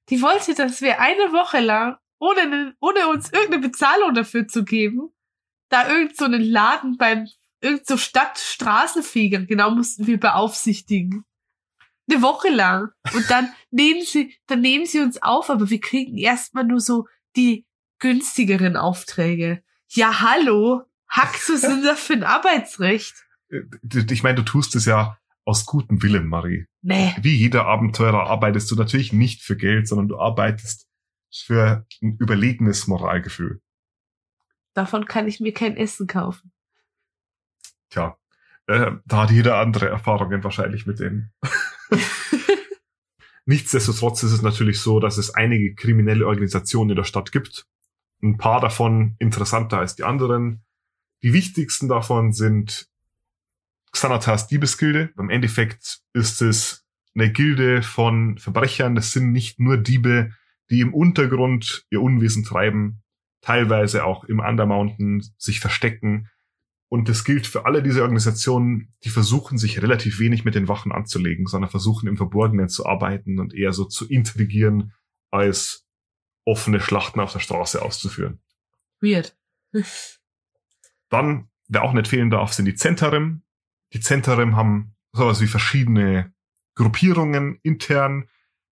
Die 0.10 0.22
wollte, 0.22 0.56
dass 0.56 0.82
wir 0.82 1.00
eine 1.00 1.32
Woche 1.32 1.60
lang, 1.60 1.98
ohne, 2.20 2.48
ne- 2.48 2.76
ohne 2.80 3.08
uns 3.10 3.32
irgendeine 3.32 3.68
Bezahlung 3.68 4.14
dafür 4.16 4.48
zu 4.48 4.64
geben, 4.64 5.12
da 5.70 5.88
irgend 5.88 6.18
so 6.18 6.26
einen 6.26 6.42
Laden 6.42 6.98
beim 6.98 7.28
irgend 7.62 7.86
so 7.86 7.98
Stadtstraßenfeger, 7.98 9.46
genau 9.46 9.72
mussten 9.72 10.08
wir 10.08 10.20
beaufsichtigen. 10.20 11.26
Eine 12.10 12.22
Woche 12.24 12.50
lang. 12.50 12.90
Und 13.14 13.30
dann 13.30 13.54
nehmen 13.72 14.02
sie, 14.02 14.36
dann 14.48 14.62
nehmen 14.62 14.86
sie 14.86 15.00
uns 15.00 15.22
auf, 15.22 15.50
aber 15.50 15.70
wir 15.70 15.80
kriegen 15.80 16.18
erstmal 16.18 16.64
nur 16.64 16.80
so 16.80 17.06
die 17.36 17.68
günstigeren 18.00 18.76
Aufträge. 18.78 19.64
Ja, 19.90 20.22
hallo. 20.22 20.84
Hackst 21.08 21.50
du 21.50 21.58
sind 21.58 21.84
das 21.84 22.00
für 22.00 22.14
ein 22.14 22.24
Arbeitsrecht? 22.24 23.14
Äh, 23.50 23.62
Ich 24.12 24.24
meine, 24.24 24.36
du 24.36 24.44
tust 24.44 24.76
es 24.76 24.86
ja 24.86 25.18
aus 25.46 25.66
gutem 25.66 26.02
Willen, 26.04 26.28
Marie. 26.28 26.68
Nee. 26.82 27.16
Wie 27.22 27.36
jeder 27.36 27.66
Abenteurer 27.66 28.28
arbeitest 28.28 28.70
du 28.72 28.76
natürlich 28.76 29.12
nicht 29.14 29.42
für 29.42 29.58
Geld, 29.58 29.88
sondern 29.88 30.08
du 30.08 30.20
arbeitest 30.20 30.88
für 31.34 31.86
ein 32.02 32.18
überlegenes 32.20 32.88
Moralgefühl. 32.88 33.62
Davon 34.74 35.06
kann 35.06 35.28
ich 35.28 35.40
mir 35.40 35.54
kein 35.54 35.76
Essen 35.76 36.08
kaufen. 36.08 36.52
Tja, 37.90 38.16
Äh, 38.68 38.92
da 39.06 39.24
hat 39.24 39.32
jeder 39.32 39.58
andere 39.58 39.90
Erfahrungen 39.90 40.44
wahrscheinlich 40.44 40.86
mit 40.86 41.00
denen. 41.00 41.32
Nichtsdestotrotz 43.46 44.22
ist 44.22 44.32
es 44.32 44.44
natürlich 44.44 44.80
so, 44.80 45.00
dass 45.00 45.18
es 45.18 45.34
einige 45.34 45.74
kriminelle 45.74 46.28
Organisationen 46.28 46.92
in 46.92 46.96
der 46.96 47.04
Stadt 47.04 47.32
gibt. 47.32 47.66
Ein 48.22 48.38
paar 48.38 48.60
davon 48.60 49.16
interessanter 49.20 49.80
als 49.80 49.96
die 49.96 50.04
anderen. 50.04 50.64
Die 51.24 51.34
wichtigsten 51.34 51.88
davon 51.88 52.34
sind 52.34 52.90
Xanatas 53.92 54.48
Diebesgilde. 54.48 55.12
Im 55.18 55.30
Endeffekt 55.30 56.02
ist 56.14 56.42
es 56.42 56.86
eine 57.16 57.32
Gilde 57.32 57.82
von 57.82 58.38
Verbrechern. 58.38 58.96
Das 58.96 59.12
sind 59.12 59.32
nicht 59.32 59.60
nur 59.60 59.78
Diebe, 59.78 60.32
die 60.70 60.82
im 60.82 60.94
Untergrund 60.94 61.86
ihr 61.90 62.02
Unwesen 62.02 62.44
treiben, 62.44 63.02
teilweise 63.42 64.06
auch 64.06 64.24
im 64.26 64.40
Undermountain 64.40 65.24
sich 65.38 65.60
verstecken. 65.60 66.30
Und 66.90 67.08
das 67.08 67.24
gilt 67.24 67.48
für 67.48 67.66
alle 67.66 67.84
diese 67.84 68.02
Organisationen, 68.02 68.94
die 69.04 69.10
versuchen 69.10 69.58
sich 69.58 69.82
relativ 69.82 70.20
wenig 70.20 70.44
mit 70.44 70.56
den 70.56 70.68
Wachen 70.68 70.92
anzulegen, 70.92 71.46
sondern 71.46 71.70
versuchen 71.70 72.08
im 72.08 72.18
Verborgenen 72.18 72.70
zu 72.70 72.86
arbeiten 72.86 73.40
und 73.40 73.54
eher 73.54 73.74
so 73.74 73.86
zu 73.86 74.08
intrigieren, 74.10 74.94
als 75.32 75.88
offene 76.50 76.80
Schlachten 76.80 77.20
auf 77.20 77.32
der 77.32 77.40
Straße 77.40 77.82
auszuführen. 77.82 78.40
Weird. 79.00 79.36
Dann, 81.10 81.50
wer 81.68 81.84
auch 81.84 81.94
nicht 81.94 82.08
fehlen 82.08 82.30
darf, 82.30 82.54
sind 82.54 82.66
die 82.66 82.76
Zentarim. 82.76 83.44
Die 83.94 84.00
Zentarim 84.00 84.56
haben 84.56 84.96
sowas 85.12 85.42
wie 85.42 85.48
verschiedene 85.48 86.34
Gruppierungen 86.76 87.60
intern. 87.64 88.28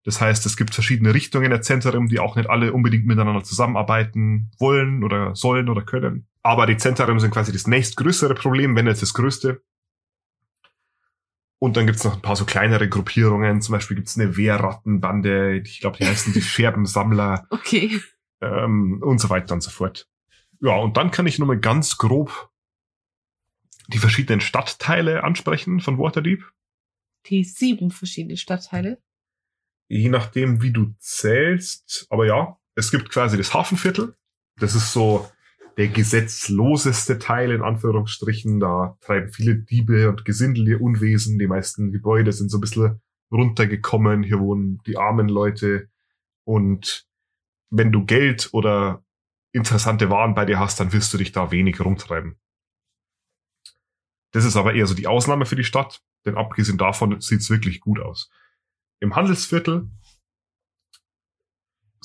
Das 0.04 0.20
heißt, 0.20 0.46
es 0.46 0.56
gibt 0.56 0.74
verschiedene 0.74 1.14
Richtungen 1.14 1.50
der 1.50 1.62
Zentarim, 1.62 2.08
die 2.08 2.20
auch 2.20 2.36
nicht 2.36 2.48
alle 2.48 2.72
unbedingt 2.72 3.06
miteinander 3.06 3.42
zusammenarbeiten 3.42 4.50
wollen 4.58 5.02
oder 5.02 5.34
sollen 5.34 5.68
oder 5.68 5.82
können. 5.82 6.28
Aber 6.42 6.66
die 6.66 6.76
Zentarim 6.76 7.18
sind 7.18 7.32
quasi 7.32 7.52
das 7.52 7.66
nächstgrößere 7.66 8.34
Problem, 8.34 8.76
wenn 8.76 8.84
nicht 8.84 9.02
das 9.02 9.14
größte. 9.14 9.62
Und 11.58 11.76
dann 11.76 11.86
gibt's 11.86 12.04
noch 12.04 12.14
ein 12.14 12.22
paar 12.22 12.36
so 12.36 12.44
kleinere 12.44 12.88
Gruppierungen. 12.88 13.62
Zum 13.62 13.72
Beispiel 13.72 13.96
gibt's 13.96 14.18
eine 14.18 14.36
Wehrrattenbande, 14.36 15.58
ich 15.58 15.80
glaube, 15.80 15.96
die 15.98 16.06
heißen 16.06 16.32
die 16.32 16.42
Scherbensammler. 16.42 17.46
Okay. 17.50 18.00
Ähm, 18.40 19.02
und 19.02 19.18
so 19.18 19.30
weiter 19.30 19.54
und 19.54 19.62
so 19.62 19.70
fort. 19.70 20.08
Ja, 20.60 20.76
und 20.76 20.96
dann 20.96 21.10
kann 21.10 21.26
ich 21.26 21.38
nur 21.38 21.48
mal 21.48 21.58
ganz 21.58 21.96
grob 21.96 22.50
die 23.88 23.98
verschiedenen 23.98 24.40
Stadtteile 24.40 25.22
ansprechen 25.24 25.80
von 25.80 25.98
Waterdeep. 25.98 26.44
Die 27.26 27.44
sieben 27.44 27.90
verschiedene 27.90 28.36
Stadtteile. 28.36 29.00
Je 29.88 30.08
nachdem, 30.08 30.62
wie 30.62 30.72
du 30.72 30.94
zählst. 30.98 32.06
Aber 32.10 32.26
ja, 32.26 32.58
es 32.74 32.90
gibt 32.90 33.10
quasi 33.10 33.36
das 33.36 33.54
Hafenviertel. 33.54 34.16
Das 34.58 34.74
ist 34.74 34.92
so 34.92 35.30
der 35.76 35.88
gesetzloseste 35.88 37.18
Teil 37.18 37.50
in 37.50 37.62
Anführungsstrichen. 37.62 38.60
Da 38.60 38.96
treiben 39.00 39.30
viele 39.30 39.56
Diebe 39.56 40.08
und 40.08 40.24
Gesindel 40.24 40.68
ihr 40.68 40.80
Unwesen. 40.80 41.38
Die 41.38 41.46
meisten 41.46 41.92
Gebäude 41.92 42.32
sind 42.32 42.50
so 42.50 42.58
ein 42.58 42.62
bisschen 42.62 43.00
runtergekommen. 43.30 44.22
Hier 44.22 44.40
wohnen 44.40 44.80
die 44.86 44.96
armen 44.96 45.28
Leute. 45.28 45.88
Und 46.44 47.06
wenn 47.70 47.92
du 47.92 48.04
Geld 48.04 48.50
oder 48.52 49.04
interessante 49.52 50.10
Waren 50.10 50.34
bei 50.34 50.44
dir 50.44 50.58
hast, 50.58 50.80
dann 50.80 50.92
wirst 50.92 51.12
du 51.12 51.18
dich 51.18 51.32
da 51.32 51.50
wenig 51.50 51.80
rumtreiben. 51.80 52.36
Das 54.32 54.44
ist 54.44 54.56
aber 54.56 54.74
eher 54.74 54.86
so 54.86 54.94
die 54.94 55.06
Ausnahme 55.06 55.46
für 55.46 55.56
die 55.56 55.64
Stadt, 55.64 56.02
denn 56.24 56.36
abgesehen 56.36 56.78
davon 56.78 57.20
sieht's 57.20 57.48
wirklich 57.48 57.80
gut 57.80 58.00
aus. 58.00 58.30
Im 59.00 59.16
Handelsviertel 59.16 59.88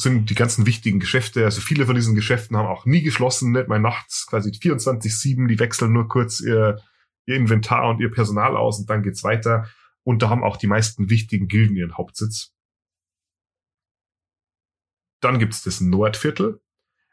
sind 0.01 0.29
die 0.29 0.35
ganzen 0.35 0.65
wichtigen 0.65 0.99
Geschäfte, 0.99 1.45
also 1.45 1.61
viele 1.61 1.85
von 1.85 1.95
diesen 1.95 2.15
Geschäften 2.15 2.57
haben 2.57 2.67
auch 2.67 2.85
nie 2.85 3.01
geschlossen, 3.01 3.51
nicht 3.51 3.67
mal 3.67 3.79
nachts, 3.79 4.27
quasi 4.27 4.51
24-7, 4.51 5.47
die 5.47 5.59
wechseln 5.59 5.93
nur 5.93 6.07
kurz 6.07 6.39
ihr, 6.39 6.81
ihr 7.25 7.35
Inventar 7.35 7.89
und 7.89 7.99
ihr 7.99 8.11
Personal 8.11 8.57
aus 8.57 8.79
und 8.79 8.89
dann 8.89 9.03
geht's 9.03 9.23
weiter. 9.23 9.69
Und 10.03 10.21
da 10.21 10.29
haben 10.29 10.43
auch 10.43 10.57
die 10.57 10.67
meisten 10.67 11.09
wichtigen 11.09 11.47
Gilden 11.47 11.75
ihren 11.75 11.97
Hauptsitz. 11.97 12.53
Dann 15.19 15.37
gibt's 15.37 15.61
das 15.61 15.81
Nordviertel. 15.81 16.61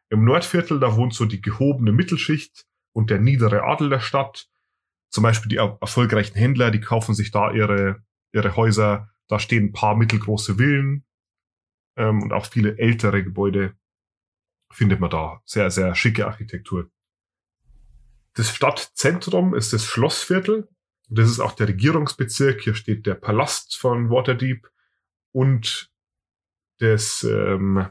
Im 0.09 0.25
Nordviertel, 0.25 0.81
da 0.81 0.97
wohnt 0.97 1.13
so 1.13 1.27
die 1.27 1.43
gehobene 1.43 1.93
Mittelschicht 1.93 2.67
und 2.93 3.11
der 3.11 3.19
niedere 3.19 3.65
Adel 3.65 3.91
der 3.91 4.01
Stadt. 4.01 4.49
Zum 5.11 5.23
Beispiel 5.23 5.51
die 5.51 5.57
erfolgreichen 5.57 6.37
Händler, 6.37 6.71
die 6.71 6.81
kaufen 6.81 7.15
sich 7.15 7.31
da 7.31 7.53
ihre, 7.53 8.03
ihre 8.33 8.57
Häuser. 8.57 9.11
Da 9.27 9.39
stehen 9.39 9.67
ein 9.67 9.73
paar 9.73 9.95
mittelgroße 9.97 10.57
Villen 10.57 11.05
ähm, 11.99 12.23
und 12.23 12.33
auch 12.33 12.47
viele 12.47 12.79
ältere 12.79 13.23
Gebäude 13.23 13.77
findet 14.71 15.01
man 15.01 15.11
da. 15.11 15.43
Sehr, 15.45 15.71
sehr 15.71 15.95
schicke 15.95 16.27
Architektur. 16.27 16.91
Das 18.35 18.55
Stadtzentrum 18.55 19.55
ist 19.55 19.73
das 19.73 19.85
Schlossviertel. 19.85 20.69
Das 21.11 21.29
ist 21.29 21.41
auch 21.41 21.53
der 21.53 21.69
Regierungsbezirk. 21.69 22.61
Hier 22.63 22.75
steht 22.75 23.07
der 23.07 23.15
Palast 23.15 23.77
von 23.77 24.11
Waterdeep 24.11 24.71
und 25.33 25.91
das 26.79 27.25
ähm, 27.25 27.89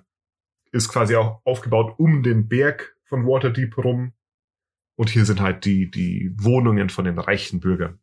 ist 0.72 0.90
quasi 0.90 1.16
auch 1.16 1.42
aufgebaut 1.44 1.96
um 1.98 2.24
den 2.24 2.48
Berg 2.48 2.96
von 3.04 3.26
Waterdeep 3.26 3.78
rum. 3.78 4.14
Und 4.96 5.10
hier 5.10 5.26
sind 5.26 5.42
halt 5.42 5.66
die, 5.66 5.92
die 5.92 6.32
Wohnungen 6.38 6.90
von 6.90 7.06
den 7.06 7.20
reichen 7.20 7.60
Bürgern. 7.60 8.00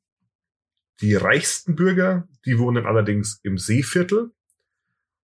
Die 1.01 1.15
reichsten 1.15 1.75
Bürger, 1.75 2.29
die 2.45 2.59
wohnen 2.59 2.87
allerdings 2.87 3.41
im 3.43 3.59
Seeviertel. 3.59 4.33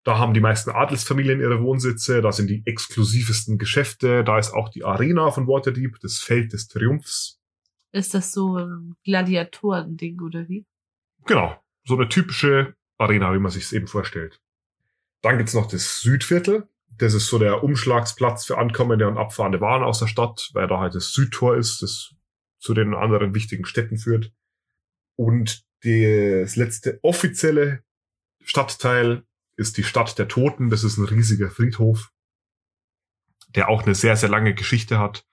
Da 0.03 0.17
haben 0.17 0.33
die 0.33 0.39
meisten 0.39 0.69
Adelsfamilien 0.69 1.41
ihre 1.41 1.61
Wohnsitze, 1.61 2.21
da 2.21 2.31
sind 2.31 2.49
die 2.49 2.63
exklusivsten 2.65 3.57
Geschäfte, 3.57 4.23
da 4.23 4.39
ist 4.39 4.53
auch 4.53 4.69
die 4.69 4.83
Arena 4.83 5.29
von 5.31 5.47
Waterdeep, 5.47 5.99
das 5.99 6.19
Feld 6.19 6.53
des 6.53 6.67
Triumphs. 6.67 7.39
Ist 7.91 8.13
das 8.13 8.31
so 8.31 8.57
ein 8.57 8.95
Gladiatoren-Ding 9.03 10.21
oder 10.21 10.47
wie? 10.47 10.65
Genau, 11.25 11.55
so 11.83 11.95
eine 11.95 12.07
typische 12.07 12.75
Arena, 12.97 13.33
wie 13.33 13.39
man 13.39 13.51
sich 13.51 13.63
es 13.63 13.73
eben 13.73 13.87
vorstellt. 13.87 14.41
Dann 15.21 15.37
gibt's 15.37 15.53
noch 15.53 15.67
das 15.67 16.01
Südviertel. 16.01 16.67
Das 16.97 17.13
ist 17.13 17.27
so 17.27 17.39
der 17.39 17.63
Umschlagsplatz 17.63 18.45
für 18.45 18.57
ankommende 18.57 19.07
und 19.07 19.17
abfahrende 19.17 19.61
Waren 19.61 19.83
aus 19.83 19.99
der 19.99 20.07
Stadt, 20.07 20.49
weil 20.53 20.67
da 20.67 20.79
halt 20.79 20.95
das 20.95 21.13
Südtor 21.13 21.57
ist, 21.57 21.81
das 21.81 22.15
zu 22.59 22.73
den 22.73 22.93
anderen 22.93 23.33
wichtigen 23.33 23.65
Städten 23.65 23.97
führt. 23.97 24.31
Und 25.15 25.63
das 25.83 26.55
letzte 26.55 26.99
offizielle 27.03 27.83
Stadtteil 28.41 29.23
ist 29.59 29.77
die 29.77 29.83
Stadt 29.83 30.17
der 30.17 30.27
Toten. 30.27 30.69
Das 30.69 30.83
ist 30.83 30.97
ein 30.97 31.05
riesiger 31.05 31.49
Friedhof, 31.49 32.11
der 33.49 33.69
auch 33.69 33.83
eine 33.83 33.95
sehr, 33.95 34.15
sehr 34.15 34.29
lange 34.29 34.53
Geschichte 34.53 34.99
hat. 34.99 35.25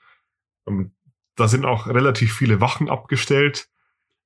Ähm, 0.68 0.95
da 1.37 1.49
sind 1.49 1.64
auch 1.64 1.87
relativ 1.87 2.35
viele 2.35 2.61
Wachen 2.61 2.89
abgestellt. 2.89 3.68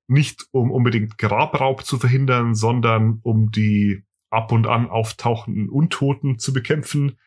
Nicht 0.08 0.46
um 0.50 0.70
unbedingt 0.70 1.18
Grabraub 1.18 1.84
zu 1.84 1.98
verhindern, 1.98 2.54
sondern 2.54 3.20
um 3.22 3.50
die 3.50 4.04
ab 4.30 4.52
und 4.52 4.66
an 4.66 4.88
auftauchenden 4.88 5.68
Untoten 5.68 6.38
zu 6.38 6.52
bekämpfen. 6.52 7.18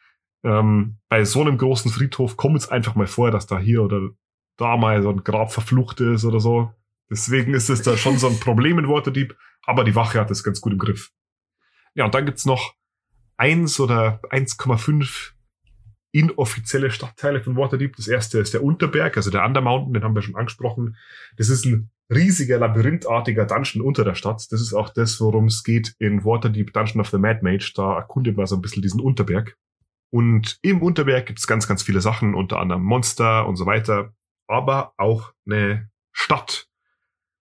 Ähm, 0.43 0.97
bei 1.09 1.23
so 1.23 1.41
einem 1.41 1.57
großen 1.57 1.91
Friedhof 1.91 2.37
kommt 2.37 2.57
es 2.57 2.69
einfach 2.69 2.95
mal 2.95 3.07
vor, 3.07 3.31
dass 3.31 3.47
da 3.47 3.59
hier 3.59 3.83
oder 3.83 4.09
da 4.57 4.77
mal 4.77 5.01
so 5.01 5.09
ein 5.09 5.23
Grab 5.23 5.51
verflucht 5.51 5.99
ist 6.01 6.25
oder 6.25 6.39
so. 6.39 6.73
Deswegen 7.09 7.53
ist 7.53 7.69
es 7.69 7.81
da 7.81 7.97
schon 7.97 8.17
so 8.17 8.27
ein 8.27 8.39
Problem 8.39 8.79
in 8.79 8.87
Waterdeep, 8.87 9.37
aber 9.63 9.83
die 9.83 9.95
Wache 9.95 10.19
hat 10.19 10.31
es 10.31 10.43
ganz 10.43 10.61
gut 10.61 10.73
im 10.73 10.79
Griff. 10.79 11.11
Ja, 11.95 12.05
und 12.05 12.13
dann 12.15 12.25
gibt's 12.25 12.45
noch 12.45 12.75
eins 13.37 13.79
oder 13.79 14.21
1,5 14.29 15.33
inoffizielle 16.11 16.91
Stadtteile 16.91 17.41
von 17.41 17.57
Waterdeep. 17.57 17.95
Das 17.95 18.07
erste 18.07 18.39
ist 18.39 18.53
der 18.53 18.63
Unterberg, 18.63 19.17
also 19.17 19.31
der 19.31 19.43
Undermountain, 19.43 19.93
den 19.93 20.03
haben 20.03 20.15
wir 20.15 20.21
schon 20.21 20.35
angesprochen. 20.35 20.95
Das 21.37 21.49
ist 21.49 21.65
ein 21.65 21.89
riesiger, 22.13 22.59
labyrinthartiger 22.59 23.45
Dungeon 23.45 23.83
unter 23.83 24.03
der 24.03 24.15
Stadt. 24.15 24.45
Das 24.51 24.61
ist 24.61 24.73
auch 24.73 24.89
das, 24.89 25.19
worum 25.19 25.45
es 25.45 25.63
geht 25.63 25.95
in 25.99 26.23
Waterdeep 26.23 26.71
Dungeon 26.71 27.01
of 27.01 27.09
the 27.09 27.17
Mad 27.17 27.39
Mage. 27.41 27.73
Da 27.75 27.95
erkundet 27.95 28.37
man 28.37 28.45
so 28.45 28.55
ein 28.55 28.61
bisschen 28.61 28.83
diesen 28.83 29.01
Unterberg. 29.01 29.57
Und 30.11 30.59
im 30.61 30.83
Unterberg 30.83 31.25
gibt 31.25 31.39
es 31.39 31.47
ganz, 31.47 31.67
ganz 31.67 31.81
viele 31.81 31.99
Sachen, 31.99 32.35
unter 32.35 32.59
anderem 32.59 32.83
Monster 32.83 33.47
und 33.47 33.55
so 33.55 33.65
weiter, 33.65 34.13
aber 34.47 34.93
auch 34.97 35.33
eine 35.47 35.89
Stadt. 36.11 36.67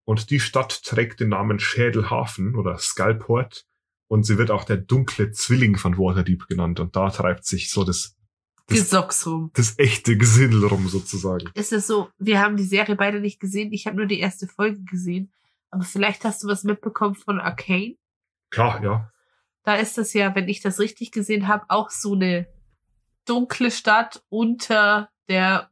Und 0.06 0.30
die 0.30 0.40
Stadt 0.40 0.82
trägt 0.84 1.20
den 1.20 1.30
Namen 1.30 1.60
Schädelhafen 1.60 2.56
oder 2.56 2.78
Skullport. 2.78 3.66
Und 4.12 4.26
sie 4.26 4.38
wird 4.38 4.52
auch 4.52 4.66
der 4.66 4.76
dunkle 4.76 5.32
Zwilling 5.32 5.78
von 5.78 5.98
Waterdeep 5.98 6.48
genannt. 6.50 6.82
Und 6.82 6.98
da 6.98 7.10
treibt 7.10 7.46
sich 7.46 7.70
so 7.70 7.86
das 7.86 8.18
das, 8.68 8.80
Gesocks 8.80 9.26
rum. 9.26 9.52
das 9.54 9.80
echte 9.80 10.18
Gesindel 10.18 10.66
rum 10.66 10.90
sozusagen. 10.90 11.50
Ist 11.54 11.72
es 11.72 11.88
so, 11.88 12.10
wir 12.18 12.42
haben 12.42 12.58
die 12.58 12.66
Serie 12.66 12.98
beide 12.98 13.22
nicht 13.22 13.40
gesehen. 13.40 13.72
Ich 13.72 13.88
habe 13.88 13.96
nur 13.96 14.08
die 14.08 14.20
erste 14.20 14.50
Folge 14.50 14.84
gesehen. 14.84 15.32
Aber 15.70 15.84
vielleicht 15.84 16.26
hast 16.26 16.44
du 16.44 16.50
was 16.50 16.66
mitbekommen 16.66 17.16
von 17.16 17.40
Arcane. 17.40 17.96
Klar, 18.50 18.84
ja. 18.84 19.10
Da 19.64 19.76
ist 19.76 19.98
das 19.98 20.12
ja, 20.12 20.36
wenn 20.36 20.50
ich 20.50 20.60
das 20.60 20.82
richtig 20.82 21.14
gesehen 21.14 21.48
habe, 21.48 21.64
auch 21.70 21.90
so 21.90 22.14
eine 22.14 22.48
dunkle 23.24 23.72
Stadt 23.72 24.26
unter 24.28 25.08
der 25.30 25.70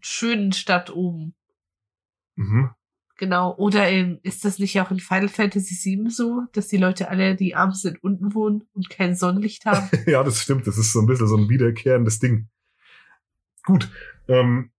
schönen 0.00 0.52
Stadt 0.52 0.90
oben. 0.90 1.34
Mhm. 2.34 2.74
Genau. 3.24 3.54
Oder 3.56 3.88
in, 3.88 4.18
ist 4.22 4.44
das 4.44 4.58
nicht 4.58 4.78
auch 4.82 4.90
in 4.90 5.00
Final 5.00 5.30
Fantasy 5.30 5.96
VII 5.96 6.10
so, 6.10 6.42
dass 6.52 6.68
die 6.68 6.76
Leute 6.76 7.08
alle, 7.08 7.36
die 7.36 7.54
arm 7.54 7.72
sind, 7.72 8.04
unten 8.04 8.34
wohnen 8.34 8.64
und 8.74 8.90
kein 8.90 9.16
Sonnenlicht 9.16 9.64
haben? 9.64 9.88
ja, 10.06 10.22
das 10.22 10.42
stimmt. 10.42 10.66
Das 10.66 10.76
ist 10.76 10.92
so 10.92 11.00
ein 11.00 11.06
bisschen 11.06 11.26
so 11.26 11.38
ein 11.38 11.48
wiederkehrendes 11.48 12.18
Ding. 12.18 12.48
Gut. 13.62 13.88
Ähm, 14.28 14.72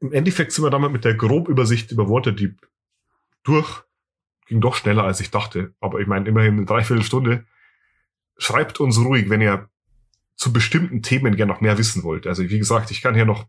Im 0.00 0.10
Endeffekt 0.10 0.52
sind 0.52 0.64
wir 0.64 0.70
damit 0.70 0.90
mit 0.90 1.04
der 1.04 1.12
Grobübersicht 1.12 1.92
über 1.92 2.08
Waterdeep 2.08 2.66
durch. 3.42 3.82
Ging 4.46 4.62
doch 4.62 4.74
schneller, 4.74 5.04
als 5.04 5.20
ich 5.20 5.30
dachte. 5.30 5.74
Aber 5.80 6.00
ich 6.00 6.06
meine, 6.06 6.26
immerhin 6.30 6.54
eine 6.54 6.64
Dreiviertelstunde. 6.64 7.44
Schreibt 8.38 8.80
uns 8.80 8.98
ruhig, 8.98 9.28
wenn 9.28 9.42
ihr 9.42 9.68
zu 10.36 10.50
bestimmten 10.50 11.02
Themen 11.02 11.36
gerne 11.36 11.52
noch 11.52 11.60
mehr 11.60 11.76
wissen 11.76 12.04
wollt. 12.04 12.26
Also 12.26 12.42
wie 12.42 12.58
gesagt, 12.58 12.90
ich 12.90 13.02
kann 13.02 13.14
hier 13.14 13.26
noch 13.26 13.46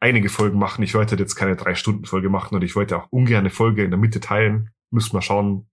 einige 0.00 0.28
Folgen 0.28 0.58
machen. 0.58 0.82
Ich 0.82 0.94
wollte 0.94 1.16
jetzt 1.16 1.36
keine 1.36 1.56
Drei-Stunden-Folge 1.56 2.28
machen 2.30 2.54
und 2.54 2.62
ich 2.62 2.74
wollte 2.74 2.96
auch 2.96 3.06
ungern 3.10 3.40
eine 3.40 3.50
Folge 3.50 3.84
in 3.84 3.90
der 3.90 3.98
Mitte 4.00 4.20
teilen. 4.20 4.70
Müssen 4.90 5.12
wir 5.14 5.22
schauen. 5.22 5.68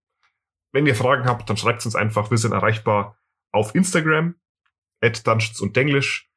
Wenn 0.73 0.85
ihr 0.85 0.95
Fragen 0.95 1.25
habt, 1.25 1.49
dann 1.49 1.57
schreibt 1.57 1.85
uns 1.85 1.95
einfach. 1.95 2.29
Wir 2.29 2.37
sind 2.37 2.51
erreichbar 2.51 3.17
auf 3.53 3.73
Instagram, 3.73 4.35
at 5.01 5.25
Dungeons 5.25 5.61
und 5.61 5.75
Denglisch, 5.75 6.29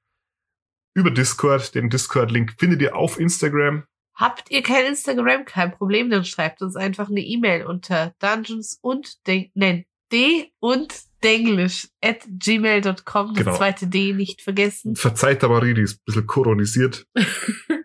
über 0.94 1.10
Discord. 1.10 1.74
Den 1.74 1.90
Discord-Link 1.90 2.54
findet 2.58 2.80
ihr 2.80 2.96
auf 2.96 3.18
Instagram. 3.18 3.84
Habt 4.14 4.50
ihr 4.50 4.62
kein 4.62 4.86
Instagram? 4.86 5.44
Kein 5.44 5.72
Problem, 5.72 6.10
dann 6.10 6.24
schreibt 6.24 6.62
uns 6.62 6.76
einfach 6.76 7.08
eine 7.08 7.20
E-Mail 7.20 7.66
unter 7.66 8.14
dungeons 8.20 8.78
und 8.82 9.26
Den 9.26 9.50
nein, 9.54 9.84
d 10.12 10.52
und 10.60 10.94
denglisch 11.22 11.88
at 12.02 12.26
gmail.com. 12.28 13.34
Das 13.34 13.44
Genau. 13.44 13.56
zweite 13.56 13.86
D 13.86 14.12
nicht 14.12 14.42
vergessen. 14.42 14.94
Verzeiht 14.96 15.42
Marie, 15.42 15.74
die 15.74 15.82
ist 15.82 15.96
ein 16.00 16.04
bisschen 16.06 16.26
koronisiert. 16.26 17.06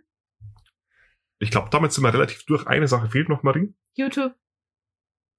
Ich 1.39 1.51
glaube, 1.51 1.69
damit 1.69 1.91
sind 1.91 2.03
wir 2.03 2.13
relativ 2.13 2.45
durch. 2.45 2.67
Eine 2.67 2.87
Sache 2.87 3.09
fehlt 3.09 3.29
noch, 3.29 3.43
Marie. 3.43 3.73
YouTube. 3.95 4.33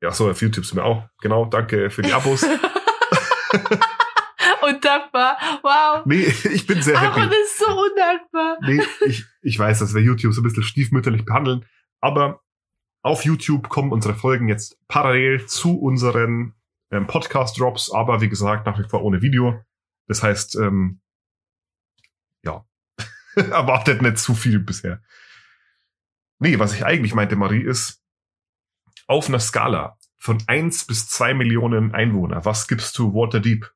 Ja, 0.03 0.13
so, 0.13 0.31
auf 0.31 0.43
YouTube 0.43 0.67
sind 0.67 0.77
wir 0.77 0.85
auch. 0.85 1.09
Genau, 1.21 1.47
danke 1.47 1.91
für 1.91 2.03
die 2.03 2.13
Abos. 2.13 2.47
Undankbar. 4.63 5.39
Wow. 5.63 6.05
nee, 6.07 6.27
ich 6.53 6.67
bin 6.67 6.83
sehr 6.83 7.01
happy. 7.01 7.21
Aaron 7.21 7.33
ist 7.33 7.59
so 7.59 7.67
undankbar. 7.67 8.59
Nee, 8.63 8.83
ich, 9.07 9.25
ich 9.43 9.59
weiß, 9.59 9.79
dass 9.79 9.95
wir 9.95 10.03
YouTube 10.03 10.33
so 10.33 10.41
ein 10.41 10.45
bisschen 10.45 10.63
stiefmütterlich 10.63 11.25
behandeln, 11.25 11.65
aber 12.01 12.43
auf 13.03 13.25
YouTube 13.25 13.69
kommen 13.69 13.93
unsere 13.93 14.15
Folgen 14.15 14.49
jetzt 14.49 14.79
parallel 14.89 15.47
zu 15.47 15.79
unseren 15.79 16.55
ähm, 16.91 17.07
Podcast-Drops, 17.07 17.93
aber 17.93 18.21
wie 18.21 18.29
gesagt, 18.29 18.67
nach 18.67 18.79
wie 18.79 18.89
vor 18.89 19.03
ohne 19.03 19.23
Video. 19.23 19.63
Das 20.09 20.23
heißt, 20.23 20.57
ähm, 20.57 21.01
ja, 22.43 22.65
erwartet 23.37 24.03
nicht 24.03 24.19
zu 24.19 24.35
viel 24.35 24.59
bisher. 24.59 25.03
Nee, 26.39 26.59
was 26.59 26.75
ich 26.75 26.85
eigentlich 26.85 27.15
meinte, 27.15 27.37
Marie, 27.37 27.63
ist, 27.63 28.03
auf 29.07 29.29
einer 29.29 29.41
Skala 29.41 29.97
von 30.17 30.43
eins 30.47 30.87
bis 30.87 31.09
zwei 31.09 31.33
Millionen 31.35 31.95
Einwohner, 31.95 32.45
was 32.45 32.69
gibst 32.69 32.99
du 32.99 33.15
Waterdeep? 33.15 33.73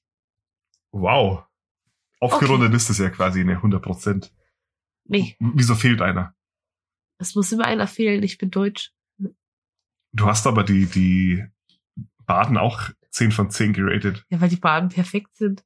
Wow. 0.92 1.44
Aufgerundet 2.20 2.74
ist 2.74 2.90
es 2.90 2.98
ja 2.98 3.08
quasi 3.10 3.40
eine 3.40 3.52
100 3.52 3.82
Prozent. 3.82 4.32
Nee, 5.04 5.36
Wieso 5.38 5.74
fehlt 5.74 6.02
einer? 6.02 6.34
es 7.18 7.34
muss 7.34 7.50
immer 7.52 7.66
einer 7.66 7.86
fehlen. 7.86 8.22
Ich 8.22 8.38
bin 8.38 8.50
deutsch. 8.50 8.92
Du 10.12 10.26
hast 10.26 10.46
aber 10.46 10.64
die, 10.64 10.86
die 10.86 11.44
Baden 12.24 12.56
auch 12.56 12.88
10 13.10 13.32
von 13.32 13.50
10 13.50 13.74
geratet. 13.74 14.24
Ja, 14.30 14.40
weil 14.40 14.48
die 14.48 14.56
Baden 14.56 14.88
perfekt 14.88 15.36
sind. 15.36 15.62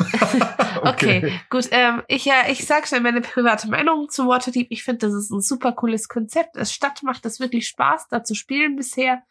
Okay, 0.82 1.40
gut. 1.50 1.68
Ähm, 1.72 2.02
ich 2.08 2.24
ja, 2.24 2.48
ich 2.48 2.64
sag 2.66 2.86
schnell 2.86 3.00
meine 3.00 3.20
private 3.20 3.68
Meinung 3.68 4.08
zu 4.08 4.26
Waterdeep. 4.26 4.68
Ich 4.70 4.82
finde, 4.82 5.06
das 5.06 5.14
ist 5.14 5.30
ein 5.30 5.40
super 5.40 5.72
cooles 5.72 6.08
Konzept. 6.08 6.56
Es 6.56 6.72
Stadt 6.72 7.02
macht 7.02 7.26
es 7.26 7.40
wirklich 7.40 7.68
Spaß, 7.68 8.08
da 8.08 8.24
zu 8.24 8.34
spielen 8.34 8.76
bisher. 8.76 9.22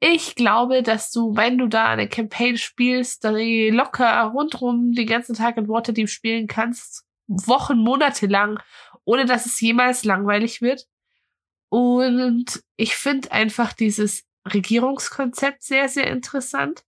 Ich 0.00 0.36
glaube, 0.36 0.82
dass 0.82 1.10
du, 1.10 1.36
wenn 1.36 1.58
du 1.58 1.66
da 1.66 1.86
eine 1.86 2.08
Campaign 2.08 2.56
spielst, 2.56 3.24
da 3.24 3.30
locker 3.30 4.22
rundrum 4.22 4.92
den 4.92 5.06
ganzen 5.06 5.34
Tag 5.34 5.56
in 5.56 5.68
Waterdeep 5.68 6.08
spielen 6.08 6.46
kannst. 6.46 7.04
Wochen, 7.26 7.78
Monate 7.78 8.26
lang, 8.26 8.58
ohne 9.04 9.26
dass 9.26 9.44
es 9.44 9.60
jemals 9.60 10.04
langweilig 10.04 10.62
wird. 10.62 10.86
Und 11.68 12.62
ich 12.76 12.96
finde 12.96 13.32
einfach 13.32 13.72
dieses 13.72 14.24
Regierungskonzept 14.46 15.62
sehr, 15.62 15.88
sehr 15.88 16.06
interessant. 16.06 16.84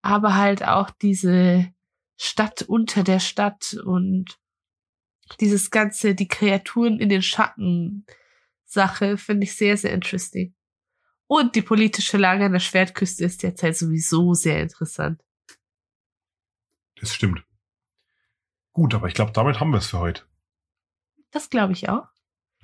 Aber 0.00 0.34
halt 0.34 0.66
auch 0.66 0.90
diese 0.90 1.74
Stadt 2.16 2.62
unter 2.62 3.02
der 3.02 3.20
Stadt 3.20 3.76
und 3.84 4.38
dieses 5.40 5.70
ganze, 5.70 6.14
die 6.14 6.28
Kreaturen 6.28 7.00
in 7.00 7.08
den 7.08 7.22
Schatten 7.22 8.06
Sache 8.64 9.16
finde 9.16 9.44
ich 9.44 9.56
sehr, 9.56 9.76
sehr 9.76 9.92
interesting. 9.92 10.54
Und 11.26 11.54
die 11.56 11.62
politische 11.62 12.18
Lage 12.18 12.44
an 12.44 12.52
der 12.52 12.60
Schwertküste 12.60 13.24
ist 13.24 13.42
derzeit 13.42 13.76
sowieso 13.76 14.34
sehr 14.34 14.60
interessant. 14.60 15.22
Das 17.00 17.14
stimmt. 17.14 17.44
Gut, 18.72 18.94
aber 18.94 19.08
ich 19.08 19.14
glaube, 19.14 19.32
damit 19.32 19.60
haben 19.60 19.70
wir 19.70 19.78
es 19.78 19.86
für 19.86 19.98
heute. 19.98 20.22
Das 21.30 21.48
glaube 21.48 21.72
ich 21.72 21.88
auch. 21.88 22.06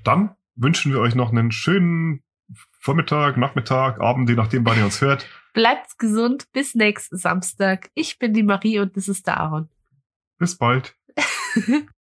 Dann 0.05 0.37
wünschen 0.57 0.93
wir 0.93 1.01
euch 1.01 1.15
noch 1.15 1.31
einen 1.31 1.53
schönen 1.53 2.23
Vormittag, 2.79 3.37
Nachmittag, 3.37 4.01
Abend, 4.01 4.29
je 4.29 4.37
nachdem, 4.37 4.65
wann 4.65 4.79
ihr 4.79 4.85
uns 4.85 5.01
hört. 5.01 5.27
Bleibt 5.53 5.99
gesund. 5.99 6.51
Bis 6.53 6.75
nächsten 6.75 7.17
Samstag. 7.17 7.91
Ich 7.95 8.19
bin 8.19 8.35
die 8.35 8.43
Marie 8.43 8.79
und 8.79 8.97
das 8.97 9.09
ist 9.09 9.27
der 9.27 9.39
Aaron. 9.39 9.69
Bis 10.39 10.57
bald. 10.57 10.97